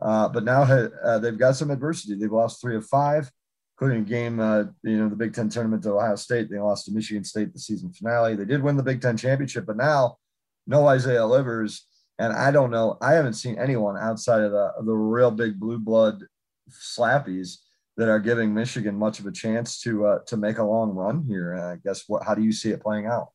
uh, 0.02 0.28
but 0.28 0.44
now 0.44 0.64
uh, 0.64 1.18
they've 1.18 1.38
got 1.38 1.56
some 1.56 1.70
adversity. 1.70 2.14
They've 2.14 2.30
lost 2.30 2.60
three 2.60 2.76
of 2.76 2.84
five, 2.84 3.30
including 3.82 4.04
game, 4.04 4.38
uh, 4.38 4.64
you 4.84 4.96
know, 4.96 5.08
the 5.08 5.16
Big 5.16 5.34
Ten 5.34 5.48
tournament 5.48 5.82
to 5.82 5.90
Ohio 5.90 6.14
State. 6.14 6.48
They 6.48 6.58
lost 6.58 6.86
to 6.86 6.92
Michigan 6.92 7.24
State 7.24 7.52
the 7.52 7.58
season 7.58 7.92
finale. 7.92 8.36
They 8.36 8.44
did 8.44 8.62
win 8.62 8.76
the 8.76 8.82
Big 8.82 9.00
Ten 9.02 9.16
championship, 9.16 9.66
but 9.66 9.76
now 9.76 10.18
no 10.68 10.86
Isaiah 10.86 11.26
Livers. 11.26 11.88
And 12.16 12.32
I 12.32 12.52
don't 12.52 12.70
know. 12.70 12.96
I 13.00 13.14
haven't 13.14 13.34
seen 13.34 13.58
anyone 13.58 13.96
outside 13.98 14.42
of 14.42 14.52
the, 14.52 14.70
the 14.84 14.92
real 14.92 15.32
big 15.32 15.58
blue 15.58 15.78
blood 15.78 16.22
slappies 16.70 17.56
that 17.96 18.08
are 18.08 18.20
giving 18.20 18.54
Michigan 18.54 18.96
much 18.96 19.18
of 19.18 19.26
a 19.26 19.32
chance 19.32 19.80
to 19.80 20.06
uh, 20.06 20.18
to 20.26 20.36
make 20.36 20.58
a 20.58 20.64
long 20.64 20.90
run 20.90 21.24
here. 21.26 21.56
Uh, 21.56 21.72
I 21.72 21.76
guess 21.84 22.04
what? 22.06 22.22
How 22.24 22.36
do 22.36 22.42
you 22.42 22.52
see 22.52 22.70
it 22.70 22.82
playing 22.82 23.06
out? 23.06 23.30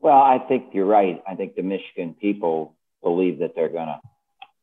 Well, 0.00 0.18
I 0.18 0.40
think 0.40 0.74
you're 0.74 0.86
right. 0.86 1.22
I 1.28 1.36
think 1.36 1.54
the 1.54 1.62
Michigan 1.62 2.16
people 2.20 2.74
believe 3.00 3.38
that 3.38 3.54
they're 3.54 3.68
gonna 3.68 4.00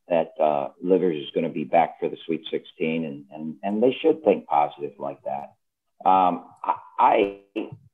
that 0.10 0.34
uh, 0.42 0.70
Livers 0.82 1.24
is 1.24 1.30
going 1.34 1.46
to 1.46 1.54
be 1.54 1.64
back 1.64 2.00
for 2.00 2.10
the 2.10 2.18
Sweet 2.26 2.44
16, 2.52 3.06
and 3.06 3.26
and 3.32 3.56
and 3.64 3.84
they 3.84 3.96
should 4.02 4.24
think 4.24 4.48
positive 4.48 4.94
like 4.98 5.20
that. 5.24 5.54
Um, 6.10 6.46
I 7.00 7.40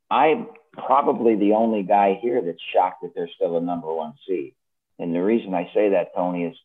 I'm 0.09 0.47
probably 0.73 1.35
the 1.35 1.53
only 1.53 1.83
guy 1.83 2.17
here 2.21 2.41
that's 2.41 2.57
shocked 2.73 3.01
that 3.01 3.11
they're 3.15 3.29
still 3.35 3.57
a 3.57 3.61
number 3.61 3.93
one 3.93 4.13
seed, 4.27 4.55
and 4.97 5.13
the 5.13 5.23
reason 5.23 5.53
I 5.53 5.69
say 5.73 5.89
that, 5.89 6.15
Tony, 6.15 6.45
is 6.45 6.55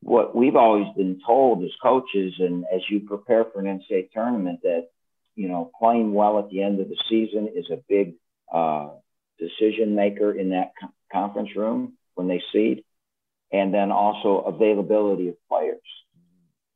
what 0.00 0.36
we've 0.36 0.56
always 0.56 0.86
been 0.96 1.20
told 1.24 1.64
as 1.64 1.70
coaches, 1.82 2.34
and 2.38 2.64
as 2.72 2.82
you 2.90 3.00
prepare 3.00 3.44
for 3.44 3.60
an 3.60 3.80
NCAA 3.80 4.10
tournament, 4.12 4.60
that 4.62 4.88
you 5.36 5.48
know 5.48 5.70
playing 5.78 6.12
well 6.12 6.38
at 6.38 6.50
the 6.50 6.62
end 6.62 6.80
of 6.80 6.88
the 6.88 6.98
season 7.08 7.48
is 7.54 7.66
a 7.70 7.82
big 7.88 8.14
uh, 8.52 8.90
decision 9.38 9.94
maker 9.94 10.32
in 10.32 10.50
that 10.50 10.72
co- 10.80 10.92
conference 11.12 11.50
room 11.56 11.94
when 12.14 12.28
they 12.28 12.42
seed, 12.52 12.84
and 13.54 13.72
then 13.72 13.92
also 13.92 14.38
availability 14.40 15.28
of 15.28 15.36
players. 15.48 15.88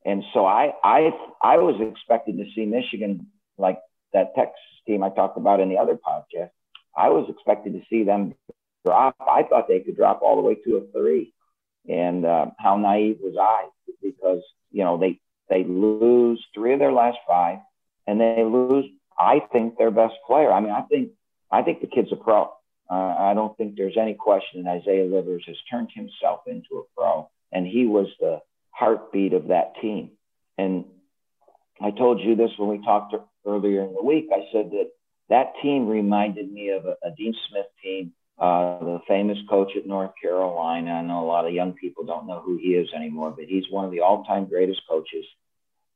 And 0.06 0.22
so 0.32 0.46
I 0.46 0.72
I 0.84 1.10
I 1.42 1.56
was 1.58 1.74
expecting 1.80 2.36
to 2.38 2.44
see 2.54 2.64
Michigan 2.64 3.26
like 3.58 3.80
that 4.12 4.34
Texas 4.36 4.54
team 4.86 5.02
I 5.02 5.10
talked 5.10 5.36
about 5.36 5.58
in 5.58 5.68
the 5.68 5.76
other 5.76 5.96
podcast. 5.96 6.50
I 6.96 7.08
was 7.08 7.26
expecting 7.28 7.72
to 7.72 7.82
see 7.90 8.04
them 8.04 8.34
drop. 8.86 9.16
I 9.20 9.42
thought 9.42 9.66
they 9.66 9.80
could 9.80 9.96
drop 9.96 10.22
all 10.22 10.36
the 10.36 10.42
way 10.42 10.54
to 10.54 10.76
a 10.76 10.92
three. 10.92 11.34
And 11.88 12.24
uh, 12.24 12.46
how 12.58 12.76
naive 12.76 13.18
was 13.20 13.34
I? 13.40 13.68
Because 14.00 14.42
you 14.70 14.84
know 14.84 14.98
they 14.98 15.18
they 15.50 15.64
lose 15.64 16.42
three 16.54 16.74
of 16.74 16.78
their 16.78 16.92
last 16.92 17.18
five, 17.26 17.58
and 18.06 18.20
they 18.20 18.44
lose. 18.44 18.84
I 19.18 19.40
think 19.52 19.78
their 19.78 19.90
best 19.90 20.14
player. 20.28 20.52
I 20.52 20.60
mean, 20.60 20.70
I 20.70 20.82
think 20.82 21.10
I 21.50 21.62
think 21.62 21.80
the 21.80 21.88
kid's 21.88 22.12
a 22.12 22.16
pro. 22.16 22.52
Uh, 22.90 23.14
I 23.18 23.34
don't 23.34 23.56
think 23.56 23.76
there's 23.76 23.96
any 24.00 24.14
question 24.14 24.64
that 24.64 24.80
Isaiah 24.82 25.04
Livers 25.04 25.44
has 25.46 25.56
turned 25.70 25.90
himself 25.94 26.40
into 26.46 26.78
a 26.78 26.82
pro, 26.96 27.28
and 27.52 27.66
he 27.66 27.86
was 27.86 28.06
the 28.18 28.40
heartbeat 28.70 29.34
of 29.34 29.48
that 29.48 29.74
team. 29.80 30.12
And 30.56 30.84
I 31.80 31.90
told 31.90 32.20
you 32.20 32.34
this 32.34 32.50
when 32.56 32.70
we 32.70 32.84
talked 32.84 33.14
earlier 33.46 33.82
in 33.82 33.94
the 33.94 34.02
week. 34.02 34.28
I 34.32 34.48
said 34.52 34.70
that 34.70 34.90
that 35.28 35.52
team 35.62 35.86
reminded 35.86 36.50
me 36.50 36.70
of 36.70 36.86
a, 36.86 36.96
a 37.04 37.10
Dean 37.16 37.34
Smith 37.48 37.66
team, 37.82 38.12
uh, 38.38 38.78
the 38.78 39.00
famous 39.06 39.38
coach 39.50 39.72
at 39.76 39.86
North 39.86 40.12
Carolina. 40.20 40.92
I 40.92 41.02
know 41.02 41.24
a 41.24 41.26
lot 41.26 41.46
of 41.46 41.52
young 41.52 41.74
people 41.74 42.04
don't 42.04 42.26
know 42.26 42.40
who 42.40 42.56
he 42.56 42.68
is 42.68 42.88
anymore, 42.94 43.30
but 43.30 43.44
he's 43.44 43.64
one 43.70 43.84
of 43.84 43.90
the 43.90 44.00
all-time 44.00 44.46
greatest 44.46 44.80
coaches. 44.88 45.24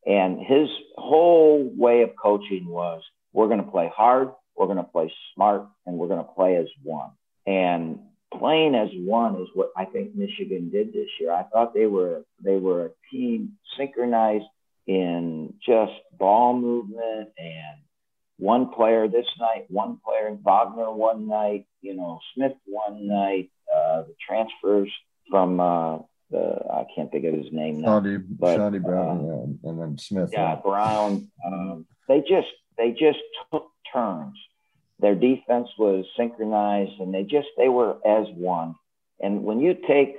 And 0.04 0.40
his 0.40 0.68
whole 0.96 1.72
way 1.76 2.02
of 2.02 2.10
coaching 2.20 2.66
was, 2.68 3.02
we're 3.32 3.46
going 3.46 3.64
to 3.64 3.70
play 3.70 3.90
hard, 3.94 4.32
we're 4.56 4.66
going 4.66 4.78
to 4.78 4.84
play 4.84 5.12
smart 5.34 5.66
and 5.86 5.96
we're 5.96 6.08
going 6.08 6.24
to 6.24 6.32
play 6.32 6.56
as 6.56 6.68
one. 6.82 7.10
And 7.46 7.98
playing 8.38 8.74
as 8.74 8.88
one 8.94 9.36
is 9.36 9.48
what 9.54 9.70
I 9.76 9.84
think 9.84 10.14
Michigan 10.14 10.70
did 10.70 10.92
this 10.92 11.08
year. 11.20 11.32
I 11.32 11.44
thought 11.44 11.74
they 11.74 11.86
were 11.86 12.24
they 12.42 12.56
were 12.56 12.86
a 12.86 12.90
team 13.10 13.58
synchronized 13.76 14.44
in 14.86 15.54
just 15.64 15.92
ball 16.18 16.58
movement 16.58 17.30
and 17.38 17.78
one 18.38 18.70
player 18.70 19.06
this 19.06 19.26
night, 19.38 19.66
one 19.68 19.98
player 20.04 20.36
Wagner 20.42 20.90
one 20.90 21.28
night, 21.28 21.66
you 21.80 21.94
know 21.94 22.20
Smith 22.34 22.54
one 22.64 23.06
night, 23.06 23.50
uh, 23.74 24.02
the 24.02 24.14
transfers 24.26 24.90
from 25.30 25.60
uh, 25.60 25.98
the 26.30 26.58
I 26.72 26.84
can't 26.94 27.10
think 27.10 27.24
of 27.24 27.34
his 27.34 27.52
name 27.52 27.82
now, 27.82 28.00
Chaundee, 28.00 28.24
but, 28.28 28.58
Chaundee 28.58 28.82
Brown, 28.82 29.18
uh, 29.18 29.22
yeah, 29.22 29.70
and 29.70 29.80
then 29.80 29.98
Smith. 29.98 30.30
Yeah, 30.32 30.56
Brown. 30.56 31.30
Um, 31.46 31.86
they 32.08 32.20
just 32.20 32.48
they 32.76 32.90
just 32.90 33.18
took 33.52 33.71
turns. 33.92 34.36
Their 35.00 35.14
defense 35.14 35.68
was 35.78 36.04
synchronized 36.16 37.00
and 37.00 37.12
they 37.12 37.24
just, 37.24 37.48
they 37.56 37.68
were 37.68 37.96
as 38.06 38.26
one. 38.36 38.76
And 39.20 39.42
when 39.44 39.60
you 39.60 39.74
take 39.86 40.16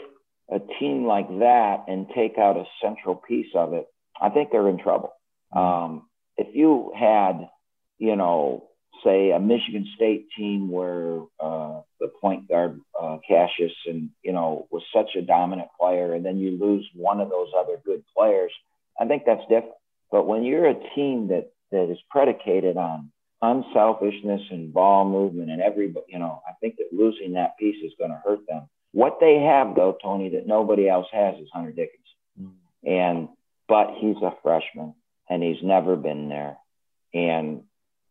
a 0.52 0.60
team 0.80 1.06
like 1.06 1.28
that 1.40 1.86
and 1.88 2.08
take 2.14 2.38
out 2.38 2.58
a 2.58 2.66
central 2.82 3.16
piece 3.16 3.54
of 3.56 3.74
it, 3.74 3.88
I 4.20 4.30
think 4.30 4.52
they're 4.52 4.70
in 4.70 4.80
trouble. 4.80 5.14
Um, 5.54 6.08
if 6.38 6.56
you 6.56 6.92
had, 6.98 7.50
you 7.98 8.16
know, 8.16 8.70
say 9.04 9.32
a 9.32 9.40
Michigan 9.40 9.88
State 9.96 10.28
team 10.38 10.70
where 10.70 11.20
uh, 11.40 11.82
the 12.00 12.08
point 12.22 12.48
guard 12.48 12.80
uh, 13.00 13.18
Cassius 13.28 13.74
and 13.86 14.10
you 14.24 14.32
know 14.32 14.68
was 14.72 14.84
such 14.94 15.16
a 15.18 15.22
dominant 15.22 15.70
player, 15.80 16.14
and 16.14 16.26
then 16.26 16.38
you 16.38 16.58
lose 16.58 16.88
one 16.96 17.20
of 17.20 17.30
those 17.30 17.50
other 17.58 17.78
good 17.86 18.04
players, 18.16 18.52
I 19.00 19.06
think 19.06 19.24
that's 19.26 19.42
different. 19.44 19.76
But 20.12 20.28
when 20.28 20.44
you're 20.44 20.68
a 20.68 20.96
team 20.96 21.28
that 21.30 21.52
that 21.72 21.92
is 21.92 21.98
predicated 22.10 22.78
on 22.78 23.12
unselfishness 23.44 24.42
and 24.52 24.74
ball 24.74 25.04
movement 25.04 25.50
and 25.52 25.62
every, 25.62 25.94
you 26.08 26.18
know, 26.18 26.42
I 26.48 26.54
think 26.62 26.78
that 26.78 26.94
losing 26.94 27.34
that 27.34 27.58
piece 27.58 27.84
is 27.84 27.92
going 28.00 28.12
to 28.12 28.22
hurt 28.24 28.40
them. 28.48 28.70
What 28.94 29.18
they 29.20 29.40
have, 29.40 29.76
though, 29.76 29.98
Tony, 30.02 30.30
that 30.30 30.48
nobody 30.48 30.88
else 30.88 31.08
has 31.12 31.36
is 31.36 31.50
Hunter 31.52 31.72
Dickinson. 31.72 32.00
Mm-hmm. 32.42 32.90
And, 32.90 33.30
but 33.68 33.96
he's 34.00 34.16
a 34.22 34.34
freshman 34.42 34.94
and 35.30 35.44
he's 35.44 35.62
never 35.62 35.98
been 35.98 36.30
there. 36.30 36.58
And 37.14 37.64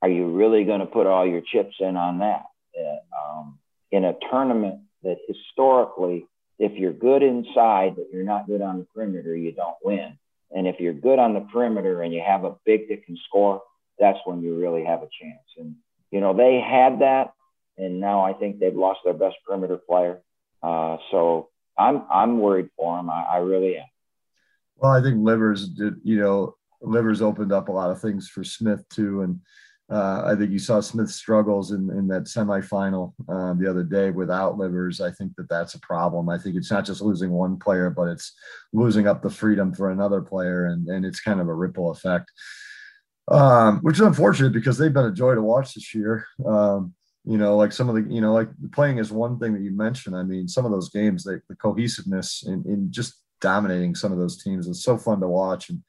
are 0.02 0.10
you 0.10 0.26
really 0.32 0.64
going 0.64 0.80
to 0.80 0.86
put 0.86 1.06
all 1.06 1.26
your 1.26 1.40
chips 1.40 1.76
in 1.80 1.96
on 1.96 2.18
that? 2.18 2.44
Uh, 2.78 3.40
um, 3.40 3.58
in 3.90 4.04
a 4.04 4.14
tournament 4.30 4.80
that 5.02 5.16
historically, 5.26 6.26
if 6.58 6.72
you're 6.78 6.92
good 6.92 7.22
inside, 7.22 7.96
but 7.96 8.06
you're 8.12 8.22
not 8.22 8.46
good 8.46 8.60
on 8.60 8.80
the 8.80 8.86
perimeter, 8.94 9.34
you 9.34 9.52
don't 9.52 9.76
win. 9.82 10.18
And 10.54 10.66
if 10.66 10.78
you're 10.78 10.92
good 10.92 11.18
on 11.18 11.32
the 11.32 11.46
perimeter 11.52 12.02
and 12.02 12.12
you 12.12 12.22
have 12.26 12.44
a 12.44 12.56
big 12.66 12.88
that 12.88 13.06
can 13.06 13.16
score, 13.28 13.62
that's 13.98 14.18
when 14.24 14.42
you 14.42 14.58
really 14.58 14.84
have 14.84 15.00
a 15.00 15.08
chance. 15.20 15.48
And, 15.58 15.76
you 16.10 16.20
know, 16.20 16.34
they 16.34 16.60
had 16.60 17.00
that, 17.00 17.32
and 17.78 18.00
now 18.00 18.22
I 18.22 18.32
think 18.32 18.58
they've 18.58 18.74
lost 18.74 19.00
their 19.04 19.14
best 19.14 19.36
perimeter 19.46 19.78
player. 19.78 20.20
Uh, 20.62 20.96
so 21.10 21.48
I'm, 21.78 22.02
I'm 22.10 22.38
worried 22.38 22.68
for 22.76 22.96
them. 22.96 23.10
I, 23.10 23.22
I 23.22 23.36
really 23.38 23.76
am. 23.76 23.86
Well, 24.76 24.92
I 24.92 25.00
think 25.00 25.24
Livers 25.24 25.68
did, 25.68 25.94
you 26.02 26.18
know, 26.18 26.56
Livers 26.80 27.22
opened 27.22 27.52
up 27.52 27.68
a 27.68 27.72
lot 27.72 27.90
of 27.90 28.00
things 28.00 28.28
for 28.28 28.42
Smith 28.42 28.84
too. 28.88 29.22
And 29.22 29.40
uh, 29.90 30.22
I 30.26 30.34
think 30.34 30.50
you 30.50 30.58
saw 30.58 30.80
Smith's 30.80 31.14
struggles 31.14 31.70
in, 31.70 31.90
in 31.90 32.08
that 32.08 32.24
semifinal 32.24 33.12
um, 33.28 33.58
the 33.58 33.70
other 33.70 33.84
day 33.84 34.10
without 34.10 34.58
Livers. 34.58 35.00
I 35.00 35.10
think 35.10 35.36
that 35.36 35.48
that's 35.48 35.74
a 35.74 35.80
problem. 35.80 36.28
I 36.28 36.38
think 36.38 36.56
it's 36.56 36.70
not 36.70 36.84
just 36.84 37.00
losing 37.00 37.30
one 37.30 37.58
player, 37.58 37.90
but 37.90 38.08
it's 38.08 38.34
losing 38.72 39.06
up 39.06 39.22
the 39.22 39.30
freedom 39.30 39.72
for 39.72 39.90
another 39.90 40.20
player. 40.20 40.66
And, 40.66 40.88
and 40.88 41.04
it's 41.04 41.20
kind 41.20 41.40
of 41.40 41.48
a 41.48 41.54
ripple 41.54 41.90
effect 41.90 42.30
um, 43.28 43.78
which 43.80 43.96
is 43.96 44.06
unfortunate 44.06 44.52
because 44.52 44.78
they've 44.78 44.92
been 44.92 45.06
a 45.06 45.12
joy 45.12 45.34
to 45.34 45.42
watch 45.42 45.74
this 45.74 45.94
year. 45.94 46.26
Um, 46.44 46.94
you 47.24 47.38
know, 47.38 47.56
like 47.56 47.72
some 47.72 47.88
of 47.88 47.94
the, 47.94 48.12
you 48.12 48.20
know, 48.20 48.32
like 48.32 48.48
playing 48.72 48.98
is 48.98 49.12
one 49.12 49.38
thing 49.38 49.52
that 49.54 49.62
you 49.62 49.70
mentioned. 49.70 50.16
I 50.16 50.24
mean, 50.24 50.48
some 50.48 50.64
of 50.64 50.72
those 50.72 50.88
games, 50.88 51.22
they, 51.22 51.36
the 51.48 51.54
cohesiveness 51.54 52.44
in, 52.46 52.64
in 52.66 52.90
just 52.90 53.22
dominating 53.40 53.94
some 53.94 54.12
of 54.12 54.18
those 54.18 54.42
teams 54.42 54.66
is 54.66 54.82
so 54.82 54.98
fun 54.98 55.20
to 55.20 55.28
watch. 55.28 55.70
And 55.70 55.82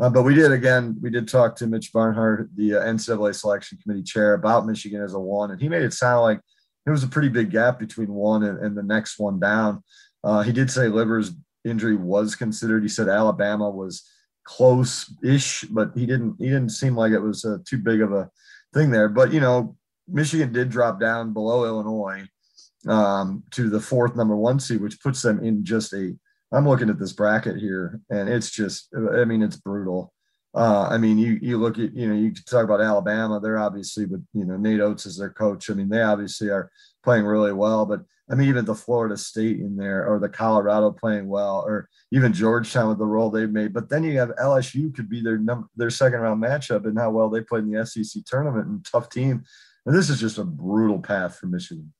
Uh, 0.00 0.10
but 0.10 0.22
we 0.22 0.34
did 0.34 0.50
again. 0.50 0.96
We 1.00 1.10
did 1.10 1.28
talk 1.28 1.54
to 1.56 1.66
Mitch 1.66 1.92
Barnhart, 1.92 2.48
the 2.56 2.76
uh, 2.76 2.84
NCAA 2.84 3.34
selection 3.34 3.78
committee 3.80 4.02
chair, 4.02 4.34
about 4.34 4.66
Michigan 4.66 5.02
as 5.02 5.14
a 5.14 5.20
one, 5.20 5.50
and 5.50 5.60
he 5.60 5.68
made 5.68 5.82
it 5.82 5.92
sound 5.92 6.22
like 6.22 6.40
there 6.84 6.92
was 6.92 7.04
a 7.04 7.08
pretty 7.08 7.28
big 7.28 7.50
gap 7.50 7.78
between 7.78 8.12
one 8.12 8.42
and, 8.42 8.58
and 8.58 8.76
the 8.76 8.82
next 8.82 9.18
one 9.18 9.38
down. 9.38 9.84
Uh, 10.24 10.42
he 10.42 10.52
did 10.52 10.70
say 10.70 10.88
Livers 10.88 11.30
injury 11.64 11.94
was 11.94 12.34
considered. 12.34 12.82
He 12.82 12.88
said 12.88 13.08
Alabama 13.08 13.70
was 13.70 14.02
close-ish, 14.44 15.62
but 15.64 15.90
he 15.94 16.06
didn't. 16.06 16.36
He 16.38 16.46
didn't 16.46 16.70
seem 16.70 16.96
like 16.96 17.12
it 17.12 17.20
was 17.20 17.44
uh, 17.44 17.58
too 17.64 17.78
big 17.78 18.00
of 18.00 18.12
a 18.12 18.30
thing 18.74 18.90
there. 18.90 19.08
But 19.08 19.32
you 19.32 19.40
know, 19.40 19.76
Michigan 20.08 20.52
did 20.52 20.70
drop 20.70 21.00
down 21.00 21.32
below 21.32 21.64
Illinois 21.64 22.26
um, 22.88 23.44
to 23.52 23.68
the 23.68 23.80
fourth 23.80 24.16
number 24.16 24.36
one 24.36 24.60
seed, 24.60 24.80
which 24.80 25.00
puts 25.00 25.22
them 25.22 25.42
in 25.42 25.64
just 25.64 25.92
a. 25.92 26.14
I'm 26.54 26.68
looking 26.68 26.90
at 26.90 26.98
this 26.98 27.14
bracket 27.14 27.56
here, 27.56 28.00
and 28.10 28.28
it's 28.28 28.50
just. 28.50 28.88
I 28.94 29.24
mean, 29.24 29.42
it's 29.42 29.56
brutal. 29.56 30.12
Uh, 30.54 30.86
I 30.90 30.98
mean, 30.98 31.16
you 31.16 31.38
you 31.40 31.56
look 31.56 31.78
at 31.78 31.94
you 31.94 32.08
know 32.08 32.14
you 32.14 32.34
talk 32.34 32.64
about 32.64 32.82
Alabama. 32.82 33.40
They're 33.40 33.58
obviously 33.58 34.04
with 34.04 34.24
you 34.34 34.44
know 34.44 34.56
Nate 34.56 34.80
Oats 34.80 35.06
as 35.06 35.16
their 35.16 35.30
coach. 35.30 35.70
I 35.70 35.74
mean, 35.74 35.88
they 35.88 36.02
obviously 36.02 36.50
are 36.50 36.70
playing 37.02 37.24
really 37.24 37.52
well. 37.52 37.86
But 37.86 38.02
I 38.30 38.34
mean, 38.34 38.48
even 38.48 38.64
the 38.64 38.74
Florida 38.74 39.16
State 39.16 39.60
in 39.60 39.76
there 39.76 40.06
or 40.06 40.18
the 40.18 40.28
Colorado 40.28 40.90
playing 40.90 41.28
well, 41.28 41.64
or 41.66 41.88
even 42.10 42.32
Georgetown 42.32 42.88
with 42.88 42.98
the 42.98 43.06
role 43.06 43.30
they've 43.30 43.50
made. 43.50 43.72
But 43.72 43.88
then 43.88 44.04
you 44.04 44.18
have 44.18 44.30
LSU 44.36 44.94
could 44.94 45.08
be 45.08 45.20
their 45.20 45.38
number 45.38 45.68
their 45.76 45.90
second 45.90 46.20
round 46.20 46.42
matchup 46.42 46.86
and 46.86 46.98
how 46.98 47.10
well 47.10 47.28
they 47.28 47.40
played 47.40 47.64
in 47.64 47.72
the 47.72 47.84
SEC 47.84 48.24
tournament 48.24 48.66
and 48.66 48.84
tough 48.84 49.10
team. 49.10 49.44
And 49.84 49.94
this 49.94 50.08
is 50.08 50.20
just 50.20 50.38
a 50.38 50.44
brutal 50.44 51.00
path 51.00 51.36
for 51.36 51.46
Michigan. 51.46 51.92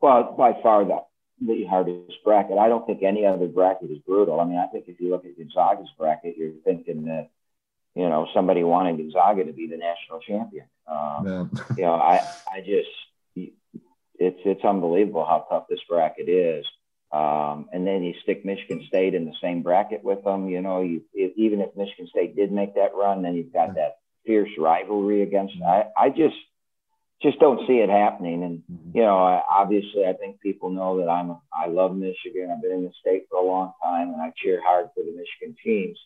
Well, 0.00 0.34
by 0.36 0.54
far 0.62 0.84
the, 0.84 0.98
the 1.40 1.64
hardest 1.64 2.12
bracket. 2.24 2.58
I 2.58 2.68
don't 2.68 2.86
think 2.86 3.02
any 3.02 3.26
other 3.26 3.46
bracket 3.46 3.90
is 3.90 3.98
brutal. 3.98 4.40
I 4.40 4.44
mean, 4.44 4.58
I 4.58 4.66
think 4.66 4.86
if 4.88 5.00
you 5.00 5.10
look 5.10 5.24
at 5.24 5.36
Gonzaga's 5.36 5.90
bracket, 5.98 6.36
you're 6.36 6.52
thinking 6.64 7.04
that, 7.04 7.30
you 7.94 8.08
know, 8.08 8.26
somebody 8.34 8.64
wanted 8.64 8.96
Gonzaga 8.96 9.44
to 9.44 9.52
be 9.52 9.66
the 9.66 9.76
national 9.76 10.20
champion. 10.20 10.66
Um, 10.88 11.50
yeah. 11.54 11.74
you 11.76 11.84
know, 11.84 11.94
I, 11.94 12.26
I 12.52 12.60
just, 12.60 12.88
it's, 14.22 14.40
it's 14.44 14.64
unbelievable 14.64 15.24
how 15.24 15.46
tough 15.50 15.66
this 15.68 15.80
bracket 15.88 16.28
is. 16.28 16.64
Um, 17.12 17.68
and 17.72 17.86
then 17.86 18.02
you 18.02 18.14
stick 18.22 18.44
Michigan 18.44 18.84
State 18.88 19.14
in 19.14 19.26
the 19.26 19.34
same 19.42 19.62
bracket 19.62 20.02
with 20.02 20.24
them. 20.24 20.48
You 20.48 20.62
know, 20.62 20.80
you, 20.80 21.02
if, 21.12 21.36
even 21.36 21.60
if 21.60 21.76
Michigan 21.76 22.08
State 22.08 22.34
did 22.34 22.50
make 22.50 22.74
that 22.76 22.94
run, 22.94 23.22
then 23.22 23.34
you've 23.34 23.52
got 23.52 23.74
that 23.74 23.98
fierce 24.24 24.48
rivalry 24.58 25.22
against. 25.22 25.54
I, 25.66 25.84
I 25.96 26.08
just, 26.08 26.36
just 27.22 27.38
don't 27.38 27.66
see 27.66 27.74
it 27.74 27.90
happening. 27.90 28.42
And 28.42 28.58
mm-hmm. 28.60 28.96
you 28.96 29.02
know, 29.02 29.18
I, 29.18 29.42
obviously, 29.50 30.06
I 30.06 30.14
think 30.14 30.40
people 30.40 30.70
know 30.70 30.98
that 30.98 31.08
I'm 31.08 31.36
I 31.52 31.68
love 31.68 31.94
Michigan. 31.94 32.50
I've 32.50 32.62
been 32.62 32.72
in 32.72 32.84
the 32.84 32.92
state 33.00 33.26
for 33.30 33.38
a 33.38 33.46
long 33.46 33.72
time, 33.82 34.08
and 34.08 34.20
I 34.20 34.32
cheer 34.36 34.60
hard 34.62 34.88
for 34.94 35.04
the 35.04 35.12
Michigan 35.12 35.56
teams. 35.62 35.98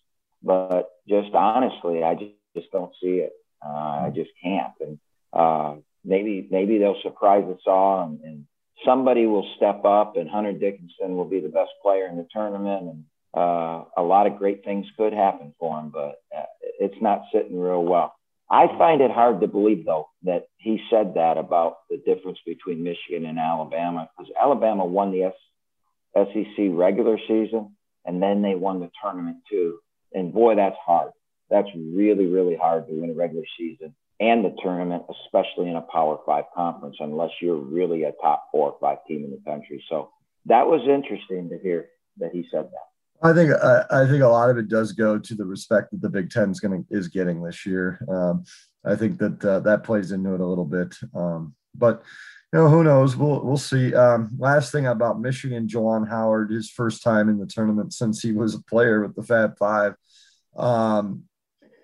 But 0.42 0.90
just 1.08 1.32
honestly, 1.34 2.02
I 2.02 2.14
just 2.14 2.32
just 2.56 2.70
don't 2.72 2.92
see 3.02 3.18
it. 3.18 3.32
Uh, 3.64 3.68
I 3.68 3.98
mm-hmm. 4.06 4.16
just 4.16 4.30
can't. 4.42 4.72
And 4.80 4.98
uh, 5.32 5.76
maybe 6.06 6.48
maybe 6.50 6.78
they'll 6.78 7.00
surprise 7.02 7.44
us 7.48 7.60
all, 7.66 8.04
and, 8.04 8.20
and 8.20 8.46
somebody 8.84 9.26
will 9.26 9.46
step 9.56 9.84
up, 9.84 10.16
and 10.16 10.30
Hunter 10.30 10.52
Dickinson 10.52 11.16
will 11.16 11.28
be 11.28 11.40
the 11.40 11.48
best 11.48 11.70
player 11.82 12.06
in 12.06 12.16
the 12.16 12.26
tournament, 12.32 12.82
and 12.82 13.04
uh, 13.34 13.84
a 13.96 14.02
lot 14.02 14.26
of 14.26 14.38
great 14.38 14.64
things 14.64 14.86
could 14.96 15.12
happen 15.12 15.54
for 15.58 15.78
him. 15.78 15.90
But 15.90 16.22
uh, 16.36 16.44
it's 16.80 17.00
not 17.02 17.22
sitting 17.32 17.58
real 17.58 17.84
well. 17.84 18.14
I 18.48 18.68
find 18.78 19.00
it 19.00 19.10
hard 19.10 19.40
to 19.40 19.48
believe, 19.48 19.84
though, 19.84 20.08
that 20.22 20.46
he 20.56 20.80
said 20.88 21.14
that 21.14 21.36
about 21.36 21.78
the 21.90 21.96
difference 21.96 22.38
between 22.46 22.84
Michigan 22.84 23.26
and 23.28 23.38
Alabama, 23.38 24.08
because 24.16 24.32
Alabama 24.40 24.84
won 24.84 25.10
the 25.10 25.32
SEC 26.14 26.66
regular 26.70 27.18
season 27.26 27.76
and 28.06 28.22
then 28.22 28.40
they 28.40 28.54
won 28.54 28.80
the 28.80 28.90
tournament 29.02 29.38
too. 29.50 29.78
And 30.12 30.32
boy, 30.32 30.54
that's 30.54 30.76
hard. 30.84 31.10
That's 31.50 31.68
really, 31.76 32.26
really 32.26 32.56
hard 32.56 32.86
to 32.86 32.94
win 32.94 33.10
a 33.10 33.14
regular 33.14 33.44
season 33.58 33.94
and 34.20 34.44
the 34.44 34.54
tournament, 34.62 35.04
especially 35.24 35.68
in 35.68 35.76
a 35.76 35.82
Power 35.82 36.18
Five 36.24 36.44
conference, 36.54 36.96
unless 37.00 37.30
you're 37.40 37.56
really 37.56 38.04
a 38.04 38.12
top 38.22 38.48
four 38.50 38.72
or 38.72 38.78
five 38.80 38.98
team 39.06 39.24
in 39.24 39.30
the 39.30 39.50
country. 39.50 39.84
So 39.88 40.10
that 40.46 40.66
was 40.66 40.80
interesting 40.88 41.48
to 41.50 41.58
hear 41.58 41.88
that 42.18 42.30
he 42.32 42.46
said 42.50 42.64
that. 42.64 42.86
I 43.22 43.32
think 43.32 43.52
I, 43.52 43.84
I, 43.90 44.06
think 44.06 44.22
a 44.22 44.28
lot 44.28 44.50
of 44.50 44.58
it 44.58 44.68
does 44.68 44.92
go 44.92 45.18
to 45.18 45.34
the 45.34 45.44
respect 45.44 45.90
that 45.90 46.02
the 46.02 46.10
Big 46.10 46.30
Ten 46.30 46.50
is 46.50 46.60
going 46.60 46.86
is 46.90 47.08
getting 47.08 47.42
this 47.42 47.64
year. 47.64 47.98
Um, 48.08 48.44
I 48.84 48.94
think 48.94 49.18
that 49.18 49.44
uh, 49.44 49.60
that 49.60 49.84
plays 49.84 50.12
into 50.12 50.34
it 50.34 50.40
a 50.40 50.46
little 50.46 50.66
bit. 50.66 50.94
Um, 51.14 51.54
but 51.74 52.02
you 52.52 52.60
know, 52.60 52.68
who 52.68 52.84
knows? 52.84 53.16
We'll 53.16 53.42
we'll 53.42 53.56
see. 53.56 53.94
Um, 53.94 54.30
last 54.38 54.70
thing 54.70 54.86
about 54.86 55.20
Michigan, 55.20 55.66
Juwan 55.66 56.08
Howard, 56.08 56.50
his 56.50 56.70
first 56.70 57.02
time 57.02 57.28
in 57.28 57.38
the 57.38 57.46
tournament 57.46 57.92
since 57.92 58.22
he 58.22 58.32
was 58.32 58.54
a 58.54 58.62
player 58.62 59.02
with 59.02 59.16
the 59.16 59.22
Fab 59.22 59.58
Five. 59.58 59.94
Um, 60.56 61.24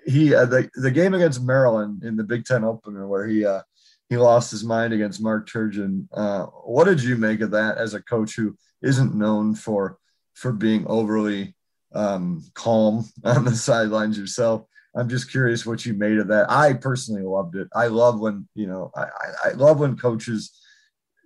he 0.07 0.35
uh, 0.35 0.47
the 0.47 0.69
the 0.75 0.91
game 0.91 1.15
against 1.15 1.43
Maryland 1.43 2.05
in 2.05 2.17
the 2.17 2.25
Big 2.25 2.45
Ten 2.45 2.65
opener 2.65 3.07
where 3.07 3.27
he 3.27 3.45
uh, 3.45 3.63
he 4.09 4.17
lost 4.17 4.51
his 4.51 4.65
mind 4.65 4.93
against 4.93 5.23
Mark 5.23 5.49
Turgeon. 5.49 6.07
Uh, 6.13 6.47
what 6.65 6.85
did 6.85 7.03
you 7.03 7.17
make 7.17 7.41
of 7.41 7.51
that 7.53 7.79
as 7.79 7.95
a 7.95 8.03
coach 8.03 8.37
who 8.37 8.57
isn't 8.83 9.15
known 9.15 9.55
for 9.55 9.99
for 10.35 10.53
being 10.53 10.87
overly 10.87 11.55
um, 11.95 12.45
calm 12.55 13.05
on 13.25 13.45
the 13.45 13.55
sidelines 13.55 14.19
yourself. 14.19 14.67
I'm 14.95 15.09
just 15.09 15.31
curious 15.31 15.65
what 15.65 15.87
you 15.87 15.95
made 15.95 16.19
of 16.19 16.29
that. 16.29 16.51
I 16.51 16.75
personally 16.75 17.23
loved 17.23 17.57
it. 17.57 17.69
I 17.75 17.87
love 17.87 18.21
when 18.21 18.47
you 18.55 18.67
know 18.67 18.91
I, 18.95 19.03
I, 19.03 19.49
I 19.49 19.51
love 19.53 19.81
when 19.81 19.97
coaches 19.97 20.59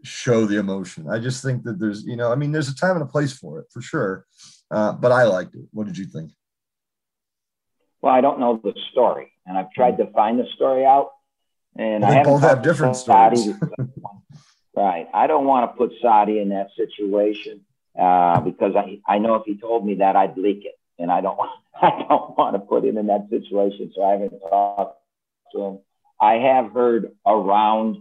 show 0.04 0.44
the 0.46 0.58
emotion. 0.58 1.08
I 1.10 1.18
just 1.18 1.42
think 1.42 1.64
that 1.64 1.80
there's 1.80 2.04
you 2.04 2.16
know 2.16 2.30
I 2.30 2.36
mean 2.36 2.52
there's 2.52 2.68
a 2.68 2.76
time 2.76 2.92
and 2.92 3.02
a 3.02 3.06
place 3.06 3.32
for 3.32 3.58
it 3.58 3.66
for 3.72 3.82
sure, 3.82 4.24
uh, 4.70 4.92
but 4.92 5.10
I 5.10 5.24
liked 5.24 5.56
it. 5.56 5.64
What 5.72 5.86
did 5.86 5.98
you 5.98 6.06
think? 6.06 6.30
Well, 8.02 8.12
I 8.12 8.20
don't 8.20 8.38
know 8.38 8.60
the 8.62 8.74
story, 8.92 9.32
and 9.46 9.56
I've 9.56 9.72
tried 9.72 9.98
to 9.98 10.06
find 10.12 10.38
the 10.38 10.46
story 10.54 10.84
out, 10.84 11.10
and 11.76 12.02
well, 12.02 12.18
I 12.18 12.22
both 12.22 12.42
have 12.42 12.62
different 12.62 12.96
stories. 12.96 13.48
right. 14.76 15.08
I 15.12 15.26
don't 15.26 15.46
want 15.46 15.70
to 15.70 15.76
put 15.76 15.92
Sadi 16.00 16.38
in 16.38 16.50
that 16.50 16.68
situation 16.76 17.62
uh, 17.98 18.40
because 18.40 18.74
I, 18.76 19.00
I 19.06 19.18
know 19.18 19.36
if 19.36 19.42
he 19.46 19.56
told 19.56 19.86
me 19.86 19.96
that 19.96 20.16
I'd 20.16 20.36
leak 20.36 20.64
it, 20.64 20.78
and 20.98 21.10
I 21.10 21.20
don't 21.20 21.38
I 21.82 22.04
don't 22.08 22.36
want 22.36 22.54
to 22.54 22.60
put 22.60 22.84
him 22.84 22.96
in 22.96 23.06
that 23.06 23.28
situation. 23.30 23.92
So 23.94 24.02
I 24.02 24.12
haven't 24.12 24.38
talked 24.40 25.00
to 25.52 25.62
him. 25.62 25.78
I 26.20 26.34
have 26.34 26.72
heard 26.72 27.12
around 27.26 27.98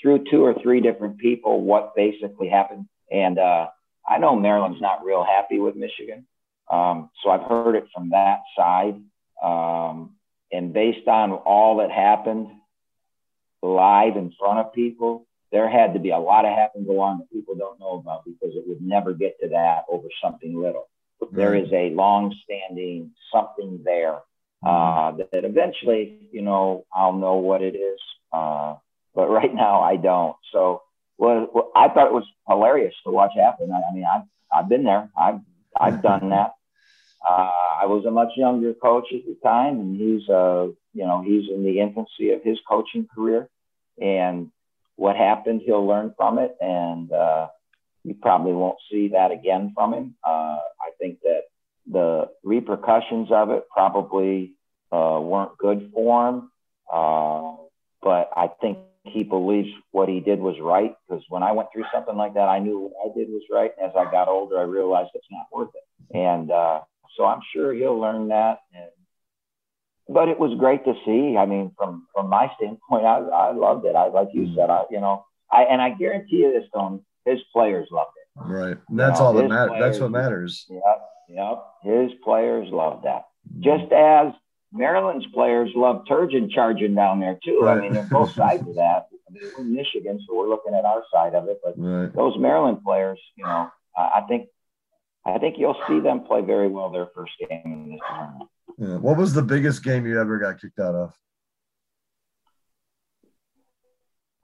through 0.00 0.24
two 0.30 0.44
or 0.44 0.54
three 0.54 0.80
different 0.80 1.18
people 1.18 1.60
what 1.60 1.94
basically 1.94 2.48
happened, 2.48 2.86
and 3.10 3.38
uh, 3.38 3.68
I 4.08 4.18
know 4.18 4.36
Maryland's 4.36 4.80
not 4.80 5.04
real 5.04 5.24
happy 5.24 5.58
with 5.58 5.76
Michigan. 5.76 6.26
Um, 6.70 7.10
so 7.22 7.30
I've 7.30 7.42
heard 7.42 7.76
it 7.76 7.86
from 7.94 8.10
that 8.10 8.40
side. 8.56 9.00
Um, 9.42 10.16
and 10.52 10.72
based 10.72 11.08
on 11.08 11.32
all 11.32 11.78
that 11.78 11.90
happened 11.90 12.48
live 13.62 14.16
in 14.16 14.32
front 14.38 14.60
of 14.60 14.72
people, 14.72 15.26
there 15.50 15.68
had 15.68 15.94
to 15.94 16.00
be 16.00 16.10
a 16.10 16.18
lot 16.18 16.44
of 16.44 16.52
happen 16.52 16.84
go 16.84 17.00
on 17.00 17.18
that 17.18 17.30
people 17.30 17.54
don't 17.54 17.78
know 17.78 17.98
about 17.98 18.24
because 18.24 18.54
it 18.56 18.64
would 18.66 18.82
never 18.82 19.14
get 19.14 19.38
to 19.40 19.48
that 19.48 19.84
over 19.88 20.08
something 20.22 20.60
little. 20.60 20.88
Right. 21.20 21.32
There 21.32 21.54
is 21.54 21.72
a 21.72 21.90
long-standing 21.90 23.12
something 23.32 23.80
there 23.84 24.18
uh, 24.64 24.68
mm-hmm. 24.68 25.18
that, 25.18 25.30
that, 25.32 25.44
eventually, 25.44 26.28
you 26.32 26.42
know, 26.42 26.86
I'll 26.92 27.12
know 27.12 27.34
what 27.36 27.62
it 27.62 27.76
is. 27.76 28.00
Uh, 28.32 28.76
but 29.14 29.28
right 29.28 29.54
now, 29.64 29.80
I 29.80 29.96
don't. 29.96 30.36
So, 30.52 30.82
well, 31.18 31.48
well, 31.54 31.70
I 31.74 31.88
thought 31.88 32.08
it 32.08 32.12
was 32.12 32.26
hilarious 32.48 32.94
to 33.04 33.12
watch 33.12 33.32
happen. 33.36 33.70
I, 33.72 33.80
I 33.90 33.94
mean, 33.94 34.04
I've 34.04 34.22
I've 34.52 34.68
been 34.68 34.84
there. 34.84 35.08
I've 35.16 35.40
I've 35.78 36.02
done 36.10 36.30
that. 36.30 36.54
Uh, 37.28 37.50
I 37.82 37.86
was 37.86 38.04
a 38.06 38.10
much 38.10 38.30
younger 38.36 38.74
coach 38.74 39.06
at 39.12 39.24
the 39.24 39.36
time, 39.42 39.80
and 39.80 39.96
he's 39.96 40.28
uh, 40.28 40.68
you 40.92 41.04
know, 41.04 41.22
he's 41.22 41.50
in 41.50 41.64
the 41.64 41.80
infancy 41.80 42.30
of 42.30 42.42
his 42.42 42.58
coaching 42.68 43.08
career, 43.14 43.48
and 44.00 44.50
what 44.96 45.16
happened, 45.16 45.62
he'll 45.64 45.86
learn 45.86 46.14
from 46.16 46.38
it, 46.38 46.56
and 46.60 47.10
uh, 47.12 47.48
you 48.04 48.14
probably 48.14 48.52
won't 48.52 48.78
see 48.90 49.08
that 49.08 49.32
again 49.32 49.72
from 49.74 49.94
him. 49.94 50.14
Uh, 50.24 50.58
I 50.80 50.90
think 50.98 51.20
that 51.22 51.42
the 51.90 52.30
repercussions 52.42 53.28
of 53.30 53.50
it 53.50 53.64
probably 53.70 54.52
uh, 54.92 55.18
weren't 55.20 55.58
good 55.58 55.90
for 55.92 56.28
him, 56.28 56.50
uh, 56.92 57.56
but 58.02 58.30
I 58.36 58.48
think 58.60 58.78
he 59.02 59.22
believes 59.22 59.68
what 59.90 60.08
he 60.08 60.20
did 60.20 60.38
was 60.38 60.56
right 60.60 60.94
because 61.06 61.24
when 61.28 61.42
I 61.42 61.52
went 61.52 61.68
through 61.72 61.84
something 61.92 62.16
like 62.16 62.34
that, 62.34 62.48
I 62.48 62.58
knew 62.58 62.78
what 62.78 63.10
I 63.10 63.18
did 63.18 63.28
was 63.28 63.42
right. 63.50 63.70
And 63.78 63.90
as 63.90 63.96
I 63.96 64.10
got 64.10 64.28
older, 64.28 64.58
I 64.58 64.62
realized 64.62 65.10
it's 65.14 65.26
not 65.30 65.46
worth 65.52 65.70
it, 65.74 66.16
and 66.16 66.50
uh, 66.50 66.80
so 67.16 67.24
I'm 67.24 67.40
sure 67.52 67.72
he'll 67.72 67.98
learn 67.98 68.28
that 68.28 68.58
and 68.74 68.90
but 70.08 70.28
it 70.28 70.38
was 70.38 70.56
great 70.58 70.84
to 70.84 70.94
see. 71.04 71.36
I 71.36 71.46
mean, 71.46 71.72
from 71.76 72.06
from 72.14 72.28
my 72.28 72.50
standpoint, 72.56 73.04
I, 73.04 73.18
I 73.18 73.52
loved 73.52 73.86
it. 73.86 73.96
I 73.96 74.08
like 74.08 74.28
you 74.32 74.42
mm. 74.42 74.54
said, 74.54 74.70
I 74.70 74.84
you 74.90 75.00
know, 75.00 75.24
I 75.50 75.62
and 75.62 75.80
I 75.80 75.90
guarantee 75.90 76.38
you 76.38 76.52
this, 76.52 76.68
Don, 76.72 77.04
his 77.24 77.40
players 77.52 77.88
loved 77.90 78.12
it. 78.16 78.40
Right, 78.40 78.76
and 78.88 78.98
that's 78.98 79.18
you 79.18 79.24
know, 79.24 79.26
all 79.26 79.32
that 79.34 79.48
matters. 79.48 79.76
That's 79.78 79.98
what 80.00 80.10
matters. 80.10 80.66
Yep, 80.68 80.82
yep. 81.30 81.64
His 81.82 82.12
players 82.22 82.68
loved 82.70 83.04
that, 83.04 83.24
mm. 83.50 83.60
just 83.62 83.92
as 83.92 84.32
Maryland's 84.72 85.26
players 85.32 85.70
love 85.74 86.04
Turgeon 86.08 86.50
charging 86.50 86.94
down 86.94 87.20
there 87.20 87.38
too. 87.42 87.60
Right. 87.62 87.78
I 87.78 87.80
mean, 87.80 87.92
they're 87.92 88.08
both 88.10 88.34
sides 88.34 88.66
of 88.68 88.74
that. 88.74 89.06
I 89.26 89.32
mean, 89.32 89.42
we're 89.56 89.64
Michigan, 89.64 90.20
so 90.26 90.36
we're 90.36 90.48
looking 90.48 90.74
at 90.74 90.84
our 90.84 91.02
side 91.12 91.34
of 91.34 91.48
it, 91.48 91.60
but 91.64 91.74
right. 91.78 92.14
those 92.14 92.36
Maryland 92.38 92.82
players, 92.84 93.18
you 93.36 93.44
know, 93.44 93.70
I 93.96 94.22
think 94.28 94.48
I 95.26 95.38
think 95.38 95.56
you'll 95.58 95.80
see 95.88 96.00
them 96.00 96.20
play 96.20 96.42
very 96.42 96.68
well 96.68 96.90
their 96.90 97.06
first 97.14 97.32
game 97.40 97.62
in 97.64 97.90
this 97.90 98.00
tournament. 98.08 98.50
Yeah. 98.78 98.96
What 98.96 99.16
was 99.16 99.32
the 99.32 99.42
biggest 99.42 99.82
game 99.84 100.06
you 100.06 100.20
ever 100.20 100.38
got 100.38 100.60
kicked 100.60 100.78
out 100.78 100.94
of? 100.94 101.14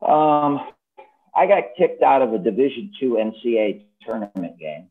Um, 0.03 0.61
I 1.37 1.47
got 1.47 1.65
kicked 1.77 2.03
out 2.03 2.23
of 2.23 2.33
a 2.33 2.39
Division 2.39 2.93
two 2.99 3.11
NCAA 3.21 3.85
tournament 4.03 4.59
game. 4.59 4.91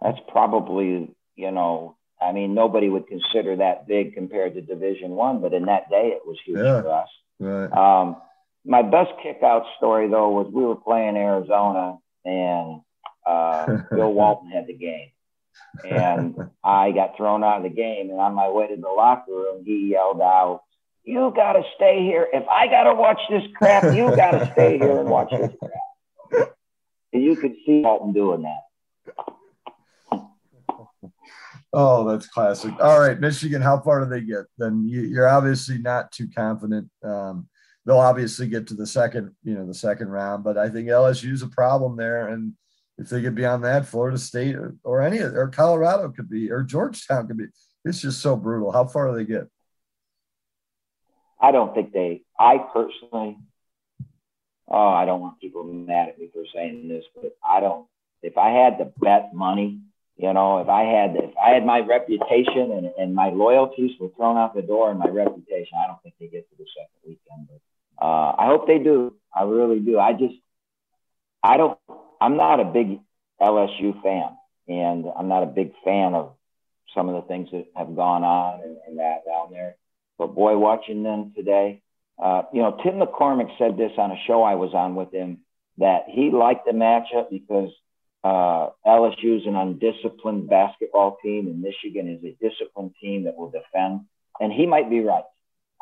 That's 0.00 0.18
probably, 0.28 1.14
you 1.34 1.50
know, 1.50 1.96
I 2.22 2.32
mean, 2.32 2.54
nobody 2.54 2.88
would 2.88 3.06
consider 3.08 3.56
that 3.56 3.86
big 3.88 4.14
compared 4.14 4.54
to 4.54 4.60
Division 4.62 5.10
One, 5.12 5.40
but 5.40 5.52
in 5.52 5.64
that 5.66 5.90
day, 5.90 6.08
it 6.14 6.22
was 6.24 6.38
huge 6.44 6.58
Yeah. 6.58 6.82
for 6.82 6.92
us. 6.92 7.08
Right. 7.40 7.72
Um, 7.72 8.16
my 8.64 8.82
best 8.82 9.10
kick-out 9.22 9.64
story 9.76 10.08
though 10.08 10.30
was 10.30 10.46
we 10.52 10.64
were 10.64 10.76
playing 10.76 11.16
Arizona 11.16 11.98
and 12.24 12.80
uh, 13.26 13.66
Bill 13.90 14.12
Walton 14.12 14.50
had 14.50 14.66
the 14.66 14.74
game, 14.76 15.08
and 15.88 16.36
I 16.64 16.92
got 16.92 17.16
thrown 17.16 17.44
out 17.44 17.58
of 17.58 17.62
the 17.64 17.68
game. 17.68 18.10
And 18.10 18.20
on 18.20 18.34
my 18.34 18.48
way 18.48 18.68
to 18.68 18.76
the 18.76 18.88
locker 18.88 19.32
room, 19.32 19.64
he 19.64 19.90
yelled 19.90 20.20
out, 20.20 20.62
"You 21.04 21.32
got 21.34 21.54
to 21.54 21.62
stay 21.76 22.02
here! 22.02 22.28
If 22.32 22.46
I 22.48 22.66
got 22.68 22.84
to 22.84 22.94
watch 22.94 23.20
this 23.30 23.44
crap, 23.56 23.94
you 23.94 24.14
got 24.14 24.32
to 24.32 24.50
stay 24.52 24.78
here 24.78 25.00
and 25.00 25.08
watch 25.08 25.30
this 25.30 25.52
crap." 25.58 26.54
And 27.12 27.22
you 27.22 27.36
could 27.36 27.54
see 27.64 27.80
Walton 27.80 28.12
doing 28.12 28.42
that. 28.42 28.64
Oh, 31.76 32.08
that's 32.08 32.28
classic. 32.28 32.72
All 32.80 33.00
right, 33.00 33.18
Michigan. 33.18 33.60
How 33.60 33.80
far 33.80 34.04
do 34.04 34.08
they 34.08 34.20
get? 34.20 34.44
Then 34.58 34.86
you, 34.86 35.00
you're 35.02 35.28
obviously 35.28 35.76
not 35.76 36.12
too 36.12 36.28
confident. 36.32 36.88
Um, 37.02 37.48
they'll 37.84 37.98
obviously 37.98 38.46
get 38.46 38.68
to 38.68 38.74
the 38.74 38.86
second, 38.86 39.32
you 39.42 39.54
know, 39.54 39.66
the 39.66 39.74
second 39.74 40.08
round. 40.08 40.44
But 40.44 40.56
I 40.56 40.68
think 40.68 40.88
LSU's 40.88 41.42
a 41.42 41.48
problem 41.48 41.96
there, 41.96 42.28
and 42.28 42.52
if 42.98 43.08
they 43.08 43.20
get 43.20 43.34
beyond 43.34 43.64
that, 43.64 43.86
Florida 43.86 44.18
State 44.18 44.54
or, 44.54 44.76
or 44.84 45.02
any 45.02 45.18
of 45.18 45.34
or 45.34 45.48
Colorado 45.48 46.08
could 46.10 46.28
be, 46.28 46.50
or 46.50 46.62
Georgetown 46.62 47.26
could 47.26 47.38
be. 47.38 47.46
It's 47.84 48.00
just 48.00 48.20
so 48.20 48.36
brutal. 48.36 48.72
How 48.72 48.84
far 48.84 49.08
do 49.08 49.16
they 49.16 49.24
get? 49.24 49.48
I 51.40 51.52
don't 51.52 51.74
think 51.74 51.92
they. 51.92 52.22
I 52.38 52.58
personally, 52.72 53.36
oh, 54.68 54.88
I 54.88 55.04
don't 55.04 55.20
want 55.20 55.40
people 55.40 55.64
mad 55.64 56.08
at 56.08 56.18
me 56.18 56.30
for 56.32 56.44
saying 56.54 56.88
this, 56.88 57.04
but 57.14 57.36
I 57.46 57.60
don't. 57.60 57.86
If 58.22 58.38
I 58.38 58.50
had 58.50 58.78
the 58.78 58.90
bet 59.00 59.34
money, 59.34 59.80
you 60.16 60.32
know, 60.32 60.58
if 60.58 60.68
I 60.68 60.84
had 60.84 61.16
if 61.16 61.36
I 61.36 61.50
had 61.50 61.66
my 61.66 61.80
reputation 61.80 62.72
and, 62.72 62.86
and 62.96 63.14
my 63.14 63.30
loyalties 63.30 63.90
were 64.00 64.08
thrown 64.16 64.38
out 64.38 64.54
the 64.54 64.62
door 64.62 64.90
and 64.90 64.98
my 64.98 65.08
reputation, 65.08 65.76
I 65.82 65.88
don't 65.88 66.00
think 66.02 66.14
they 66.18 66.28
get 66.28 66.48
to 66.48 66.56
the 66.56 66.64
second 66.74 66.96
weekend. 67.04 67.48
But 67.48 68.04
uh, 68.06 68.34
I 68.38 68.46
hope 68.46 68.66
they 68.66 68.78
do. 68.78 69.14
I 69.34 69.42
really 69.42 69.80
do. 69.80 69.98
I 69.98 70.12
just, 70.12 70.36
I 71.42 71.56
don't. 71.56 71.78
I'm 72.24 72.38
not 72.38 72.58
a 72.58 72.64
big 72.64 73.00
LSU 73.38 74.02
fan, 74.02 74.30
and 74.66 75.04
I'm 75.14 75.28
not 75.28 75.42
a 75.42 75.46
big 75.46 75.72
fan 75.84 76.14
of 76.14 76.32
some 76.94 77.10
of 77.10 77.16
the 77.16 77.28
things 77.28 77.50
that 77.52 77.66
have 77.76 77.94
gone 77.94 78.24
on 78.24 78.62
and, 78.62 78.78
and 78.88 78.98
that 78.98 79.26
down 79.26 79.50
there. 79.50 79.76
But 80.16 80.34
boy, 80.34 80.56
watching 80.56 81.02
them 81.02 81.34
today, 81.36 81.82
uh, 82.22 82.44
you 82.50 82.62
know, 82.62 82.78
Tim 82.82 82.94
McCormick 82.94 83.50
said 83.58 83.76
this 83.76 83.92
on 83.98 84.10
a 84.10 84.16
show 84.26 84.42
I 84.42 84.54
was 84.54 84.72
on 84.72 84.94
with 84.94 85.12
him 85.12 85.40
that 85.76 86.04
he 86.08 86.30
liked 86.30 86.64
the 86.64 86.72
matchup 86.72 87.28
because 87.28 87.70
uh, 88.22 88.70
LSU 88.86 89.40
is 89.40 89.46
an 89.46 89.54
undisciplined 89.54 90.48
basketball 90.48 91.18
team, 91.22 91.46
and 91.46 91.60
Michigan 91.60 92.08
is 92.08 92.24
a 92.24 92.38
disciplined 92.40 92.94
team 93.02 93.24
that 93.24 93.36
will 93.36 93.50
defend. 93.50 94.00
And 94.40 94.50
he 94.50 94.64
might 94.64 94.88
be 94.88 95.00
right. 95.00 95.24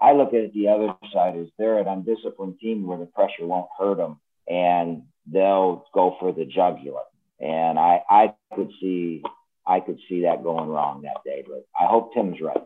I 0.00 0.14
look 0.14 0.30
at 0.30 0.40
it 0.40 0.54
the 0.54 0.70
other 0.70 0.92
side 1.12 1.36
is 1.36 1.46
they're 1.56 1.78
an 1.78 1.86
undisciplined 1.86 2.58
team 2.58 2.84
where 2.84 2.98
the 2.98 3.06
pressure 3.06 3.46
won't 3.46 3.68
hurt 3.78 3.98
them, 3.98 4.18
and 4.48 5.04
they'll 5.26 5.84
go 5.94 6.16
for 6.18 6.32
the 6.32 6.44
jugular. 6.44 7.02
And 7.40 7.78
I, 7.78 8.02
I 8.08 8.34
could 8.54 8.70
see, 8.80 9.22
I 9.66 9.80
could 9.80 9.98
see 10.08 10.22
that 10.22 10.42
going 10.42 10.68
wrong 10.68 11.02
that 11.02 11.24
day. 11.24 11.44
But 11.46 11.66
I 11.78 11.86
hope 11.86 12.14
Tim's 12.14 12.40
right. 12.40 12.62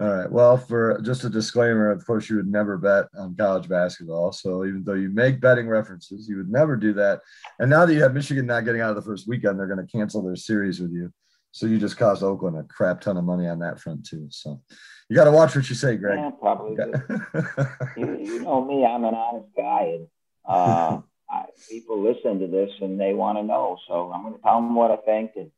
All 0.00 0.08
right. 0.08 0.32
Well, 0.32 0.56
for 0.56 0.98
just 1.02 1.24
a 1.24 1.30
disclaimer, 1.30 1.90
of 1.90 2.06
course, 2.06 2.30
you 2.30 2.36
would 2.36 2.50
never 2.50 2.78
bet 2.78 3.06
on 3.18 3.36
college 3.36 3.68
basketball. 3.68 4.32
So 4.32 4.64
even 4.64 4.82
though 4.82 4.94
you 4.94 5.10
make 5.10 5.42
betting 5.42 5.68
references, 5.68 6.26
you 6.26 6.38
would 6.38 6.50
never 6.50 6.74
do 6.74 6.94
that. 6.94 7.20
And 7.58 7.68
now 7.68 7.84
that 7.84 7.92
you 7.92 8.02
have 8.02 8.14
Michigan 8.14 8.46
not 8.46 8.64
getting 8.64 8.80
out 8.80 8.90
of 8.90 8.96
the 8.96 9.02
first 9.02 9.28
weekend, 9.28 9.58
they're 9.58 9.66
going 9.66 9.86
to 9.86 9.92
cancel 9.92 10.22
their 10.22 10.36
series 10.36 10.80
with 10.80 10.92
you. 10.92 11.12
So 11.52 11.66
you 11.66 11.78
just 11.78 11.98
cost 11.98 12.22
Oakland 12.22 12.56
a 12.56 12.62
crap 12.62 13.02
ton 13.02 13.18
of 13.18 13.24
money 13.24 13.46
on 13.46 13.58
that 13.58 13.78
front 13.78 14.06
too. 14.06 14.26
So 14.30 14.62
you 15.10 15.16
got 15.16 15.24
to 15.24 15.32
watch 15.32 15.54
what 15.54 15.68
you 15.68 15.74
say, 15.74 15.96
Greg. 15.96 16.18
Yeah, 16.18 16.30
probably. 16.30 16.76
you, 17.96 18.18
you 18.20 18.40
know 18.40 18.64
me, 18.64 18.86
I'm 18.86 19.04
an 19.04 19.14
honest 19.14 19.48
guy, 19.56 19.96
and 19.96 20.06
uh, 20.46 21.00
I, 21.30 21.44
people 21.68 22.02
listen 22.02 22.40
to 22.40 22.46
this 22.46 22.70
and 22.80 22.98
they 23.00 23.14
want 23.14 23.38
to 23.38 23.42
know. 23.44 23.78
So 23.88 24.10
I'm 24.12 24.22
going 24.22 24.34
to 24.34 24.40
tell 24.42 24.56
them 24.56 24.74
what 24.74 24.90
I 24.90 24.96
think. 24.96 25.32
And 25.36 25.50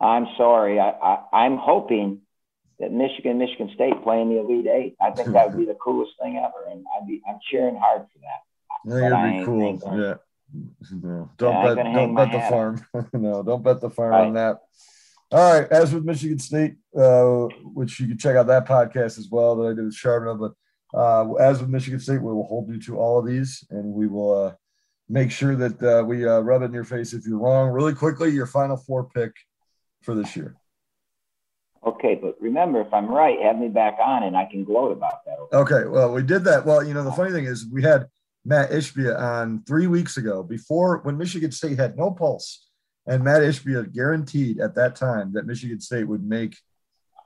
I'm 0.00 0.26
sorry. 0.36 0.80
I, 0.80 0.90
I, 0.90 1.18
I'm 1.32 1.56
hoping 1.56 2.22
that 2.80 2.90
Michigan, 2.92 3.38
Michigan 3.38 3.70
State 3.74 4.02
playing 4.02 4.30
the 4.30 4.40
Elite 4.40 4.66
Eight. 4.66 4.96
I 5.00 5.10
think 5.12 5.28
that 5.32 5.48
would 5.50 5.58
be 5.58 5.66
the 5.66 5.74
coolest 5.80 6.12
thing 6.20 6.36
ever, 6.38 6.68
and 6.70 6.84
I'd 6.98 7.06
be 7.06 7.22
I'm 7.28 7.38
cheering 7.50 7.76
hard 7.76 8.02
for 8.12 8.18
that. 8.18 8.40
But 8.84 9.12
I 9.12 9.28
it'd 9.28 9.40
be 9.40 9.44
cool. 9.46 9.60
thinking- 9.78 9.98
Yeah. 10.00 10.14
No, 11.02 11.30
don't 11.38 11.54
Yeah, 11.54 11.74
bet. 11.74 11.94
Don't 11.94 12.14
bet 12.14 12.32
the 12.32 12.38
hat 12.40 12.50
farm. 12.50 12.86
no, 13.14 13.42
don't 13.42 13.62
bet 13.62 13.80
the 13.80 13.88
farm 13.90 14.12
on 14.14 14.32
that. 14.34 14.58
All 15.30 15.60
right. 15.60 15.70
As 15.70 15.94
with 15.94 16.04
Michigan 16.04 16.38
State, 16.38 16.74
uh, 16.94 17.46
which 17.62 17.98
you 18.00 18.06
can 18.08 18.18
check 18.18 18.36
out 18.36 18.48
that 18.48 18.66
podcast 18.66 19.18
as 19.18 19.28
well 19.30 19.56
that 19.56 19.70
I 19.70 19.74
did 19.74 19.84
with 19.86 19.94
Charbonneau. 19.94 20.34
But 20.92 20.98
uh, 20.98 21.32
as 21.34 21.60
with 21.60 21.70
Michigan 21.70 22.00
State, 22.00 22.20
we 22.20 22.32
will 22.34 22.44
hold 22.44 22.68
you 22.68 22.78
to 22.82 22.98
all 22.98 23.18
of 23.18 23.24
these, 23.26 23.64
and 23.70 23.94
we 23.94 24.06
will 24.08 24.46
uh, 24.46 24.52
make 25.08 25.30
sure 25.30 25.56
that 25.56 25.82
uh, 25.82 26.04
we 26.04 26.26
uh, 26.26 26.40
rub 26.40 26.62
it 26.62 26.66
in 26.66 26.72
your 26.72 26.84
face 26.84 27.12
if 27.12 27.26
you're 27.26 27.38
wrong. 27.38 27.70
Really 27.70 27.94
quickly, 27.94 28.30
your 28.30 28.46
final 28.46 28.76
four 28.76 29.04
pick 29.04 29.32
for 30.02 30.14
this 30.14 30.36
year. 30.36 30.56
Okay, 31.84 32.14
but 32.14 32.36
remember, 32.40 32.80
if 32.80 32.92
I'm 32.94 33.08
right, 33.08 33.40
have 33.42 33.58
me 33.58 33.68
back 33.68 33.98
on, 34.02 34.22
and 34.22 34.36
I 34.36 34.46
can 34.46 34.62
gloat 34.62 34.92
about 34.92 35.24
that. 35.26 35.36
Okay? 35.52 35.74
Okay, 35.74 35.88
well, 35.88 36.12
we 36.12 36.22
did 36.22 36.44
that. 36.44 36.64
Well, 36.64 36.84
you 36.84 36.94
know, 36.94 37.02
the 37.02 37.12
funny 37.12 37.32
thing 37.32 37.44
is, 37.44 37.66
we 37.66 37.82
had 37.82 38.06
Matt 38.44 38.70
Ishbia 38.70 39.18
on 39.18 39.64
three 39.66 39.88
weeks 39.88 40.16
ago 40.16 40.42
before 40.44 40.98
when 40.98 41.18
Michigan 41.18 41.50
State 41.50 41.78
had 41.78 41.96
no 41.96 42.12
pulse, 42.12 42.68
and 43.06 43.24
Matt 43.24 43.42
Ishbia 43.42 43.92
guaranteed 43.92 44.60
at 44.60 44.76
that 44.76 44.94
time 44.94 45.32
that 45.32 45.46
Michigan 45.46 45.80
State 45.80 46.04
would 46.04 46.24
make 46.24 46.56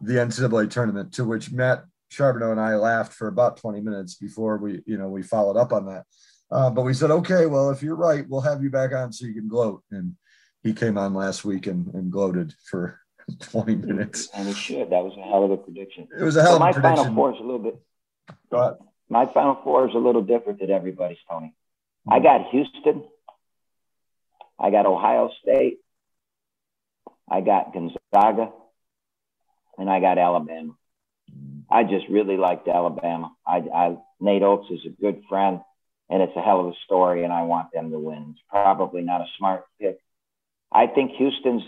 the 0.01 0.15
NCAA 0.15 0.71
tournament. 0.71 1.13
To 1.15 1.25
which 1.25 1.53
Matt 1.53 1.85
Charbonneau 2.09 2.51
and 2.51 2.61
I 2.61 2.77
laughed 2.77 3.13
for 3.13 3.29
about 3.29 3.59
20 3.59 3.81
minutes 3.83 4.15
before 4.15 4.57
we, 4.57 4.83
you 4.87 4.97
know, 4.97 5.09
we 5.09 5.23
followed 5.23 5.59
up 5.59 5.73
on 5.73 5.87
that. 5.87 6.05
Uh, 6.51 6.71
but 6.71 6.83
we 6.83 6.95
said, 6.95 7.11
okay, 7.11 7.47
well, 7.47 7.71
if 7.71 7.83
you're 7.83 7.97
right, 7.97 8.25
we'll 8.29 8.41
have 8.41 8.63
you 8.63 8.71
back 8.71 8.93
on 8.93 9.13
so 9.13 9.27
you 9.27 9.35
can 9.35 9.49
gloat. 9.49 9.83
And 9.91 10.15
he 10.63 10.73
came 10.73 10.97
on 10.97 11.13
last 11.15 11.45
week 11.45 11.67
and, 11.67 11.93
and 11.95 12.11
gloated 12.11 12.55
for 12.71 13.01
20 13.41 13.75
minutes. 13.77 14.29
And 14.35 14.49
he 14.49 14.55
should. 14.55 14.91
That 14.91 15.03
was 15.05 15.15
a 15.19 15.23
hell 15.23 15.45
of 15.45 15.51
a 15.51 15.57
prediction. 15.57 16.07
It 16.19 16.23
was 16.23 16.37
a 16.37 16.43
hell 16.43 16.53
So 16.53 16.57
of 16.57 16.61
my 16.61 16.71
a 16.71 16.75
prediction. 16.75 16.97
final 16.97 17.15
four 17.15 17.35
is 17.35 17.41
a 17.41 17.43
little 17.43 17.59
bit. 17.59 17.81
Go 18.51 18.59
ahead. 18.59 18.75
My 19.09 19.27
final 19.27 19.59
four 19.63 19.89
is 19.89 19.95
a 19.95 19.99
little 19.99 20.23
different 20.23 20.61
than 20.61 20.71
everybody's, 20.71 21.19
Tony. 21.31 21.55
I 22.09 22.21
got 22.21 22.49
Houston. 22.51 23.05
I 24.59 24.71
got 24.71 24.87
Ohio 24.87 25.31
State. 25.43 25.79
I 27.29 27.41
got 27.41 27.73
Gonzaga. 27.75 28.53
And 29.79 29.91
I 29.91 30.01
got 30.01 30.19
Alabama. 30.19 30.73
I 31.71 31.83
just 31.85 32.07
really 32.09 32.37
liked 32.37 32.67
Alabama. 32.69 33.33
I, 33.47 33.57
I 33.75 33.97
Nate 34.21 34.43
Oats 34.43 34.71
is 34.71 34.81
a 34.87 34.89
good 34.89 35.23
friend, 35.29 35.61
and 36.09 36.23
it's 36.23 36.37
a 36.37 36.41
hell 36.41 36.61
of 36.61 36.67
a 36.67 36.75
story, 36.85 37.25
and 37.25 37.33
I 37.33 37.43
want 37.43 37.73
them 37.73 37.91
to 37.91 37.99
win. 37.99 38.29
It's 38.31 38.41
probably 38.49 39.03
not 39.03 39.21
a 39.21 39.27
smart 39.39 39.65
pick. 39.81 39.99
I 40.73 40.87
think 40.87 41.13
Houston's 41.13 41.63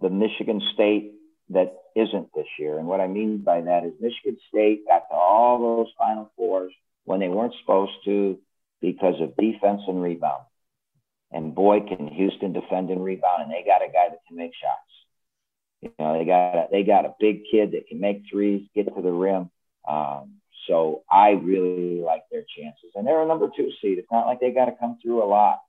the 0.00 0.10
Michigan 0.10 0.60
State 0.74 1.12
that 1.50 1.74
isn't 1.94 2.28
this 2.34 2.46
year. 2.58 2.78
And 2.78 2.86
what 2.86 3.00
I 3.00 3.06
mean 3.06 3.38
by 3.38 3.60
that 3.62 3.84
is 3.84 3.92
Michigan 4.00 4.38
State 4.48 4.86
got 4.86 5.08
to 5.08 5.14
all 5.14 5.58
those 5.58 5.92
Final 5.96 6.30
Fours 6.36 6.72
when 7.04 7.20
they 7.20 7.28
weren't 7.28 7.54
supposed 7.60 7.92
to 8.04 8.38
because 8.80 9.20
of 9.20 9.36
defense 9.36 9.82
and 9.86 10.02
rebound. 10.02 10.42
And 11.32 11.54
boy, 11.54 11.80
can 11.80 12.08
Houston 12.08 12.52
defend 12.52 12.90
and 12.90 13.02
rebound, 13.02 13.42
and 13.42 13.50
they 13.50 13.64
got 13.64 13.82
a 13.82 13.88
guy 13.88 14.08
that 14.10 14.20
can 14.28 14.36
make 14.36 14.52
shots. 14.54 14.82
You 15.82 15.90
know, 15.98 16.18
they 16.18 16.24
got 16.24 16.54
a, 16.54 16.68
they 16.70 16.82
got 16.82 17.04
a 17.04 17.14
big 17.18 17.42
kid 17.50 17.72
that 17.72 17.88
can 17.88 18.00
make 18.00 18.22
threes, 18.30 18.66
get 18.74 18.94
to 18.94 19.02
the 19.02 19.12
rim. 19.12 19.50
Um, 19.88 20.36
so 20.66 21.02
I 21.10 21.30
really 21.30 22.00
like 22.00 22.22
their 22.30 22.44
chances, 22.56 22.90
and 22.94 23.06
they're 23.06 23.22
a 23.22 23.26
number 23.26 23.50
two 23.56 23.70
seed. 23.80 23.98
It's 23.98 24.10
not 24.10 24.26
like 24.26 24.40
they 24.40 24.50
got 24.52 24.66
to 24.66 24.72
come 24.72 24.98
through 25.02 25.22
a 25.22 25.26
lot. 25.26 25.60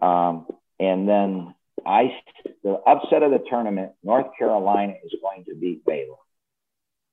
Um, 0.00 0.46
and 0.78 1.08
then 1.08 1.54
I, 1.86 2.16
the 2.62 2.72
upset 2.86 3.22
of 3.22 3.30
the 3.30 3.42
tournament, 3.48 3.92
North 4.02 4.26
Carolina 4.38 4.94
is 5.04 5.12
going 5.20 5.44
to 5.46 5.54
beat 5.54 5.84
Baylor. 5.84 6.16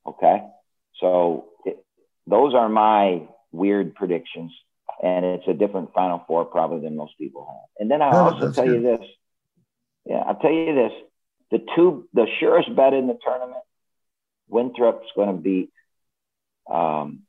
Okay, 0.07 0.43
so 0.99 1.45
it, 1.65 1.83
those 2.27 2.53
are 2.53 2.69
my 2.69 3.27
weird 3.51 3.95
predictions, 3.95 4.51
and 5.01 5.25
it's 5.25 5.47
a 5.47 5.53
different 5.53 5.93
Final 5.93 6.23
Four 6.27 6.45
probably 6.45 6.81
than 6.81 6.95
most 6.95 7.17
people 7.17 7.45
have. 7.47 7.69
And 7.79 7.89
then 7.89 8.01
I'll 8.01 8.11
No, 8.11 8.33
also 8.33 8.51
tell 8.51 8.65
you 8.65 8.81
this. 8.81 9.07
Yeah, 10.05 10.17
I'll 10.17 10.35
tell 10.35 10.51
you 10.51 10.75
this: 10.75 10.91
the 11.51 11.65
two, 11.75 12.07
the 12.13 12.27
surest 12.39 12.75
bet 12.75 12.93
in 12.93 13.07
the 13.07 13.17
tournament, 13.23 13.63
Winthrop's 14.47 15.07
going 15.15 15.35
to 15.35 15.41
beat. 15.41 15.71
Um, 16.69 17.23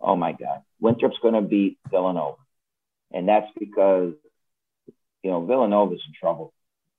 oh 0.00 0.16
my 0.16 0.32
God, 0.32 0.62
Winthrop's 0.80 1.18
going 1.22 1.34
to 1.34 1.42
beat 1.42 1.78
Villanova, 1.90 2.36
and 3.12 3.28
that's 3.28 3.50
because 3.58 4.14
you 5.22 5.30
know 5.30 5.44
Villanova's 5.44 6.02
in 6.06 6.12
trouble. 6.18 6.52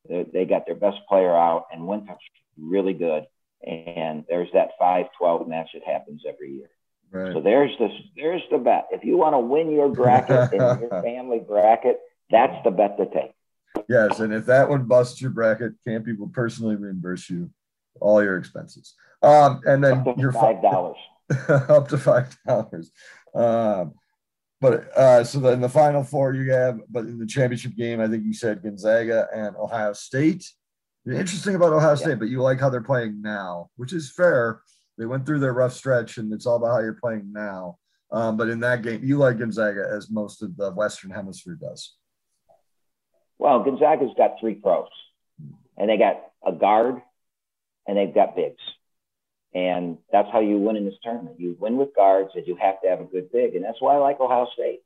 They, 0.08 0.26
they 0.32 0.46
got 0.46 0.66
their 0.66 0.76
best 0.76 0.98
player 1.08 1.36
out, 1.36 1.66
and 1.72 1.88
Winthrop's 1.88 2.24
really 2.58 2.94
good. 2.94 3.26
And 3.66 4.24
there's 4.30 4.50
that 4.54 4.70
5-12 4.80 5.48
match 5.48 5.70
that 5.74 5.84
happens 5.84 6.22
every 6.28 6.54
year. 6.54 6.70
Right. 7.12 7.34
So 7.34 7.42
there's 7.42 7.72
this, 7.80 7.92
there's 8.16 8.42
the 8.52 8.58
bet. 8.58 8.88
If 8.92 9.04
you 9.04 9.18
want 9.18 9.34
to 9.34 9.40
win 9.40 9.72
your 9.72 9.90
bracket 9.90 10.54
and 10.54 10.82
your 10.82 10.90
family 11.04 11.40
bracket, 11.40 12.00
that's 12.30 12.64
the 12.64 12.72
bet 12.72 12.98
to 12.98 13.06
take. 13.06 13.34
Yes, 13.88 14.20
and 14.20 14.34
if 14.34 14.46
that 14.48 14.70
one 14.70 14.84
busts 14.84 15.22
your 15.22 15.32
bracket, 15.32 15.74
Kampe 15.86 16.18
will 16.18 16.30
personally 16.30 16.76
reimburse 16.76 17.30
you 17.30 17.50
all 18.02 18.24
your 18.24 18.38
expenses. 18.38 18.96
Um, 19.22 19.62
and 19.66 19.84
then 19.84 20.08
Up 20.08 20.18
your 20.18 20.32
five 20.32 20.62
dollars. 20.62 20.98
up 21.50 21.88
to 21.90 21.98
five 21.98 22.38
dollars. 22.48 22.92
Um, 23.34 23.94
but 24.60 24.98
uh, 24.98 25.24
so 25.24 25.40
then 25.40 25.62
the 25.62 25.70
final 25.70 26.04
four 26.04 26.34
you 26.34 26.52
have, 26.52 26.80
but 26.90 27.06
in 27.06 27.20
the 27.20 27.28
championship 27.28 27.76
game, 27.76 28.02
I 28.02 28.08
think 28.08 28.24
you 28.24 28.34
said 28.34 28.64
Gonzaga 28.64 29.28
and 29.34 29.56
Ohio 29.56 29.94
State. 29.94 30.50
The 31.06 31.18
interesting 31.18 31.56
about 31.56 31.74
Ohio 31.74 31.96
State, 31.96 32.20
but 32.20 32.30
you 32.30 32.42
like 32.42 32.60
how 32.60 32.70
they're 32.70 32.82
playing 32.82 33.22
now, 33.22 33.70
which 33.76 33.94
is 33.94 34.12
fair. 34.12 34.62
They 34.98 35.06
went 35.06 35.26
through 35.26 35.40
their 35.40 35.54
rough 35.54 35.74
stretch, 35.74 36.18
and 36.18 36.34
it's 36.34 36.46
all 36.48 36.56
about 36.56 36.74
how 36.74 36.80
you're 36.80 37.00
playing 37.02 37.32
now. 37.32 37.78
Um, 38.12 38.36
but 38.36 38.50
in 38.50 38.60
that 38.62 38.82
game, 38.82 39.04
you 39.04 39.18
like 39.18 39.38
Gonzaga 39.38 39.86
as 39.96 40.10
most 40.10 40.42
of 40.42 40.58
the 40.58 40.72
Western 40.72 41.12
Hemisphere 41.12 41.58
does. 41.62 41.96
Well, 43.38 43.64
Gonzaga's 43.64 44.14
got 44.18 44.40
three 44.40 44.56
pros, 44.56 44.90
and 45.78 45.90
they 45.90 45.98
got 45.98 46.22
a 46.46 46.52
guard, 46.52 47.02
and 47.88 47.98
they've 47.98 48.14
got 48.14 48.36
bigs, 48.36 48.62
and 49.54 49.98
that's 50.12 50.30
how 50.32 50.40
you 50.40 50.58
win 50.58 50.76
in 50.76 50.86
this 50.86 51.00
tournament. 51.04 51.40
You 51.40 51.56
win 51.60 51.78
with 51.78 51.96
guards, 51.96 52.32
and 52.36 52.46
you 52.46 52.56
have 52.56 52.82
to 52.82 52.90
have 52.90 53.02
a 53.02 53.06
good 53.06 53.32
big, 53.32 53.56
and 53.56 53.64
that's 53.64 53.82
why 53.82 53.96
I 53.96 53.98
like 53.98 54.20
Ohio 54.20 54.48
State 54.54 54.82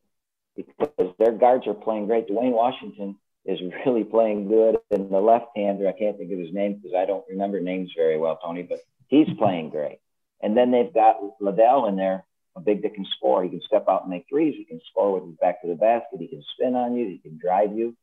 because 0.56 1.14
their 1.18 1.32
guards 1.32 1.66
are 1.68 1.74
playing 1.74 2.08
great. 2.08 2.28
Duane 2.28 2.52
Washington 2.52 3.18
is 3.46 3.60
really 3.86 4.04
playing 4.04 4.48
good, 4.48 4.78
and 4.92 5.10
the 5.10 5.20
left-hander, 5.20 5.88
I 5.88 5.94
can't 5.94 6.18
think 6.18 6.32
of 6.32 6.40
his 6.40 6.54
name 6.54 6.76
because 6.76 6.96
I 6.96 7.06
don't 7.06 7.26
remember 7.30 7.60
names 7.60 7.92
very 7.96 8.18
well, 8.18 8.40
Tony, 8.44 8.64
but 8.64 8.80
he's 9.08 9.28
playing 9.38 9.70
great. 9.70 10.00
And 10.42 10.58
then 10.58 10.72
they've 10.72 10.94
got 10.94 11.18
Liddell 11.40 11.88
in 11.88 11.96
there, 11.96 12.26
a 12.56 12.60
big 12.60 12.82
that 12.82 12.96
can 12.96 13.06
score. 13.18 13.44
He 13.44 13.50
can 13.50 13.62
step 13.66 13.86
out 13.88 14.02
and 14.02 14.10
make 14.10 14.26
threes. 14.30 14.56
He 14.58 14.66
can 14.66 14.82
score 14.90 15.14
with 15.14 15.26
his 15.26 15.38
back 15.38 15.62
to 15.62 15.68
the 15.68 15.76
basket. 15.76 16.20
He 16.20 16.28
can 16.28 16.44
spin 16.54 16.76
on 16.76 16.96
you. 16.96 17.08
He 17.08 17.18
can 17.18 17.40
drive 17.42 17.76
you. 17.76 17.96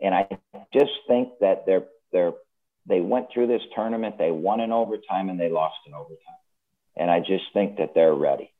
And 0.00 0.14
I 0.14 0.28
just 0.72 0.92
think 1.06 1.30
that 1.40 1.66
they're 1.66 1.84
they're 2.12 2.32
they 2.86 3.00
went 3.00 3.26
through 3.32 3.46
this 3.46 3.62
tournament, 3.74 4.18
they 4.18 4.30
won 4.30 4.60
in 4.60 4.72
overtime 4.72 5.28
and 5.28 5.38
they 5.38 5.48
lost 5.48 5.76
in 5.86 5.94
overtime. 5.94 6.18
And 6.96 7.10
I 7.10 7.20
just 7.20 7.44
think 7.54 7.78
that 7.78 7.94
they're 7.94 8.14
ready. 8.14 8.52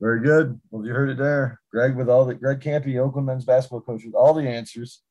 Very 0.00 0.20
good. 0.20 0.60
Well, 0.70 0.86
you 0.86 0.92
heard 0.92 1.10
it 1.10 1.18
there. 1.18 1.60
Greg 1.70 1.96
with 1.96 2.08
all 2.08 2.24
the 2.24 2.34
Greg 2.34 2.60
Kampe, 2.60 2.98
Oakland 2.98 3.26
men's 3.26 3.44
basketball 3.44 3.80
coach 3.80 4.04
with 4.04 4.14
all 4.14 4.34
the 4.34 4.48
answers. 4.48 5.02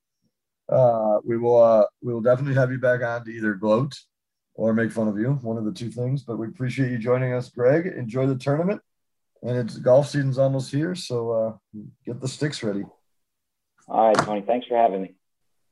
Uh, 0.69 1.19
we 1.23 1.37
will 1.37 1.61
uh, 1.61 1.85
we 2.01 2.13
will 2.13 2.21
definitely 2.21 2.55
have 2.55 2.71
you 2.71 2.79
back 2.79 3.03
on 3.03 3.25
to 3.25 3.31
either 3.31 3.53
gloat 3.53 3.95
or 4.53 4.73
make 4.73 4.91
fun 4.91 5.07
of 5.07 5.17
you, 5.17 5.33
one 5.41 5.57
of 5.57 5.65
the 5.65 5.71
two 5.71 5.89
things. 5.89 6.23
But 6.23 6.37
we 6.37 6.47
appreciate 6.47 6.91
you 6.91 6.97
joining 6.97 7.33
us, 7.33 7.49
Greg. 7.49 7.87
Enjoy 7.87 8.25
the 8.25 8.35
tournament. 8.35 8.81
And 9.43 9.57
it's 9.57 9.77
golf 9.77 10.09
season's 10.09 10.39
almost 10.39 10.71
here, 10.71 10.95
so 10.95 11.31
uh, 11.31 11.79
get 12.05 12.19
the 12.19 12.27
sticks 12.27 12.63
ready. 12.63 12.83
All 13.87 14.07
right, 14.07 14.17
Tony. 14.17 14.41
Thanks 14.41 14.65
for 14.65 14.75
having 14.75 15.03
me. 15.03 15.15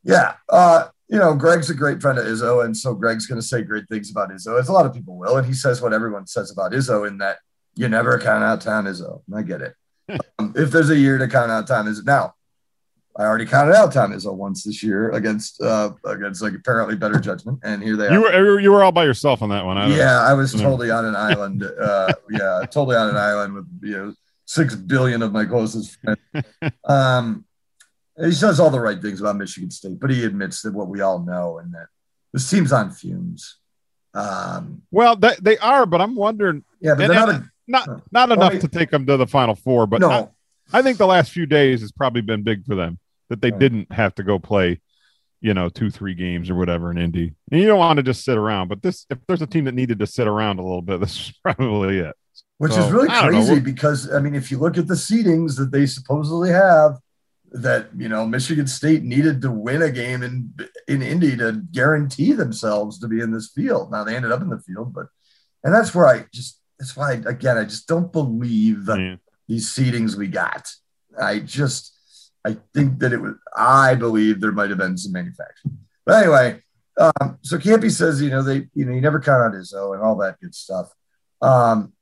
Yeah. 0.04 0.36
Uh, 0.48 0.90
you 1.14 1.20
know, 1.20 1.36
Greg's 1.36 1.70
a 1.70 1.76
great 1.76 2.02
friend 2.02 2.18
of 2.18 2.26
Izzo, 2.26 2.66
and 2.66 2.76
so 2.76 2.96
Greg's 2.96 3.28
going 3.28 3.40
to 3.40 3.46
say 3.46 3.62
great 3.62 3.88
things 3.88 4.10
about 4.10 4.32
Izzo, 4.32 4.60
as 4.60 4.68
a 4.68 4.74
lot 4.74 4.88
of 4.88 4.96
people 4.96 5.16
will. 5.16 5.38
And 5.38 5.46
he 5.46 5.54
says 5.54 5.80
what 5.80 5.94
everyone 5.94 6.26
says 6.26 6.52
about 6.52 6.72
Izzo 6.72 7.08
in 7.08 7.20
that 7.20 7.38
you 7.76 7.88
never 7.88 8.18
count 8.18 8.44
out 8.44 8.62
Tom 8.62 8.86
Izzo. 8.86 9.22
I 9.34 9.44
get 9.44 9.62
it. 9.62 9.76
um, 10.40 10.54
if 10.56 10.72
there's 10.72 10.90
a 10.90 10.98
year 10.98 11.20
to 11.20 11.28
count 11.28 11.52
out 11.52 11.68
Tom 11.68 11.86
Izzo, 11.86 12.04
now 12.04 12.34
I 13.16 13.26
already 13.26 13.46
counted 13.46 13.76
out 13.76 13.94
Tom 13.94 14.12
Izzo 14.12 14.34
once 14.34 14.64
this 14.64 14.82
year 14.82 15.12
against 15.12 15.62
uh, 15.62 15.92
against 16.04 16.42
like 16.42 16.56
apparently 16.56 16.96
better 16.96 17.20
judgment, 17.20 17.60
and 17.64 17.84
here 17.84 17.96
they 17.96 18.08
are. 18.08 18.14
You 18.14 18.22
were 18.22 18.60
you 18.60 18.72
were 18.72 18.84
all 18.84 18.92
by 18.92 19.06
yourself 19.06 19.44
on 19.44 19.50
that 19.50 19.66
one. 19.66 19.78
I 19.78 19.96
yeah, 19.96 20.20
I 20.20 20.34
was 20.34 20.52
totally 20.52 20.90
on 20.90 21.06
an 21.06 21.16
island. 21.16 21.64
Uh, 21.64 22.12
yeah, 22.32 22.62
totally 22.72 22.96
on 22.96 23.10
an 23.10 23.18
island 23.18 23.54
with 23.54 23.68
you 23.84 23.98
know 23.98 24.14
six 24.46 24.74
billion 24.74 25.22
of 25.22 25.32
my 25.32 25.46
closest 25.46 26.00
friends. 26.02 26.20
Um, 26.86 27.46
he 28.20 28.32
says 28.32 28.60
all 28.60 28.70
the 28.70 28.80
right 28.80 29.02
things 29.02 29.20
about 29.22 29.38
Michigan 29.38 29.72
State, 29.72 30.00
but 30.00 30.10
he 30.10 30.24
admits 30.24 30.62
that 30.62 30.74
what 30.74 30.88
we 30.88 31.02
all 31.02 31.20
know 31.20 31.58
and 31.60 31.74
that 31.74 31.88
this 32.32 32.50
team's 32.50 32.72
on 32.72 32.92
fumes. 32.92 33.58
Um, 34.14 34.84
well, 34.92 35.16
they, 35.16 35.36
they 35.42 35.58
are, 35.58 35.86
but 35.86 36.02
I'm 36.02 36.16
wondering. 36.16 36.64
Yeah, 36.80 36.96
but 36.96 37.06
and, 37.06 37.14
not, 37.14 37.30
a, 37.30 37.52
not 37.68 38.12
not 38.12 38.32
enough 38.32 38.60
to 38.60 38.68
take 38.68 38.92
them 38.92 39.06
to 39.08 39.18
the 39.18 39.26
Final 39.28 39.56
Four, 39.56 39.88
but 39.88 40.02
no. 40.02 40.32
I, 40.72 40.80
I, 40.80 40.82
think 40.84 40.98
the 41.00 41.08
last 41.08 41.32
few 41.32 41.46
days 41.48 41.82
has 41.82 41.92
probably 41.92 42.22
been 42.22 42.44
big 42.44 42.66
for 42.66 42.76
them 42.76 43.00
that 43.30 43.42
they 43.42 43.50
Right. 43.52 43.60
didn't 43.60 43.92
have 43.92 44.14
to 44.16 44.24
go 44.24 44.38
play, 44.38 44.80
you 45.42 45.54
know, 45.56 45.70
two 45.70 45.90
three 45.90 46.14
games 46.14 46.50
or 46.52 46.56
whatever 46.56 46.92
in 46.92 46.98
Indy. 47.00 47.34
And 47.52 47.60
you 47.60 47.66
don't 47.66 47.80
want 47.80 47.98
to 47.98 48.04
just 48.04 48.24
sit 48.24 48.38
around, 48.38 48.68
but 48.68 48.84
this 48.84 49.08
if 49.10 49.18
there's 49.28 49.42
a 49.42 49.48
team 49.48 49.66
that 49.66 49.74
needed 49.74 49.98
to 50.00 50.06
sit 50.08 50.28
around 50.28 50.60
a 50.60 50.64
little 50.64 50.84
bit, 50.84 51.00
this 51.02 51.16
is 51.30 51.34
probably 51.44 51.98
it. 52.00 52.16
which 52.60 52.74
So, 52.74 52.82
is 52.86 52.92
really 52.92 53.08
know. 53.08 53.22
crazy 53.28 53.60
because 53.60 54.12
I 54.14 54.20
mean, 54.20 54.36
if 54.36 54.52
you 54.52 54.60
look 54.60 54.78
at 54.78 54.86
the 54.88 54.94
seedings 54.94 55.58
that 55.58 55.72
they 55.72 55.88
supposedly 55.88 56.52
have, 56.52 56.98
that 57.54 57.90
you 57.96 58.10
know 58.10 58.26
Michigan 58.26 58.66
State 58.68 59.04
needed 59.04 59.42
to 59.44 59.52
win 59.52 59.82
a 59.84 59.92
game 59.92 60.24
in 60.24 60.54
in 60.88 61.02
Indy 61.02 61.38
to 61.38 61.62
guarantee 61.72 62.34
themselves 62.34 63.00
to 63.00 63.08
be 63.08 63.22
in 63.22 63.32
this 63.32 63.50
field. 63.50 63.92
Now 63.92 64.04
they 64.04 64.16
ended 64.16 64.32
up 64.32 64.42
in 64.42 64.50
the 64.50 64.60
field, 64.60 64.94
but 64.94 65.08
and 65.64 65.74
that's 65.74 65.94
where 65.94 66.08
I 66.08 66.26
just 66.34 66.60
that's 66.80 66.98
why 66.98 67.14
again 67.14 67.58
I 67.58 67.64
just 67.66 67.88
don't 67.88 68.12
believe 68.12 68.88
Yeah. 68.88 69.16
these 69.48 69.70
seedings 69.70 70.16
we 70.16 70.28
got. 70.28 70.68
I 71.20 71.40
just 71.40 71.94
I 72.44 72.58
think 72.74 73.00
that 73.00 73.14
it 73.14 73.22
was 73.22 73.36
I 73.56 73.96
believe 73.96 74.42
there 74.42 74.52
might 74.52 74.70
have 74.70 74.80
been 74.80 74.98
some 74.98 75.12
manufacturing. 75.14 75.78
But 76.06 76.24
anyway, 76.24 76.62
um, 77.00 77.38
so 77.44 77.58
Kampe 77.58 77.92
says, 77.92 78.22
you 78.22 78.30
know, 78.32 78.42
they 78.42 78.68
you 78.74 78.86
know, 78.86 78.94
you 78.94 79.02
never 79.02 79.20
count 79.20 79.44
on 79.44 79.52
Izzo 79.62 79.94
and 79.94 80.04
all 80.04 80.16
that 80.18 80.40
good 80.42 80.56
stuff. 80.56 80.92
Um, 81.42 81.94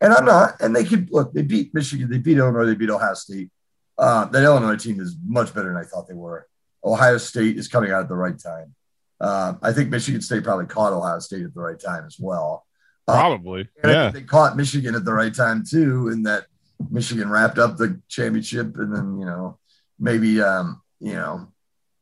and 0.00 0.12
I'm 0.12 0.24
not, 0.24 0.60
and 0.60 0.74
they 0.76 0.84
could 0.84 1.10
look, 1.10 1.32
they 1.32 1.42
beat 1.42 1.74
Michigan, 1.74 2.08
they 2.08 2.18
beat 2.18 2.38
Illinois, 2.38 2.66
they 2.66 2.76
beat 2.76 2.90
Ohio 2.90 3.14
State. 3.14 3.50
Uh, 3.98 4.26
that 4.26 4.44
Illinois 4.44 4.76
team 4.76 5.00
is 5.00 5.16
much 5.26 5.52
better 5.54 5.68
than 5.68 5.76
I 5.76 5.84
thought 5.84 6.06
they 6.06 6.14
were. 6.14 6.46
Ohio 6.84 7.18
State 7.18 7.56
is 7.56 7.66
coming 7.66 7.90
out 7.90 8.02
at 8.02 8.08
the 8.08 8.14
right 8.14 8.38
time. 8.38 8.74
Um, 9.20 9.58
I 9.62 9.72
think 9.72 9.90
Michigan 9.90 10.20
State 10.20 10.44
probably 10.44 10.66
caught 10.66 10.92
Ohio 10.92 11.18
State 11.18 11.42
at 11.42 11.54
the 11.54 11.60
right 11.60 11.78
time 11.78 12.04
as 12.06 12.16
well. 12.18 12.64
Uh, 13.08 13.14
Probably. 13.14 13.68
Yeah. 13.82 14.10
they 14.10 14.22
caught 14.22 14.56
Michigan 14.56 14.94
at 14.94 15.04
the 15.04 15.12
right 15.12 15.34
time 15.34 15.64
too, 15.68 16.08
in 16.08 16.22
that 16.24 16.44
Michigan 16.90 17.28
wrapped 17.28 17.58
up 17.58 17.76
the 17.76 18.00
championship, 18.08 18.76
and 18.76 18.94
then 18.94 19.18
you 19.18 19.26
know 19.26 19.58
maybe 19.98 20.40
um, 20.40 20.80
you 21.00 21.14
know 21.14 21.48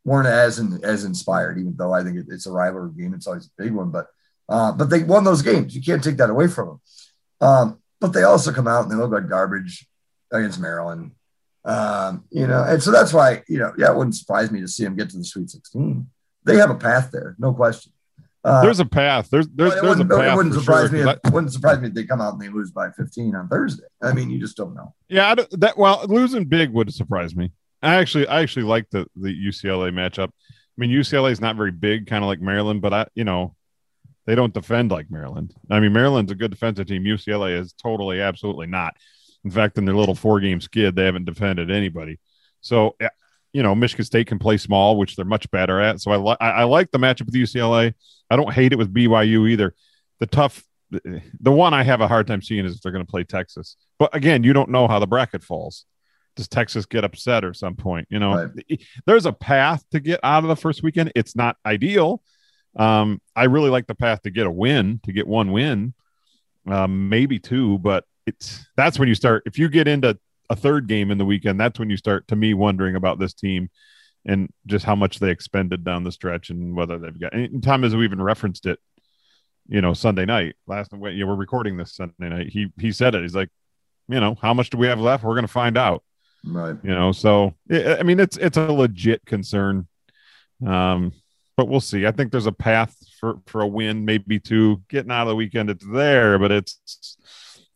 weren't 0.05 0.28
as 0.28 0.59
in, 0.59 0.84
as 0.84 1.05
inspired, 1.05 1.59
even 1.59 1.74
though 1.76 1.92
I 1.92 2.03
think 2.03 2.18
it, 2.18 2.26
it's 2.28 2.47
a 2.47 2.53
rivalry 2.53 2.90
game. 2.97 3.14
It's 3.14 3.26
always 3.26 3.47
a 3.47 3.62
big 3.62 3.72
one, 3.72 3.90
but 3.90 4.09
uh, 4.49 4.72
but 4.72 4.90
they 4.90 5.03
won 5.03 5.24
those 5.24 5.42
games. 5.42 5.74
You 5.74 5.82
can't 5.82 6.03
take 6.03 6.16
that 6.18 6.30
away 6.30 6.49
from 6.49 6.68
them. 6.68 6.80
Um, 7.40 7.78
but 8.01 8.12
they 8.12 8.22
also 8.22 8.53
come 8.53 8.68
out 8.68 8.82
and 8.82 8.90
they 8.90 8.97
look 8.97 9.11
like 9.11 9.28
garbage 9.28 9.86
against 10.30 10.61
Maryland. 10.61 11.12
Um, 11.66 12.24
you 12.30 12.46
know, 12.46 12.62
and 12.62 12.82
so 12.82 12.92
that's 12.92 13.12
why 13.12 13.42
you 13.48 13.58
know, 13.58 13.72
yeah, 13.76 13.90
it 13.90 13.96
wouldn't 13.96 14.14
surprise 14.14 14.50
me 14.50 14.60
to 14.60 14.68
see 14.68 14.84
them 14.84 14.96
get 14.96 15.10
to 15.10 15.18
the 15.18 15.24
Sweet 15.24 15.50
16. 15.50 16.08
They 16.44 16.56
have 16.56 16.70
a 16.70 16.76
path 16.76 17.10
there, 17.10 17.34
no 17.38 17.52
question. 17.52 17.92
Uh, 18.44 18.62
There's 18.62 18.78
a 18.78 18.84
path. 18.84 19.28
There's 19.28 19.48
there's, 19.48 19.72
it 19.72 19.82
there's 19.82 19.98
a 19.98 20.04
wouldn't, 20.04 20.12
it 20.12 20.36
wouldn't 20.36 20.54
surprise 20.54 20.90
sure, 20.90 21.04
me. 21.04 21.10
If, 21.10 21.18
it 21.24 21.32
wouldn't 21.32 21.52
surprise 21.52 21.80
me 21.80 21.88
if 21.88 21.94
they 21.94 22.04
come 22.04 22.20
out 22.20 22.34
and 22.34 22.40
they 22.40 22.48
lose 22.48 22.70
by 22.70 22.90
15 22.90 23.34
on 23.34 23.48
Thursday. 23.48 23.82
I 24.00 24.12
mean, 24.12 24.30
you 24.30 24.38
just 24.38 24.56
don't 24.56 24.72
know. 24.72 24.94
Yeah, 25.08 25.28
I 25.28 25.34
don't- 25.34 25.60
that 25.60 25.76
well, 25.76 26.04
losing 26.06 26.44
big 26.44 26.70
would 26.70 26.94
surprise 26.94 27.34
me. 27.34 27.50
I 27.82 27.96
actually, 27.96 28.28
I 28.28 28.42
actually 28.42 28.62
like 28.62 28.88
the 28.90 29.06
the 29.16 29.34
UCLA 29.34 29.90
matchup. 29.90 30.28
I 30.28 30.76
mean, 30.76 30.90
UCLA 30.90 31.32
is 31.32 31.40
not 31.40 31.56
very 31.56 31.72
big, 31.72 32.06
kind 32.06 32.22
of 32.22 32.28
like 32.28 32.40
Maryland, 32.40 32.82
but 32.82 32.94
I, 32.94 33.06
you 33.16 33.24
know, 33.24 33.56
they 34.26 34.36
don't 34.36 34.54
defend 34.54 34.92
like 34.92 35.10
Maryland. 35.10 35.52
I 35.68 35.80
mean, 35.80 35.92
Maryland's 35.92 36.30
a 36.30 36.36
good 36.36 36.52
defensive 36.52 36.86
team. 36.86 37.02
UCLA 37.02 37.58
is 37.58 37.72
totally, 37.72 38.20
absolutely 38.20 38.68
not. 38.68 38.96
In 39.47 39.53
fact, 39.53 39.78
in 39.78 39.84
their 39.84 39.94
little 39.94 40.16
four 40.16 40.40
game 40.40 40.61
skid, 40.61 40.97
they 40.97 41.05
haven't 41.05 41.24
defended 41.24 41.70
anybody. 41.70 42.18
So, 42.62 42.97
you 43.53 43.62
know, 43.62 43.76
Michigan 43.76 44.05
State 44.05 44.26
can 44.26 44.40
play 44.40 44.57
small, 44.57 44.99
which 44.99 45.14
they're 45.14 45.24
much 45.24 45.49
better 45.53 45.80
at. 45.80 46.01
So 46.01 46.11
I, 46.11 46.16
li- 46.16 46.36
I 46.40 46.64
like 46.64 46.90
the 46.90 46.99
matchup 46.99 47.26
with 47.26 47.34
UCLA. 47.34 47.94
I 48.28 48.34
don't 48.34 48.53
hate 48.53 48.72
it 48.72 48.76
with 48.76 48.92
BYU 48.92 49.49
either. 49.49 49.72
The 50.18 50.26
tough, 50.26 50.64
the 50.90 51.53
one 51.53 51.74
I 51.74 51.84
have 51.84 52.01
a 52.01 52.09
hard 52.09 52.26
time 52.26 52.42
seeing 52.42 52.64
is 52.64 52.74
if 52.74 52.80
they're 52.80 52.90
going 52.90 53.07
to 53.07 53.11
play 53.11 53.22
Texas. 53.22 53.76
But 54.01 54.12
again, 54.16 54.42
you 54.42 54.53
don't 54.53 54.70
know 54.70 54.88
how 54.88 54.99
the 54.99 55.07
bracket 55.07 55.44
falls. 55.44 55.84
Does 56.34 56.49
Texas 56.49 56.86
get 56.86 57.05
upset 57.05 57.44
or 57.44 57.55
some 57.55 57.76
point? 57.76 58.09
You 58.11 58.18
know, 58.18 58.51
there's 59.07 59.26
a 59.26 59.32
path 59.32 59.84
to 59.92 60.01
get 60.01 60.18
out 60.24 60.42
of 60.42 60.49
the 60.49 60.57
first 60.57 60.82
weekend. 60.82 61.12
It's 61.14 61.36
not 61.36 61.57
ideal. 61.64 62.20
Um, 62.74 63.22
I 63.36 63.44
really 63.44 63.70
like 63.70 63.86
the 63.86 63.94
path 63.94 64.22
to 64.22 64.30
get 64.30 64.49
a 64.49 64.51
win, 64.51 64.99
to 65.05 65.12
get 65.12 65.28
one 65.28 65.53
win, 65.53 65.94
um, 66.66 67.09
maybe 67.09 67.38
two, 67.38 67.78
but 67.78 68.05
it's 68.27 68.66
that's 68.77 68.99
when 68.99 69.09
you 69.09 69.14
start. 69.14 69.43
If 69.47 69.59
you 69.59 69.68
get 69.68 69.89
into 69.89 70.18
a 70.51 70.57
third 70.57 70.87
game 70.87 71.11
in 71.11 71.18
the 71.18 71.24
weekend, 71.24 71.61
that's 71.61 71.79
when 71.79 71.91
you 71.91 71.97
start 71.97 72.27
to 72.29 72.37
me 72.37 72.55
wondering 72.55 72.97
about 72.97 73.18
this 73.18 73.35
team 73.35 73.68
and 74.24 74.51
just 74.66 74.85
how 74.85 74.95
much 74.97 75.18
they 75.18 75.31
expended 75.31 75.85
down 75.85 76.05
the 76.05 76.12
stretch 76.12 76.51
and 76.51 76.74
whether 76.74 76.99
they've 76.99 77.18
got. 77.20 77.33
And 77.33 77.62
Tom 77.62 77.83
has 77.85 77.95
even 77.95 78.20
referenced 78.20 78.66
it, 78.66 78.79
you 79.68 79.81
know, 79.81 79.93
Sunday 79.95 80.24
night 80.24 80.57
last 80.66 80.93
night. 80.93 81.14
You 81.14 81.24
know, 81.24 81.29
we're 81.31 81.37
recording 81.37 81.77
this 81.77 81.95
Sunday 81.95 82.29
night. 82.29 82.49
He 82.49 82.72
he 82.79 82.93
said 82.93 83.14
it. 83.14 83.22
He's 83.22 83.35
like, 83.37 83.51
you 84.09 84.20
know, 84.20 84.37
how 84.41 84.55
much 84.55 84.70
do 84.70 84.79
we 84.79 84.87
have 84.89 85.01
left? 85.01 85.24
We're 85.24 85.35
going 85.35 85.47
to 85.47 85.53
find 85.53 85.77
out 85.79 86.03
Right. 86.49 86.77
you 86.85 86.95
know 86.95 87.11
so 87.11 87.55
i 87.72 87.97
I 87.97 88.03
mean 88.05 88.20
it's 88.20 88.37
it's 88.37 88.57
a 88.57 88.70
legit 88.70 89.24
concern 89.27 89.89
Um, 90.64 91.12
but 91.57 91.66
we'll 91.68 91.81
see. 91.81 92.07
I 92.07 92.12
think 92.12 92.31
there's 92.31 92.47
a 92.47 92.53
path 92.53 92.95
for 93.18 93.39
for 93.47 93.62
a 93.62 93.66
win, 93.66 94.05
maybe 94.05 94.39
two. 94.39 94.83
Getting 94.89 95.11
out 95.11 95.22
of 95.22 95.29
the 95.29 95.35
weekend, 95.35 95.70
it's 95.70 95.85
there, 95.87 96.39
but 96.39 96.53
it's 96.53 97.16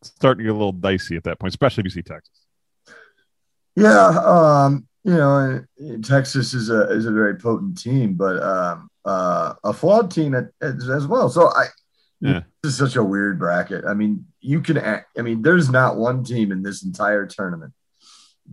starting 0.02 0.38
to 0.38 0.44
get 0.44 0.50
a 0.50 0.58
little 0.58 0.72
dicey 0.72 1.16
at 1.16 1.24
that 1.24 1.38
point, 1.38 1.52
especially 1.52 1.82
if 1.82 1.86
you 1.86 1.90
see 1.90 2.02
Texas. 2.02 2.46
Yeah, 3.76 4.08
um, 4.08 4.86
you 5.04 5.14
know, 5.14 5.64
Texas 6.02 6.54
is 6.54 6.70
a 6.70 6.90
is 6.90 7.06
a 7.06 7.12
very 7.12 7.36
potent 7.36 7.80
team, 7.80 8.14
but 8.14 8.42
um, 8.42 8.90
uh, 9.04 9.54
a 9.64 9.72
flawed 9.72 10.10
team 10.10 10.34
at, 10.34 10.50
as 10.60 11.06
well. 11.06 11.28
So 11.30 11.48
I, 11.48 11.66
yeah. 12.20 12.42
this 12.62 12.72
is 12.72 12.78
such 12.78 12.96
a 12.96 13.04
weird 13.04 13.38
bracket. 13.38 13.84
I 13.84 13.94
mean, 13.94 14.26
you 14.40 14.60
can, 14.60 14.78
I 14.78 15.22
mean, 15.22 15.42
there's 15.42 15.70
not 15.70 15.96
one 15.96 16.24
team 16.24 16.52
in 16.52 16.62
this 16.62 16.84
entire 16.84 17.26
tournament 17.26 17.72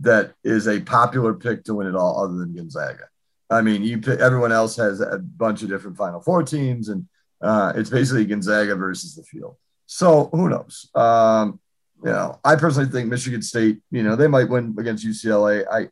that 0.00 0.32
is 0.44 0.68
a 0.68 0.80
popular 0.80 1.34
pick 1.34 1.64
to 1.64 1.74
win 1.74 1.86
it 1.86 1.96
all, 1.96 2.22
other 2.22 2.34
than 2.34 2.54
Gonzaga. 2.54 3.08
I 3.50 3.62
mean, 3.62 3.82
you 3.82 3.98
pick, 3.98 4.20
everyone 4.20 4.52
else 4.52 4.76
has 4.76 5.00
a 5.00 5.18
bunch 5.18 5.62
of 5.62 5.68
different 5.68 5.96
Final 5.96 6.20
Four 6.20 6.42
teams, 6.42 6.88
and 6.88 7.08
uh, 7.40 7.72
it's 7.74 7.90
basically 7.90 8.24
Gonzaga 8.24 8.74
versus 8.76 9.14
the 9.14 9.22
field. 9.22 9.56
So 9.90 10.28
who 10.32 10.50
knows? 10.50 10.90
Um, 10.94 11.58
you 12.04 12.10
know, 12.10 12.38
I 12.44 12.56
personally 12.56 12.90
think 12.90 13.08
Michigan 13.08 13.40
State, 13.40 13.78
you 13.90 14.02
know, 14.02 14.16
they 14.16 14.28
might 14.28 14.48
win 14.48 14.76
against 14.78 15.04
UCLA. 15.04 15.64
I, 15.72 15.88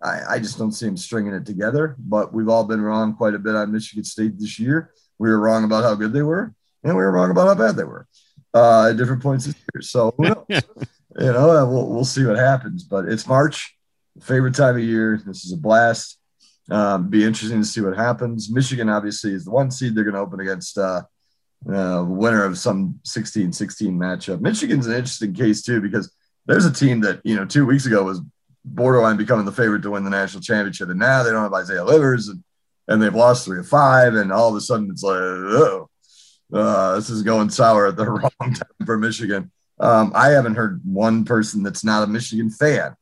I, 0.00 0.34
I 0.34 0.38
just 0.38 0.56
don't 0.56 0.70
see 0.70 0.86
them 0.86 0.96
stringing 0.96 1.34
it 1.34 1.44
together. 1.44 1.96
But 1.98 2.32
we've 2.32 2.48
all 2.48 2.64
been 2.64 2.80
wrong 2.80 3.16
quite 3.16 3.34
a 3.34 3.38
bit 3.40 3.56
on 3.56 3.72
Michigan 3.72 4.04
State 4.04 4.38
this 4.38 4.60
year. 4.60 4.92
We 5.18 5.28
were 5.28 5.40
wrong 5.40 5.64
about 5.64 5.82
how 5.82 5.96
good 5.96 6.12
they 6.12 6.22
were, 6.22 6.54
and 6.84 6.96
we 6.96 7.02
were 7.02 7.10
wrong 7.10 7.32
about 7.32 7.48
how 7.48 7.54
bad 7.54 7.76
they 7.76 7.84
were 7.84 8.06
uh, 8.54 8.90
at 8.90 8.96
different 8.96 9.22
points 9.22 9.46
this 9.46 9.56
year. 9.56 9.82
So 9.82 10.14
who 10.16 10.28
knows? 10.28 10.44
you 10.48 11.32
know, 11.32 11.50
uh, 11.50 11.66
we'll 11.66 11.88
we'll 11.88 12.04
see 12.04 12.24
what 12.24 12.36
happens. 12.36 12.84
But 12.84 13.06
it's 13.06 13.26
March, 13.26 13.76
favorite 14.22 14.54
time 14.54 14.76
of 14.76 14.82
year. 14.82 15.20
This 15.26 15.44
is 15.44 15.52
a 15.52 15.56
blast. 15.56 16.18
Um, 16.70 17.10
be 17.10 17.24
interesting 17.24 17.60
to 17.60 17.66
see 17.66 17.80
what 17.80 17.96
happens. 17.96 18.50
Michigan 18.50 18.88
obviously 18.88 19.32
is 19.32 19.44
the 19.44 19.50
one 19.50 19.72
seed. 19.72 19.94
They're 19.94 20.04
going 20.04 20.14
to 20.14 20.20
open 20.20 20.40
against 20.40 20.78
uh, 20.78 21.02
uh, 21.72 22.04
winner 22.06 22.44
of 22.44 22.58
some 22.58 23.00
16-16 23.04 23.92
matchup. 23.92 24.40
Michigan's 24.40 24.86
an 24.86 24.94
interesting 24.94 25.32
case 25.32 25.62
too 25.62 25.80
because 25.80 26.12
there's 26.46 26.66
a 26.66 26.72
team 26.72 27.00
that 27.00 27.20
you 27.24 27.36
know 27.36 27.44
two 27.44 27.66
weeks 27.66 27.86
ago 27.86 28.02
was 28.02 28.20
borderline 28.64 29.16
becoming 29.16 29.44
the 29.44 29.52
favorite 29.52 29.82
to 29.82 29.90
win 29.90 30.04
the 30.04 30.10
national 30.10 30.42
championship, 30.42 30.88
and 30.88 30.98
now 30.98 31.22
they 31.22 31.30
don't 31.30 31.42
have 31.42 31.54
Isaiah 31.54 31.84
Livers, 31.84 32.28
and, 32.28 32.42
and 32.88 33.02
they've 33.02 33.14
lost 33.14 33.44
three 33.44 33.58
of 33.58 33.68
five, 33.68 34.14
and 34.14 34.32
all 34.32 34.48
of 34.48 34.56
a 34.56 34.60
sudden 34.60 34.90
it's 34.90 35.02
like, 35.02 35.16
oh, 35.16 35.88
uh, 36.52 36.94
this 36.96 37.10
is 37.10 37.22
going 37.22 37.50
sour 37.50 37.86
at 37.86 37.96
the 37.96 38.04
wrong 38.10 38.30
time 38.40 38.86
for 38.86 38.98
Michigan. 38.98 39.50
Um, 39.80 40.12
I 40.14 40.28
haven't 40.28 40.54
heard 40.54 40.80
one 40.84 41.24
person 41.24 41.62
that's 41.62 41.84
not 41.84 42.04
a 42.04 42.06
Michigan 42.06 42.50
fan. 42.50 42.94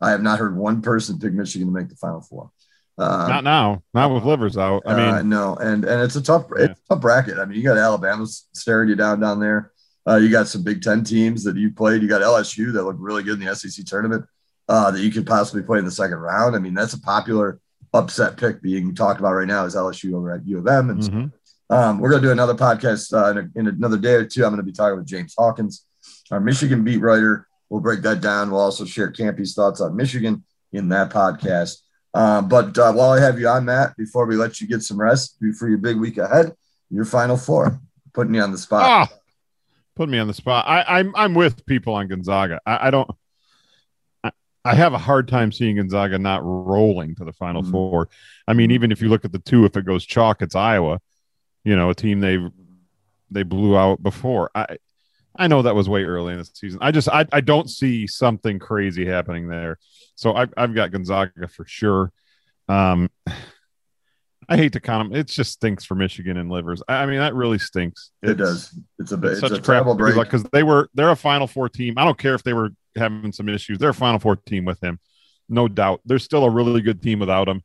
I 0.00 0.10
have 0.10 0.22
not 0.22 0.38
heard 0.38 0.56
one 0.56 0.82
person 0.82 1.18
pick 1.18 1.32
Michigan 1.32 1.68
to 1.68 1.74
make 1.74 1.88
the 1.88 1.96
Final 1.96 2.20
Four. 2.20 2.50
Uh, 2.98 3.26
not 3.28 3.44
now, 3.44 3.82
not 3.92 4.10
with 4.10 4.24
Livers 4.24 4.56
out. 4.56 4.82
I 4.86 4.96
mean, 4.96 5.08
uh, 5.08 5.22
no, 5.22 5.54
and 5.56 5.84
and 5.84 6.02
it's 6.02 6.16
a 6.16 6.22
tough, 6.22 6.46
yeah. 6.56 6.64
it's 6.64 6.80
a 6.80 6.94
tough 6.94 7.00
bracket. 7.02 7.38
I 7.38 7.44
mean, 7.44 7.58
you 7.58 7.64
got 7.64 7.76
Alabama 7.76 8.26
staring 8.26 8.88
you 8.88 8.96
down 8.96 9.20
down 9.20 9.38
there. 9.38 9.72
Uh, 10.08 10.16
you 10.16 10.30
got 10.30 10.48
some 10.48 10.62
Big 10.62 10.82
Ten 10.82 11.04
teams 11.04 11.44
that 11.44 11.56
you 11.56 11.72
played. 11.72 12.00
You 12.00 12.08
got 12.08 12.22
LSU 12.22 12.72
that 12.72 12.84
looked 12.84 13.00
really 13.00 13.22
good 13.22 13.40
in 13.40 13.46
the 13.46 13.54
SEC 13.54 13.84
tournament 13.84 14.24
uh, 14.68 14.90
that 14.90 15.00
you 15.00 15.10
could 15.10 15.26
possibly 15.26 15.62
play 15.62 15.78
in 15.78 15.84
the 15.84 15.90
second 15.90 16.18
round. 16.18 16.56
I 16.56 16.58
mean, 16.58 16.74
that's 16.74 16.94
a 16.94 17.00
popular 17.00 17.60
upset 17.92 18.36
pick 18.36 18.62
being 18.62 18.94
talked 18.94 19.20
about 19.20 19.34
right 19.34 19.46
now 19.46 19.64
is 19.64 19.74
LSU 19.74 20.14
over 20.14 20.32
at 20.32 20.46
U 20.46 20.58
of 20.58 20.66
M. 20.66 20.90
And 20.90 21.00
mm-hmm. 21.00 21.74
um, 21.74 21.98
we're 21.98 22.10
going 22.10 22.22
to 22.22 22.28
do 22.28 22.32
another 22.32 22.54
podcast 22.54 23.12
uh, 23.12 23.30
in, 23.30 23.38
a, 23.38 23.58
in, 23.58 23.66
another 23.68 23.96
day 23.96 24.14
or 24.14 24.24
two. 24.24 24.44
I'm 24.44 24.50
going 24.50 24.58
to 24.58 24.62
be 24.62 24.72
talking 24.72 24.96
with 24.96 25.06
James 25.06 25.34
Hawkins, 25.36 25.84
our 26.30 26.40
Michigan 26.40 26.84
beat 26.84 26.98
writer. 26.98 27.46
We'll 27.68 27.80
break 27.80 28.02
that 28.02 28.20
down. 28.20 28.50
We'll 28.50 28.60
also 28.60 28.84
share 28.84 29.12
Kampe's 29.12 29.54
thoughts 29.54 29.80
on 29.80 29.96
Michigan 29.96 30.44
in 30.72 30.88
that 30.90 31.10
podcast. 31.10 31.78
Uh, 32.16 32.40
but 32.40 32.78
uh, 32.78 32.90
while 32.94 33.10
I 33.10 33.20
have 33.20 33.38
you 33.38 33.46
on, 33.46 33.66
Matt, 33.66 33.94
before 33.98 34.24
we 34.24 34.36
let 34.36 34.58
you 34.58 34.66
get 34.66 34.80
some 34.80 34.98
rest 34.98 35.38
before 35.38 35.68
your 35.68 35.76
big 35.76 35.98
week 35.98 36.16
ahead, 36.16 36.54
your 36.88 37.04
final 37.04 37.36
four, 37.36 37.78
putting 38.14 38.32
you 38.32 38.40
on 38.40 38.52
the 38.52 38.56
spot. 38.56 38.82
Ah, 38.84 39.08
put 39.96 40.08
me 40.08 40.18
on 40.18 40.26
the 40.26 40.32
spot. 40.32 40.64
I, 40.66 40.80
am 41.00 41.08
I'm, 41.08 41.16
I'm 41.16 41.34
with 41.34 41.66
people 41.66 41.92
on 41.92 42.08
Gonzaga. 42.08 42.58
I, 42.64 42.86
I 42.86 42.90
don't. 42.90 43.10
I, 44.24 44.30
I 44.64 44.74
have 44.74 44.94
a 44.94 44.98
hard 44.98 45.28
time 45.28 45.52
seeing 45.52 45.76
Gonzaga 45.76 46.18
not 46.18 46.40
rolling 46.42 47.14
to 47.16 47.24
the 47.26 47.34
Final 47.34 47.60
mm-hmm. 47.60 47.72
Four. 47.72 48.08
I 48.48 48.54
mean, 48.54 48.70
even 48.70 48.92
if 48.92 49.02
you 49.02 49.10
look 49.10 49.26
at 49.26 49.32
the 49.32 49.38
two, 49.38 49.66
if 49.66 49.76
it 49.76 49.84
goes 49.84 50.06
chalk, 50.06 50.40
it's 50.40 50.54
Iowa. 50.56 51.02
You 51.64 51.76
know, 51.76 51.90
a 51.90 51.94
team 51.94 52.20
they 52.20 52.38
they 53.30 53.42
blew 53.42 53.76
out 53.76 54.02
before. 54.02 54.50
I 54.54 54.78
I 55.38 55.48
know 55.48 55.62
that 55.62 55.74
was 55.74 55.88
way 55.88 56.04
early 56.04 56.32
in 56.32 56.38
the 56.38 56.44
season. 56.44 56.78
I 56.82 56.90
just 56.90 57.08
I, 57.08 57.26
I 57.32 57.40
don't 57.40 57.68
see 57.68 58.06
something 58.06 58.58
crazy 58.58 59.06
happening 59.06 59.48
there. 59.48 59.78
So 60.14 60.34
I've 60.34 60.52
I've 60.56 60.74
got 60.74 60.90
Gonzaga 60.90 61.48
for 61.48 61.64
sure. 61.66 62.12
Um, 62.68 63.10
I 64.48 64.56
hate 64.56 64.74
to 64.74 64.80
count 64.80 65.10
them. 65.10 65.18
It 65.18 65.26
just 65.26 65.54
stinks 65.54 65.84
for 65.84 65.96
Michigan 65.96 66.36
and 66.36 66.48
Livers. 66.48 66.80
I, 66.86 67.02
I 67.02 67.06
mean, 67.06 67.18
that 67.18 67.34
really 67.34 67.58
stinks. 67.58 68.12
It's, 68.22 68.30
it 68.30 68.36
does. 68.36 68.78
It's 69.00 69.10
a, 69.10 69.20
it's 69.26 69.40
such 69.40 69.58
a 69.58 69.94
break 69.94 70.14
because 70.14 70.44
they 70.52 70.62
were 70.62 70.88
they're 70.94 71.10
a 71.10 71.16
Final 71.16 71.48
Four 71.48 71.68
team. 71.68 71.94
I 71.96 72.04
don't 72.04 72.18
care 72.18 72.34
if 72.34 72.44
they 72.44 72.52
were 72.52 72.70
having 72.94 73.32
some 73.32 73.48
issues. 73.48 73.78
They're 73.78 73.90
a 73.90 73.94
Final 73.94 74.20
Four 74.20 74.36
team 74.36 74.64
with 74.64 74.80
him, 74.80 75.00
no 75.48 75.66
doubt. 75.66 76.00
They're 76.04 76.20
still 76.20 76.44
a 76.44 76.50
really 76.50 76.80
good 76.80 77.02
team 77.02 77.18
without 77.18 77.48
him. 77.48 77.62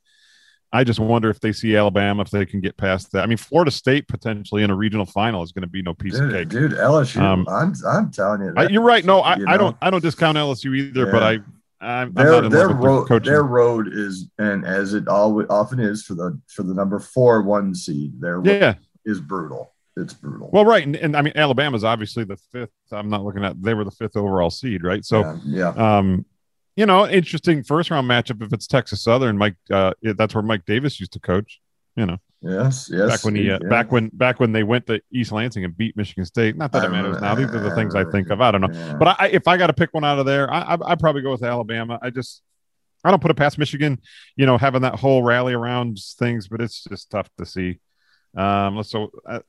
I 0.74 0.84
just 0.84 1.00
wonder 1.00 1.30
if 1.30 1.40
they 1.40 1.52
see 1.52 1.76
Alabama 1.76 2.22
if 2.22 2.30
they 2.30 2.46
can 2.46 2.62
get 2.62 2.78
past 2.78 3.12
that. 3.12 3.24
I 3.24 3.26
mean, 3.26 3.38
Florida 3.38 3.72
State 3.72 4.08
potentially 4.08 4.64
in 4.64 4.70
a 4.70 4.76
regional 4.76 5.06
final 5.06 5.44
is 5.44 5.52
going 5.52 5.64
to 5.64 5.70
be 5.70 5.82
no 5.82 5.94
piece 5.94 6.14
dude, 6.14 6.24
of 6.24 6.32
cake. 6.32 6.50
Dude, 6.50 6.72
LSU. 6.72 7.22
Um, 7.22 7.46
I'm 7.50 7.74
I'm 7.86 8.10
telling 8.12 8.42
you, 8.42 8.54
that, 8.54 8.60
I, 8.60 8.68
you're 8.70 8.82
right. 8.82 9.04
No, 9.04 9.20
I, 9.20 9.36
you 9.36 9.46
know? 9.46 9.52
I 9.52 9.58
don't 9.58 9.78
I 9.82 9.90
don't 9.90 10.02
discount 10.02 10.38
LSU 10.38 10.76
either, 10.78 11.06
yeah. 11.06 11.12
but 11.12 11.24
I. 11.24 11.40
I'm, 11.84 12.14
their 12.14 12.36
I'm 12.36 12.50
their 12.52 12.70
road 12.70 13.08
their 13.24 13.42
road 13.42 13.88
is 13.92 14.30
and 14.38 14.64
as 14.68 14.94
it 14.94 15.08
always 15.08 15.48
often 15.50 15.80
is 15.80 16.04
for 16.04 16.14
the 16.14 16.40
for 16.46 16.62
the 16.62 16.76
number 16.76 17.00
four 17.00 17.42
one 17.42 17.74
seed 17.74 18.22
their 18.22 18.40
yeah 18.44 18.76
is 19.04 19.20
brutal 19.20 19.74
it's 19.98 20.14
brutal 20.14 20.52
well 20.54 20.64
right 20.64 20.84
and, 20.84 20.96
and 20.96 21.18
I 21.18 21.24
mean 21.24 21.34
Alabama's 21.36 21.84
obviously 21.84 22.24
the 22.24 22.38
fifth 22.52 22.70
I'm 22.92 23.10
not 23.10 23.24
looking 23.24 23.44
at 23.44 23.60
they 23.64 23.74
were 23.74 23.84
the 23.84 23.90
fifth 23.90 24.16
overall 24.16 24.52
seed 24.52 24.84
right 24.84 25.04
so 25.04 25.22
yeah, 25.44 25.74
yeah. 25.76 25.98
um 25.98 26.24
you 26.76 26.86
know, 26.86 27.08
interesting 27.08 27.64
first 27.64 27.90
round 27.92 28.10
matchup 28.10 28.42
if 28.42 28.54
it's 28.54 28.68
Texas 28.68 29.04
Southern. 29.04 29.38
Mike, 29.38 29.56
uh, 29.72 29.94
that's 30.02 30.34
where 30.34 30.44
Mike 30.44 30.66
Davis 30.66 31.00
used 31.00 31.14
to 31.14 31.20
coach. 31.20 31.60
You 31.96 32.06
know. 32.06 32.18
Yes, 32.42 32.90
yes. 32.92 33.10
Back 33.10 33.24
when 33.24 33.36
he, 33.36 33.52
uh, 33.52 33.60
yeah. 33.62 33.70
back 33.70 33.92
when, 33.92 34.10
back 34.14 34.40
when 34.40 34.52
they 34.52 34.64
went 34.64 34.88
to 34.88 35.00
East 35.14 35.32
Lansing 35.32 35.64
and 35.64 35.78
beat 35.78 35.96
Michigan 35.96 36.26
State. 36.26 36.58
Not 36.58 36.72
that 36.72 36.86
it 36.86 36.90
matters 36.90 37.22
now. 37.22 37.36
These 37.36 37.54
are 37.54 37.60
the 37.60 37.76
things 37.76 37.94
I 37.94 38.04
think 38.06 38.32
of. 38.32 38.42
I 38.42 38.50
don't 38.50 38.62
know, 38.62 38.70
yeah. 38.72 38.96
but 38.96 39.16
I, 39.20 39.28
if 39.28 39.48
I 39.48 39.58
got 39.58 39.68
to 39.68 39.74
pick 39.74 39.94
one 39.94 40.04
out 40.04 40.18
of 40.18 40.26
there, 40.26 40.52
I, 40.52 40.62
I, 40.62 40.76
would 40.76 41.00
probably 41.00 41.22
go 41.22 41.32
with 41.32 41.44
Alabama. 41.44 42.00
I 42.02 42.10
just, 42.10 42.42
I 43.04 43.12
don't 43.12 43.22
put 43.22 43.30
it 43.30 43.38
past 43.38 43.60
Michigan. 43.60 44.02
You 44.36 44.48
know, 44.48 44.58
having 44.58 44.82
that 44.82 44.96
whole 44.96 45.22
rally 45.22 45.54
around 45.54 46.00
things, 46.18 46.48
but 46.48 46.62
it's 46.62 46.84
just 46.84 47.12
tough 47.12 47.30
to 47.38 47.46
see. 47.46 47.80
Um, 48.36 48.78
let's 48.78 48.90
so 48.90 49.12
uh, 49.30 49.42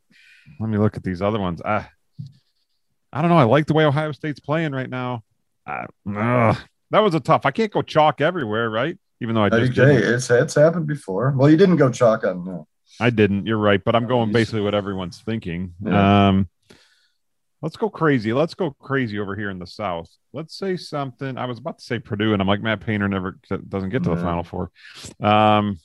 let 0.61 0.69
me 0.69 0.77
look 0.77 0.99
at 0.99 1.03
these 1.03 1.23
other 1.23 1.41
ones. 1.41 1.63
I, 1.63 1.89
I 3.11 3.23
don't 3.23 3.31
know. 3.31 3.39
I 3.39 3.45
like 3.45 3.67
the 3.67 3.75
way 3.75 3.85
Ohio 3.85 4.13
State's 4.13 4.41
playing 4.41 4.73
right 4.73 4.91
now. 4.91 5.23
Uh, 5.67 6.57
that 6.93 7.01
was 7.01 7.15
a 7.15 7.21
tough. 7.21 7.45
I 7.45 7.51
can't 7.51 7.73
go 7.73 7.83
chalk 7.83 8.21
everywhere, 8.21 8.71
right? 8.71 8.97
Even 9.21 9.35
though 9.35 9.45
I 9.45 9.49
just 9.49 9.79
okay, 9.79 9.97
it's 9.97 10.31
it's 10.31 10.55
happened 10.55 10.87
before. 10.87 11.33
Well, 11.37 11.51
you 11.51 11.57
didn't 11.57 11.77
go 11.77 11.91
chalk 11.91 12.25
on 12.25 12.45
no. 12.45 12.69
I 13.01 13.11
didn't. 13.11 13.47
You're 13.47 13.59
right, 13.59 13.83
but 13.83 13.97
I'm 13.97 14.07
going 14.07 14.33
basically 14.33 14.61
what 14.61 14.75
everyone's 14.75 15.19
thinking. 15.21 15.75
Yeah. 15.83 16.29
Um, 16.29 16.49
let's 17.63 17.77
go 17.77 17.89
crazy. 17.89 18.33
Let's 18.33 18.55
go 18.55 18.73
crazy 18.73 19.19
over 19.19 19.35
here 19.35 19.49
in 19.49 19.59
the 19.59 19.67
South. 19.67 20.11
Let's 20.33 20.57
say 20.57 20.77
something. 20.77 21.39
I 21.39 21.47
was 21.47 21.59
about 21.59 21.79
to 21.79 21.85
say 21.85 21.99
Purdue, 21.99 22.35
and 22.35 22.43
I'm 22.43 22.49
like 22.49 22.61
Matt 22.61 22.81
Painter 22.81 23.09
never 23.09 23.39
doesn't 23.69 23.91
get 23.91 24.03
to 24.03 24.11
the 24.11 24.17
yeah. 24.17 24.23
Final 24.23 24.45
Four. 24.45 24.71
Um, 25.21 25.79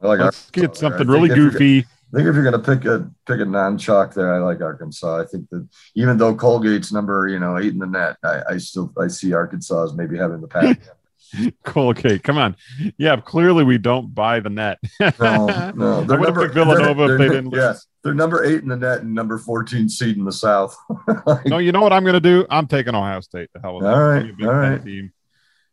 like 0.00 0.18
let's 0.18 0.50
get 0.50 0.74
something 0.74 1.06
really 1.06 1.28
goofy. 1.28 1.86
I 2.12 2.18
think 2.18 2.28
if 2.28 2.34
you're 2.34 2.44
going 2.44 2.62
to 2.62 2.76
pick 2.76 2.84
a 2.84 3.10
pick 3.26 3.40
a 3.40 3.44
non-chalk 3.46 4.12
there, 4.12 4.34
I 4.34 4.38
like 4.38 4.60
Arkansas. 4.60 5.22
I 5.22 5.24
think 5.24 5.48
that 5.48 5.66
even 5.94 6.18
though 6.18 6.34
Colgate's 6.34 6.92
number, 6.92 7.26
you 7.26 7.38
know, 7.38 7.56
eight 7.56 7.72
in 7.72 7.78
the 7.78 7.86
NET, 7.86 8.16
I, 8.22 8.42
I 8.50 8.56
still 8.58 8.92
I 9.00 9.08
see 9.08 9.32
Arkansas 9.32 9.84
as 9.84 9.94
maybe 9.94 10.18
having 10.18 10.42
the 10.42 10.48
pack. 10.48 10.80
Colgate, 11.64 12.22
come 12.22 12.36
on, 12.36 12.54
yeah. 12.98 13.16
Clearly, 13.16 13.64
we 13.64 13.78
don't 13.78 14.14
buy 14.14 14.40
the 14.40 14.50
NET. 14.50 14.78
no, 15.00 15.72
no. 15.74 16.04
They're 16.04 16.18
number, 16.18 16.48
Villanova 16.48 17.06
they're, 17.06 17.14
if 17.14 17.18
they 17.18 17.28
didn't 17.28 17.52
yeah, 17.52 17.68
lose. 17.68 17.86
They're 18.04 18.12
number 18.12 18.44
eight 18.44 18.62
in 18.62 18.68
the 18.68 18.76
NET 18.76 19.00
and 19.00 19.14
number 19.14 19.38
fourteen 19.38 19.88
seed 19.88 20.18
in 20.18 20.24
the 20.26 20.32
South. 20.32 20.76
like, 21.26 21.46
no, 21.46 21.56
you 21.56 21.72
know 21.72 21.80
what 21.80 21.94
I'm 21.94 22.02
going 22.02 22.12
to 22.12 22.20
do? 22.20 22.44
I'm 22.50 22.66
taking 22.66 22.94
Ohio 22.94 23.20
State. 23.20 23.48
The 23.54 23.60
hell 23.60 23.76
with 23.76 23.86
all 23.86 23.98
right, 23.98 24.30
all 24.42 24.52
right. 24.52 24.84
Team. 24.84 25.12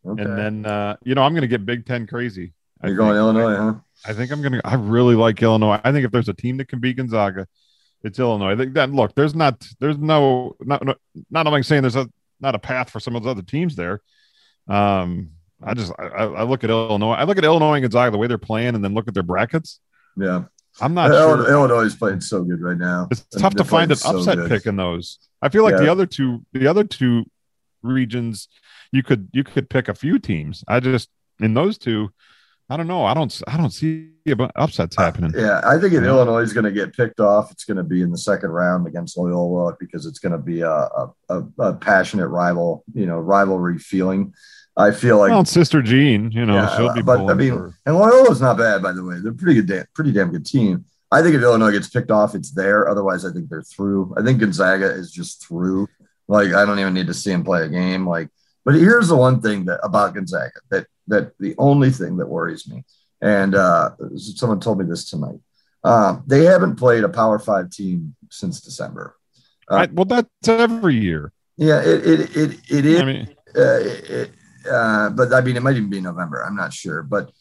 Okay. 0.06 0.22
And 0.22 0.38
then 0.38 0.64
uh, 0.64 0.96
you 1.02 1.14
know 1.14 1.22
I'm 1.22 1.32
going 1.32 1.42
to 1.42 1.48
get 1.48 1.66
Big 1.66 1.84
Ten 1.84 2.06
crazy. 2.06 2.54
You're 2.82 2.96
going 2.96 3.16
Illinois, 3.16 3.56
huh? 3.56 3.74
I 4.04 4.12
think 4.12 4.32
I'm 4.32 4.42
gonna. 4.42 4.60
I 4.64 4.74
really 4.74 5.14
like 5.14 5.42
Illinois. 5.42 5.80
I 5.84 5.92
think 5.92 6.04
if 6.04 6.12
there's 6.12 6.28
a 6.28 6.34
team 6.34 6.56
that 6.56 6.68
can 6.68 6.80
beat 6.80 6.96
Gonzaga, 6.96 7.46
it's 8.02 8.18
Illinois. 8.18 8.52
I 8.52 8.56
think 8.56 8.74
that 8.74 8.90
look, 8.90 9.14
there's 9.14 9.34
not, 9.34 9.66
there's 9.78 9.98
no, 9.98 10.56
not, 10.60 10.84
not, 10.84 10.98
not 11.30 11.46
I'm 11.46 11.62
saying 11.62 11.82
there's 11.82 11.96
a 11.96 12.08
not 12.40 12.54
a 12.54 12.58
path 12.58 12.90
for 12.90 13.00
some 13.00 13.14
of 13.14 13.22
those 13.22 13.30
other 13.30 13.42
teams 13.42 13.76
there. 13.76 14.00
Um, 14.68 15.30
I 15.62 15.74
just, 15.74 15.92
I, 15.98 16.24
I 16.24 16.42
look 16.44 16.64
at 16.64 16.70
Illinois. 16.70 17.12
I 17.12 17.24
look 17.24 17.36
at 17.36 17.44
Illinois 17.44 17.74
and 17.74 17.82
Gonzaga 17.82 18.10
the 18.10 18.18
way 18.18 18.26
they're 18.26 18.38
playing, 18.38 18.74
and 18.74 18.82
then 18.82 18.94
look 18.94 19.08
at 19.08 19.14
their 19.14 19.22
brackets. 19.22 19.80
Yeah, 20.16 20.44
I'm 20.80 20.94
not 20.94 21.10
Illinois, 21.10 21.44
sure. 21.44 21.52
Illinois 21.52 21.82
is 21.82 21.94
playing 21.94 22.22
so 22.22 22.42
good 22.42 22.62
right 22.62 22.78
now. 22.78 23.08
It's 23.10 23.24
tough 23.38 23.54
to 23.56 23.64
find 23.64 23.90
an 23.90 23.98
so 23.98 24.18
upset 24.18 24.36
good. 24.36 24.48
pick 24.48 24.66
in 24.66 24.76
those. 24.76 25.18
I 25.42 25.50
feel 25.50 25.62
like 25.62 25.72
yeah. 25.72 25.80
the 25.80 25.88
other 25.92 26.06
two, 26.06 26.44
the 26.52 26.66
other 26.66 26.84
two 26.84 27.24
regions, 27.82 28.48
you 28.92 29.02
could 29.02 29.28
you 29.32 29.44
could 29.44 29.68
pick 29.68 29.88
a 29.88 29.94
few 29.94 30.18
teams. 30.18 30.64
I 30.66 30.80
just 30.80 31.10
in 31.38 31.52
those 31.52 31.76
two 31.76 32.10
I 32.70 32.76
don't 32.76 32.86
know. 32.86 33.04
I 33.04 33.14
don't. 33.14 33.42
I 33.48 33.56
don't 33.56 33.70
see 33.70 34.10
upsets 34.54 34.96
uh, 34.96 35.02
happening. 35.02 35.32
Yeah, 35.36 35.60
I 35.64 35.76
think 35.78 35.92
if 35.92 36.04
Illinois 36.04 36.38
is 36.38 36.52
going 36.52 36.64
to 36.64 36.70
get 36.70 36.96
picked 36.96 37.18
off, 37.18 37.50
it's 37.50 37.64
going 37.64 37.78
to 37.78 37.82
be 37.82 38.00
in 38.00 38.12
the 38.12 38.18
second 38.18 38.50
round 38.50 38.86
against 38.86 39.18
Loyola 39.18 39.76
because 39.80 40.06
it's 40.06 40.20
going 40.20 40.32
to 40.32 40.38
be 40.38 40.60
a, 40.60 40.88
a, 41.28 41.42
a 41.58 41.74
passionate 41.74 42.28
rival, 42.28 42.84
you 42.94 43.06
know, 43.06 43.18
rivalry 43.18 43.78
feeling. 43.78 44.32
I 44.76 44.92
feel 44.92 45.18
like 45.18 45.30
well, 45.30 45.44
Sister 45.44 45.82
Jean, 45.82 46.30
you 46.30 46.46
know, 46.46 46.54
yeah, 46.54 46.76
she'll 46.76 46.94
be. 46.94 47.02
But 47.02 47.28
I 47.28 47.34
mean, 47.34 47.54
for... 47.54 47.74
and 47.86 47.96
Loyola's 47.96 48.40
not 48.40 48.56
bad, 48.56 48.82
by 48.82 48.92
the 48.92 49.04
way. 49.04 49.16
They're 49.20 49.32
pretty 49.32 49.60
good, 49.60 49.86
pretty 49.92 50.12
damn 50.12 50.30
good 50.30 50.46
team. 50.46 50.84
I 51.10 51.22
think 51.22 51.34
if 51.34 51.42
Illinois 51.42 51.72
gets 51.72 51.88
picked 51.88 52.12
off, 52.12 52.36
it's 52.36 52.52
there. 52.52 52.88
Otherwise, 52.88 53.24
I 53.24 53.32
think 53.32 53.48
they're 53.48 53.62
through. 53.62 54.14
I 54.16 54.22
think 54.22 54.38
Gonzaga 54.38 54.90
is 54.90 55.10
just 55.10 55.44
through. 55.44 55.88
Like, 56.28 56.54
I 56.54 56.64
don't 56.64 56.78
even 56.78 56.94
need 56.94 57.08
to 57.08 57.14
see 57.14 57.32
him 57.32 57.42
play 57.42 57.64
a 57.64 57.68
game. 57.68 58.08
Like, 58.08 58.28
but 58.64 58.74
here's 58.74 59.08
the 59.08 59.16
one 59.16 59.40
thing 59.40 59.64
that 59.66 59.80
about 59.82 60.14
Gonzaga 60.14 60.60
that 60.70 60.86
that 61.08 61.32
the 61.38 61.54
only 61.58 61.90
thing 61.90 62.16
that 62.18 62.28
worries 62.28 62.68
me, 62.68 62.84
and 63.20 63.54
uh, 63.54 63.90
someone 64.16 64.60
told 64.60 64.78
me 64.78 64.84
this 64.84 65.08
tonight. 65.08 65.40
Um, 65.82 66.22
they 66.26 66.44
haven't 66.44 66.76
played 66.76 67.04
a 67.04 67.08
Power 67.08 67.38
Five 67.38 67.70
team 67.70 68.14
since 68.30 68.60
December. 68.60 69.16
Uh, 69.70 69.74
I, 69.76 69.86
well, 69.86 70.04
that's 70.04 70.48
every 70.48 70.96
year. 70.96 71.32
Yeah, 71.56 71.80
it 71.80 72.06
it 72.06 72.36
it, 72.36 72.60
it 72.70 72.86
is. 72.86 73.00
I 73.00 73.04
mean, 73.04 73.28
uh, 73.56 73.80
it, 73.80 74.30
uh, 74.70 75.10
but 75.10 75.32
I 75.32 75.40
mean, 75.40 75.56
it 75.56 75.62
might 75.62 75.76
even 75.76 75.90
be 75.90 76.00
November. 76.00 76.44
I'm 76.44 76.56
not 76.56 76.72
sure, 76.72 77.02
but 77.02 77.32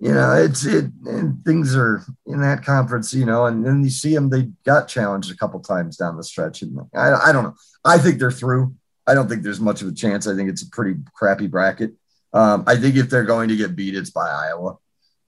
you 0.00 0.14
know, 0.14 0.32
it's 0.32 0.64
it 0.64 0.86
and 1.04 1.44
things 1.44 1.76
are 1.76 2.02
in 2.26 2.40
that 2.40 2.64
conference, 2.64 3.12
you 3.12 3.26
know, 3.26 3.44
and 3.44 3.64
then 3.64 3.84
you 3.84 3.90
see 3.90 4.14
them, 4.14 4.30
they 4.30 4.50
got 4.64 4.88
challenged 4.88 5.30
a 5.30 5.36
couple 5.36 5.60
times 5.60 5.98
down 5.98 6.16
the 6.16 6.24
stretch. 6.24 6.62
And 6.62 6.80
I, 6.94 7.12
I 7.28 7.32
don't 7.32 7.44
know. 7.44 7.54
I 7.84 7.98
think 7.98 8.18
they're 8.18 8.30
through. 8.30 8.74
I 9.10 9.14
don't 9.14 9.28
think 9.28 9.42
there's 9.42 9.60
much 9.60 9.82
of 9.82 9.88
a 9.88 9.92
chance. 9.92 10.26
I 10.26 10.36
think 10.36 10.48
it's 10.48 10.62
a 10.62 10.70
pretty 10.70 11.00
crappy 11.14 11.48
bracket. 11.48 11.92
Um, 12.32 12.62
I 12.66 12.76
think 12.76 12.96
if 12.96 13.10
they're 13.10 13.24
going 13.24 13.48
to 13.48 13.56
get 13.56 13.74
beat, 13.74 13.96
it's 13.96 14.10
by 14.10 14.28
Iowa. 14.28 14.78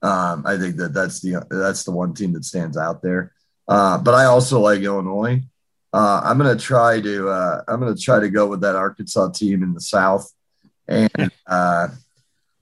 Um, 0.01 0.43
I 0.45 0.57
think 0.57 0.77
that 0.77 0.93
that's 0.93 1.19
the 1.19 1.45
that's 1.49 1.83
the 1.83 1.91
one 1.91 2.13
team 2.13 2.33
that 2.33 2.45
stands 2.45 2.77
out 2.77 3.01
there. 3.01 3.33
Uh, 3.67 3.97
but 3.97 4.13
I 4.13 4.25
also 4.25 4.59
like 4.59 4.81
Illinois. 4.81 5.41
Uh, 5.91 6.21
I'm 6.23 6.37
gonna 6.37 6.55
try 6.55 6.99
to 7.01 7.29
uh, 7.29 7.61
I'm 7.67 7.79
gonna 7.79 7.95
try 7.95 8.19
to 8.19 8.29
go 8.29 8.47
with 8.47 8.61
that 8.61 8.75
Arkansas 8.75 9.29
team 9.29 9.63
in 9.63 9.73
the 9.73 9.81
South, 9.81 10.31
and 10.87 11.31
uh, 11.47 11.87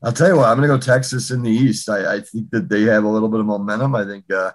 I'll 0.03 0.11
tell 0.11 0.29
you 0.29 0.37
what, 0.37 0.49
I'm 0.49 0.57
going 0.57 0.67
to 0.67 0.75
go 0.75 0.81
Texas 0.81 1.29
in 1.29 1.43
the 1.43 1.51
East. 1.51 1.87
I, 1.87 2.15
I, 2.15 2.21
think 2.21 2.49
that 2.49 2.67
they 2.69 2.81
have 2.83 3.03
a 3.03 3.07
little 3.07 3.29
bit 3.29 3.39
of 3.39 3.45
momentum. 3.45 3.93
I 3.93 4.03
think 4.03 4.31
uh, 4.31 4.51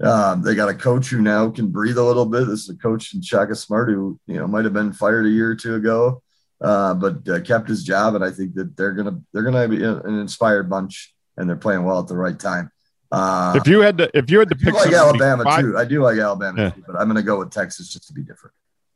um, 0.00 0.42
they 0.42 0.54
got 0.54 0.68
a 0.68 0.74
coach 0.74 1.08
who 1.08 1.20
now 1.20 1.50
can 1.50 1.68
breathe 1.68 1.98
a 1.98 2.02
little 2.02 2.26
bit. 2.26 2.46
This 2.46 2.64
is 2.64 2.70
a 2.70 2.76
coach 2.76 3.14
in 3.14 3.22
Shaka 3.22 3.54
Smart 3.54 3.88
who 3.88 4.18
you 4.26 4.36
know 4.36 4.46
might 4.46 4.64
have 4.64 4.72
been 4.72 4.92
fired 4.92 5.26
a 5.26 5.30
year 5.30 5.50
or 5.50 5.54
two 5.54 5.74
ago, 5.74 6.22
uh, 6.60 6.94
but 6.94 7.28
uh, 7.28 7.40
kept 7.40 7.68
his 7.68 7.84
job. 7.84 8.14
And 8.14 8.24
I 8.24 8.30
think 8.30 8.54
that 8.54 8.76
they're 8.76 8.92
gonna 8.92 9.20
they're 9.32 9.42
gonna 9.42 9.68
be 9.68 9.82
an 9.84 10.18
inspired 10.18 10.68
bunch, 10.68 11.14
and 11.36 11.48
they're 11.48 11.56
playing 11.56 11.84
well 11.84 12.00
at 12.00 12.08
the 12.08 12.16
right 12.16 12.38
time. 12.38 12.70
Uh, 13.12 13.52
if 13.54 13.68
you 13.68 13.80
had 13.80 13.98
to, 13.98 14.10
if 14.16 14.30
you 14.30 14.38
had 14.38 14.48
to 14.48 14.56
pick, 14.56 14.72
like 14.72 14.92
Alabama 14.92 15.44
five, 15.44 15.60
too. 15.60 15.76
I 15.76 15.84
do 15.84 16.02
like 16.02 16.18
Alabama, 16.18 16.62
yeah. 16.62 16.70
too, 16.70 16.82
but 16.86 16.96
I'm 16.96 17.14
to 17.14 17.22
go 17.22 17.38
with 17.38 17.50
Texas 17.50 17.92
just 17.92 18.08
to 18.08 18.14
be 18.14 18.22
different. 18.22 18.54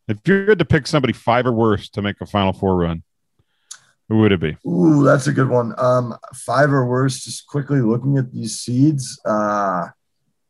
If 0.08 0.18
you 0.24 0.46
had 0.46 0.58
to 0.58 0.64
pick 0.64 0.86
somebody 0.86 1.12
five 1.12 1.46
or 1.46 1.52
worse 1.52 1.88
to 1.90 2.02
make 2.02 2.20
a 2.20 2.26
Final 2.26 2.54
Four 2.54 2.76
run, 2.76 3.02
who 4.08 4.18
would 4.18 4.32
it 4.32 4.40
be? 4.40 4.56
Ooh, 4.66 5.04
that's 5.04 5.26
a 5.26 5.32
good 5.32 5.50
one. 5.50 5.74
Um, 5.78 6.16
five 6.34 6.72
or 6.72 6.86
worse. 6.86 7.24
Just 7.24 7.46
quickly 7.46 7.80
looking 7.80 8.16
at 8.16 8.32
these 8.32 8.58
seeds. 8.58 9.20
Uh, 9.24 9.88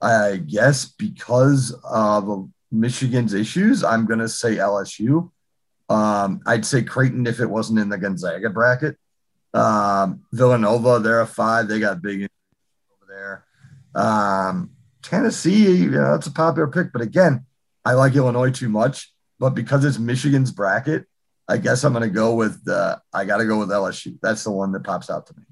I 0.01 0.37
guess 0.37 0.85
because 0.85 1.75
of 1.85 2.51
Michigan's 2.71 3.35
issues, 3.35 3.83
I'm 3.83 4.07
going 4.07 4.21
to 4.21 4.29
say 4.29 4.57
LSU. 4.57 5.31
Um, 5.89 6.41
I'd 6.47 6.67
say 6.67 6.83
Creighton 6.83 7.27
if 7.27 7.41
it 7.41 7.49
wasn't 7.49 7.79
in 7.79 7.89
the 7.89 7.99
Gonzaga 7.99 8.51
bracket. 8.51 8.97
Um, 9.55 10.23
Villanova, 10.33 10.99
they're 10.99 11.21
a 11.21 11.27
five. 11.27 11.69
They 11.69 11.81
got 11.81 12.03
big 12.03 12.29
over 12.91 13.07
there. 13.09 13.45
Um, 13.95 14.71
Tennessee, 15.03 15.77
you 15.77 15.91
know, 15.91 16.13
that's 16.13 16.27
a 16.27 16.33
popular 16.33 16.67
pick, 16.67 16.93
but 16.93 17.01
again, 17.01 17.47
I 17.85 17.93
like 17.93 18.17
Illinois 18.17 18.51
too 18.51 18.69
much. 18.69 19.13
But 19.39 19.51
because 19.51 19.85
it's 19.85 19.99
Michigan's 19.99 20.51
bracket, 20.51 21.07
I 21.49 21.59
guess 21.59 21.85
I'm 21.85 21.93
going 21.93 22.03
to 22.03 22.15
go 22.15 22.35
with 22.35 22.67
uh, 22.69 22.97
I 23.13 23.25
got 23.25 23.37
to 23.37 23.47
go 23.47 23.59
with 23.59 23.69
LSU. 23.69 24.19
That's 24.21 24.43
the 24.45 24.51
one 24.51 24.73
that 24.73 24.83
pops 24.83 25.11
out 25.11 25.27
to 25.27 25.35
me. 25.37 25.45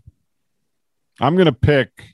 I'm 1.21 1.37
going 1.37 1.47
to 1.47 1.53
pick 1.53 2.14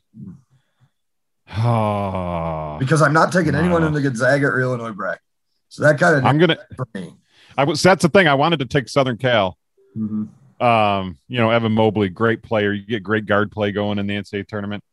because 1.51 3.03
I'm 3.03 3.13
not 3.13 3.33
taking 3.33 3.55
anyone 3.55 3.83
in 3.83 3.93
the 3.93 4.01
Gonzaga 4.01 4.47
or 4.47 4.61
Illinois 4.61 4.93
bracket. 4.93 5.23
So 5.69 5.83
that 5.83 5.99
kind 5.99 6.17
of 6.17 6.25
I'm 6.25 6.39
gonna 6.39 6.59
for 6.77 6.87
me. 6.95 7.13
I 7.59 7.65
was 7.65 7.83
that's 7.83 8.03
the 8.03 8.09
thing. 8.09 8.29
I 8.29 8.35
wanted 8.35 8.61
to 8.61 8.67
take 8.67 8.89
Southern 8.89 9.17
Cal. 9.17 9.59
Mm-hmm. 9.97 10.65
Um, 10.65 11.19
you 11.27 11.39
know, 11.39 11.51
Evan 11.51 11.73
Mobley, 11.73 12.09
great 12.09 12.43
player. 12.43 12.73
You 12.73 12.85
get 12.87 13.03
great 13.03 13.27
guard 13.27 13.51
play 13.51 13.73
going 13.73 13.99
in 13.99 14.07
the 14.07 14.15
NCAA 14.15 14.47
tournament. 14.47 14.85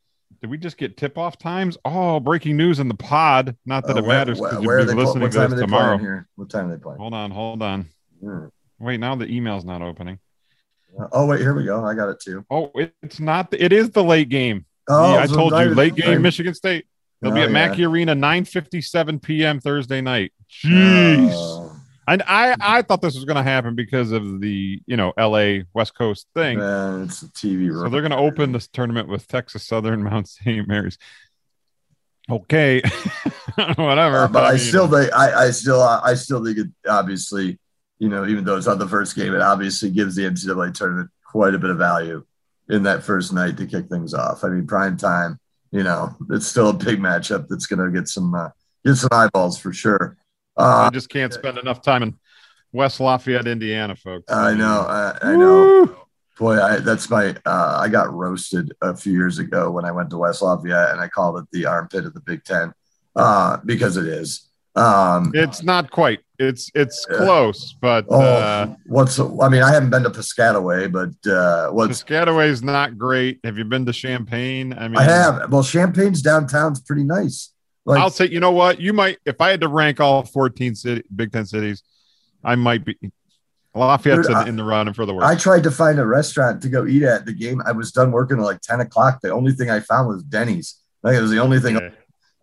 Did 0.42 0.50
we 0.50 0.58
just 0.58 0.78
get 0.78 0.98
tip 0.98 1.18
off 1.18 1.38
times? 1.38 1.78
Oh, 1.84 2.20
breaking 2.20 2.58
news 2.58 2.80
in 2.80 2.88
the 2.88 2.96
pod. 2.96 3.56
Not 3.66 3.86
that 3.88 3.96
uh, 3.96 4.00
it 4.00 4.06
where, 4.06 4.18
matters 4.18 4.40
because 4.40 4.64
you'll 4.64 4.86
be 4.86 4.94
listening 4.94 5.30
to 5.30 5.48
this 5.48 5.60
tomorrow. 5.60 5.98
Here? 5.98 6.28
What 6.36 6.50
time 6.50 6.70
are 6.70 6.76
they 6.76 6.82
playing? 6.82 7.00
Hold 7.00 7.14
on, 7.14 7.32
hold 7.32 7.62
on. 7.62 7.88
Mm. 8.24 8.52
Wait, 8.80 9.00
now 9.00 9.16
the 9.16 9.28
email's 9.28 9.66
not 9.66 9.82
opening. 9.82 10.20
Oh 11.12 11.26
wait, 11.26 11.42
here 11.42 11.54
we 11.54 11.64
go. 11.64 11.84
I 11.86 11.94
got 11.94 12.10
it 12.10 12.20
too. 12.20 12.46
Oh, 12.50 12.72
it's 13.02 13.20
not. 13.20 13.54
It 13.54 13.74
is 13.74 13.92
the 13.92 14.04
late 14.04 14.30
game. 14.30 14.66
Oh, 14.88 15.14
yeah, 15.14 15.24
I 15.24 15.28
told 15.28 15.52
you, 15.54 15.76
late 15.76 15.96
game, 15.96 16.22
Michigan 16.22 16.54
State. 16.54 16.86
They'll 17.22 17.32
oh, 17.32 17.36
be 17.36 17.42
at 17.42 17.50
yeah. 17.50 17.54
Mackey 17.54 17.86
Arena, 17.86 18.16
9:57 18.16 19.22
p.m. 19.22 19.60
Thursday 19.60 20.02
night. 20.02 20.34
Jeez. 20.50 21.32
Oh. 21.34 21.74
And 22.10 22.24
I, 22.26 22.56
I 22.62 22.82
thought 22.84 23.02
this 23.02 23.16
was 23.16 23.26
going 23.26 23.36
to 23.36 23.44
happen 23.44 23.76
because 23.76 24.14
of 24.14 24.40
the, 24.40 24.82
you 24.86 24.96
know, 24.96 25.12
LA 25.18 25.64
West 25.74 25.94
Coast 25.94 26.28
thing. 26.34 26.58
Man, 26.60 27.04
it's 27.04 27.22
a 27.22 27.28
TV. 27.28 27.70
So 27.70 27.90
they're 27.90 28.02
going 28.02 28.12
to 28.12 28.18
open 28.18 28.54
this 28.54 28.70
tournament 28.70 29.10
with 29.10 29.28
Texas 29.28 29.68
Southern 29.68 30.04
Mount 30.10 30.30
St. 30.30 30.66
Mary's. 30.68 30.98
Okay, 32.30 32.82
whatever. 33.76 34.20
Uh, 34.20 34.28
but 34.28 34.44
I, 34.44 34.58
still 34.58 34.88
think 34.90 35.14
I, 35.14 35.48
I 35.48 35.52
still 35.52 35.82
I 35.82 36.14
still 36.14 36.44
think 36.44 36.58
it 36.58 36.68
obviously 36.88 37.58
you 38.00 38.10
know, 38.10 38.26
even 38.26 38.44
though 38.44 38.58
it's 38.58 38.68
not 38.68 38.80
the 38.80 38.88
first 38.88 39.16
game, 39.16 39.34
it 39.34 39.42
obviously 39.42 39.90
gives 39.90 40.16
the 40.16 40.24
NCAA 40.24 40.74
tournament 40.74 41.10
quite 41.26 41.56
a 41.56 41.60
bit 41.60 41.70
of 41.70 41.78
value 41.78 42.24
in 42.70 42.84
that 42.84 43.04
first 43.04 43.34
night 43.34 43.58
to 43.58 43.66
kick 43.66 43.88
things 43.88 44.14
off. 44.14 44.44
I 44.44 44.50
mean, 44.50 44.68
prime 44.68 44.98
time, 44.98 45.40
you 45.72 45.84
know, 45.84 46.16
it's 46.30 46.48
still 46.48 46.70
a 46.70 46.74
big 46.74 47.00
matchup 47.00 47.48
that's 47.48 47.66
going 47.66 47.86
to 47.86 47.98
get 47.98 48.08
some 48.08 48.34
uh, 48.34 48.50
get 48.86 48.96
some 48.96 49.10
eyeballs 49.12 49.58
for 49.58 49.74
sure. 49.74 50.18
Uh, 50.58 50.88
I 50.88 50.90
just 50.90 51.10
can't 51.10 51.34
spend 51.34 51.58
enough 51.58 51.82
time 51.82 52.04
in 52.04 52.16
West 52.72 53.00
Lafayette, 53.00 53.48
Indiana, 53.48 53.96
folks. 53.96 54.32
I 54.32 54.54
know, 54.54 54.86
I, 54.88 55.18
I 55.22 55.36
know. 55.36 55.96
Boy, 56.40 56.62
I, 56.62 56.78
that's 56.78 57.10
my. 57.10 57.36
Uh, 57.46 57.80
I 57.82 57.90
got 57.90 58.14
roasted 58.14 58.72
a 58.82 58.96
few 58.96 59.14
years 59.14 59.40
ago 59.40 59.72
when 59.72 59.86
I 59.86 59.92
went 59.92 60.12
to 60.12 60.18
West 60.18 60.42
Lafayette, 60.42 60.92
and 60.92 61.02
I 61.02 61.08
called 61.08 61.40
it 61.40 61.46
the 61.52 61.66
armpit 61.66 62.06
of 62.06 62.14
the 62.14 62.20
Big 62.20 62.44
Ten 62.44 62.74
uh, 63.16 63.58
because 63.66 63.98
it 63.98 64.06
is. 64.06 64.48
Um, 64.76 65.32
it's 65.34 65.64
not 65.64 65.90
quite. 65.90 66.20
It's 66.40 66.70
it's 66.76 67.06
close, 67.06 67.74
but 67.82 68.06
oh, 68.10 68.22
uh, 68.22 68.76
what's 68.86 69.20
I 69.20 69.50
mean, 69.50 69.64
I 69.64 69.74
haven't 69.74 69.90
been 69.90 70.04
to 70.04 70.12
Piscataway, 70.12 70.92
but 70.92 71.32
uh, 71.32 71.72
what's 71.72 72.04
Piscataway 72.04 72.48
is 72.48 72.62
not 72.62 72.98
great. 72.98 73.40
Have 73.44 73.58
you 73.58 73.66
been 73.66 73.88
to 73.88 73.94
Champaign? 73.94 74.74
I 74.74 74.88
mean, 74.88 74.98
I 74.98 75.04
have. 75.04 75.52
Well, 75.52 75.64
Champaign's 75.64 76.22
downtown's 76.22 76.80
pretty 76.80 77.04
nice. 77.04 77.54
Like, 77.86 78.02
I'll 78.02 78.10
say, 78.10 78.28
you 78.28 78.40
know 78.40 78.52
what? 78.52 78.82
You 78.82 78.92
might, 78.92 79.18
if 79.26 79.40
I 79.40 79.50
had 79.50 79.62
to 79.62 79.70
rank 79.70 80.02
all 80.02 80.22
14 80.24 80.76
city, 80.76 81.04
Big 81.16 81.32
Ten 81.32 81.46
cities, 81.46 81.84
I 82.44 82.56
might 82.56 82.84
be 82.84 82.98
Lafayette's 83.74 84.28
in, 84.28 84.48
in, 84.50 84.56
the 84.58 84.64
running 84.64 84.94
for 84.94 85.06
the 85.06 85.14
worst. 85.14 85.26
I 85.26 85.36
tried 85.36 85.64
to 85.64 85.72
find 85.72 85.98
a 85.98 86.06
restaurant 86.06 86.62
to 86.64 86.70
go 86.70 86.86
eat 86.86 87.04
at 87.04 87.26
the 87.26 87.34
game. 87.34 87.62
I 87.66 87.72
was 87.72 87.92
done 87.92 88.12
working 88.12 88.40
at 88.40 88.44
like 88.44 88.62
10 88.62 88.82
o'clock. 88.82 89.22
The 89.22 89.32
only 89.32 89.54
thing 89.54 89.70
I 89.70 89.80
found 89.80 90.10
was 90.10 90.24
Denny's. 90.24 90.82
Like 91.02 91.16
it 91.16 91.22
was 91.22 91.32
the 91.32 91.40
only 91.40 91.60
thing. 91.60 91.76
Yeah. 91.76 91.90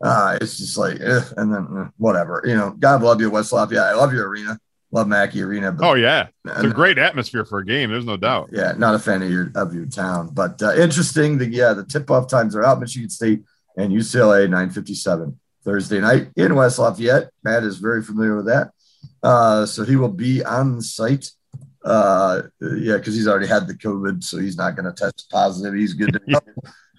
Uh, 0.05 0.37
it's 0.39 0.59
just 0.59 0.77
like, 0.77 1.01
eh, 1.01 1.21
and 1.39 1.53
then 1.53 1.67
eh, 1.79 1.89
whatever, 1.97 2.43
you 2.45 2.55
know. 2.55 2.73
God 2.79 3.03
love 3.03 3.23
you, 3.23 3.31
West 3.31 3.53
Lafayette. 3.55 3.87
I 3.87 3.95
love 3.95 4.13
your 4.13 4.29
arena, 4.29 4.59
love 4.91 5.09
Mackey 5.09 5.41
Arena. 5.41 5.73
But, 5.73 5.89
oh 5.89 5.95
yeah, 5.95 6.27
it's 6.45 6.65
a 6.65 6.69
great 6.69 6.99
atmosphere 6.99 7.47
for 7.47 7.61
a 7.61 7.65
game. 7.65 7.91
There's 7.91 8.05
no 8.05 8.19
doubt. 8.19 8.51
Yeah, 8.53 8.75
not 8.77 8.95
a 8.95 8.99
fan 8.99 9.23
of 9.23 9.31
your 9.31 9.51
of 9.55 9.75
your 9.75 9.87
town, 9.87 10.29
but 10.35 10.63
uh, 10.63 10.75
interesting. 10.75 11.39
The 11.39 11.47
yeah, 11.47 11.73
the 11.73 11.87
tip 11.87 12.11
off 12.11 12.29
times 12.29 12.55
are 12.55 12.63
out. 12.63 12.81
Michigan 12.81 13.09
State 13.09 13.45
and 13.79 13.93
UCLA 13.93 14.47
9:57 14.47 15.35
Thursday 15.65 16.01
night 16.03 16.29
in 16.37 16.55
West 16.55 16.79
Lafayette. 16.79 17.31
Matt 17.43 17.63
is 17.63 17.79
very 17.79 18.03
familiar 18.03 18.37
with 18.37 18.47
that, 18.47 18.73
uh, 19.23 19.65
so 19.65 19.85
he 19.85 19.97
will 19.97 20.11
be 20.11 20.45
on 20.45 20.83
site. 20.83 21.31
Uh, 21.83 22.43
yeah, 22.61 22.99
because 22.99 23.15
he's 23.15 23.29
already 23.29 23.47
had 23.47 23.67
the 23.67 23.75
COVID, 23.75 24.23
so 24.23 24.39
he's 24.39 24.59
not 24.59 24.77
going 24.77 24.85
to 24.85 24.93
test 24.93 25.31
positive. 25.31 25.73
He's 25.73 25.95
good 25.95 26.13
to 26.13 26.19
go. 26.29 26.41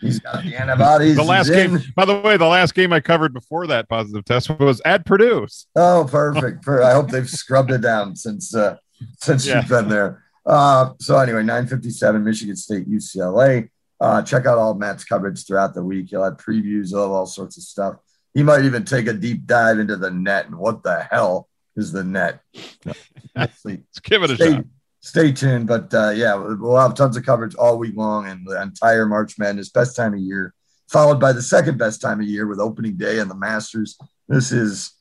He's 0.01 0.19
got 0.19 0.43
the 0.43 0.55
antibodies. 0.55 1.15
The 1.15 1.23
last 1.23 1.49
game, 1.49 1.81
by 1.95 2.05
the 2.05 2.19
way, 2.19 2.37
the 2.37 2.45
last 2.45 2.75
game 2.75 2.91
I 2.93 2.99
covered 2.99 3.33
before 3.33 3.67
that 3.67 3.87
positive 3.89 4.25
test 4.25 4.49
was 4.59 4.81
at 4.85 5.05
Purdue. 5.05 5.47
Oh, 5.75 6.07
perfect. 6.09 6.67
I 6.67 6.93
hope 6.93 7.09
they've 7.09 7.29
scrubbed 7.29 7.71
it 7.71 7.81
down 7.81 8.15
since 8.15 8.53
uh, 8.53 8.77
since 9.19 9.47
yeah. 9.47 9.59
you've 9.59 9.69
been 9.69 9.89
there. 9.89 10.23
Uh, 10.45 10.93
so 10.99 11.17
anyway, 11.17 11.39
957 11.39 12.23
Michigan 12.23 12.55
State, 12.55 12.89
UCLA. 12.89 13.69
Uh, 13.99 14.21
check 14.21 14.45
out 14.45 14.57
all 14.57 14.73
Matt's 14.73 15.05
coverage 15.05 15.45
throughout 15.45 15.73
the 15.73 15.83
week. 15.83 16.07
He'll 16.09 16.23
have 16.23 16.37
previews 16.37 16.93
of 16.93 17.11
all 17.11 17.25
sorts 17.25 17.57
of 17.57 17.63
stuff. 17.63 17.95
He 18.33 18.43
might 18.43 18.65
even 18.65 18.83
take 18.83 19.07
a 19.07 19.13
deep 19.13 19.45
dive 19.45 19.79
into 19.79 19.95
the 19.95 20.11
NET 20.11 20.47
and 20.47 20.57
what 20.57 20.83
the 20.83 21.07
hell 21.09 21.47
is 21.77 21.91
the 21.91 22.03
NET. 22.03 22.41
Let's 23.35 23.63
give 24.03 24.23
it 24.23 24.31
a 24.31 24.35
shot. 24.35 24.65
Stay 25.05 25.31
tuned. 25.31 25.67
But 25.67 25.93
uh, 25.93 26.09
yeah, 26.09 26.35
we'll 26.35 26.77
have 26.77 26.95
tons 26.95 27.15
of 27.15 27.25
coverage 27.25 27.55
all 27.55 27.77
week 27.77 27.95
long 27.95 28.27
and 28.27 28.45
the 28.45 28.61
entire 28.61 29.05
March 29.05 29.37
Madness, 29.37 29.69
best 29.69 29.95
time 29.95 30.13
of 30.13 30.19
year, 30.19 30.53
followed 30.89 31.19
by 31.19 31.31
the 31.31 31.41
second 31.41 31.77
best 31.77 32.01
time 32.01 32.19
of 32.19 32.25
year 32.27 32.47
with 32.47 32.59
opening 32.59 32.97
day 32.97 33.19
and 33.19 33.29
the 33.29 33.35
Masters. 33.35 33.97
This 34.27 34.51
is 34.51 34.91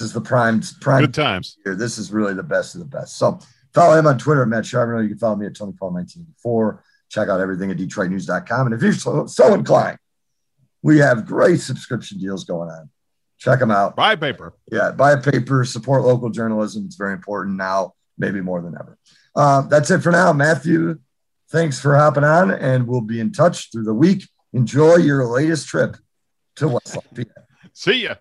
this 0.00 0.08
is 0.08 0.12
the 0.12 0.20
prime 0.20 0.62
prime 0.80 1.02
Good 1.02 1.14
times. 1.14 1.58
year. 1.64 1.76
This 1.76 1.98
is 1.98 2.10
really 2.10 2.34
the 2.34 2.42
best 2.42 2.74
of 2.74 2.80
the 2.80 2.86
best. 2.86 3.18
So 3.18 3.38
follow 3.74 3.96
him 3.96 4.06
on 4.06 4.18
Twitter 4.18 4.42
at 4.42 4.48
Matt 4.48 4.66
Charbonneau. 4.66 5.02
You 5.02 5.10
can 5.10 5.18
follow 5.18 5.36
me 5.36 5.46
at 5.46 5.54
Tony 5.54 5.72
Paul 5.78 5.92
1984. 5.92 6.82
Check 7.10 7.28
out 7.28 7.40
everything 7.40 7.70
at 7.70 7.76
DetroitNews.com. 7.76 8.66
And 8.66 8.74
if 8.74 8.82
you're 8.82 8.92
so, 8.92 9.26
so 9.26 9.54
inclined, 9.54 9.98
we 10.82 10.98
have 10.98 11.26
great 11.26 11.60
subscription 11.60 12.18
deals 12.18 12.44
going 12.44 12.70
on. 12.70 12.90
Check 13.38 13.60
them 13.60 13.70
out. 13.70 13.94
Buy 13.94 14.16
paper. 14.16 14.54
Yeah, 14.72 14.90
buy 14.90 15.12
a 15.12 15.20
paper, 15.20 15.64
support 15.64 16.02
local 16.02 16.30
journalism. 16.30 16.84
It's 16.86 16.96
very 16.96 17.12
important 17.12 17.56
now, 17.56 17.92
maybe 18.18 18.40
more 18.40 18.62
than 18.62 18.74
ever. 18.74 18.98
Uh, 19.34 19.62
that's 19.62 19.90
it 19.90 20.00
for 20.00 20.12
now. 20.12 20.32
Matthew, 20.32 20.98
thanks 21.50 21.80
for 21.80 21.96
hopping 21.96 22.24
on, 22.24 22.50
and 22.50 22.86
we'll 22.86 23.00
be 23.00 23.20
in 23.20 23.32
touch 23.32 23.70
through 23.70 23.84
the 23.84 23.94
week. 23.94 24.28
Enjoy 24.52 24.96
your 24.96 25.26
latest 25.26 25.68
trip 25.68 25.96
to 26.56 26.68
West 26.68 26.96
Lafayette. 26.96 27.46
See 27.72 28.04
ya. 28.04 28.14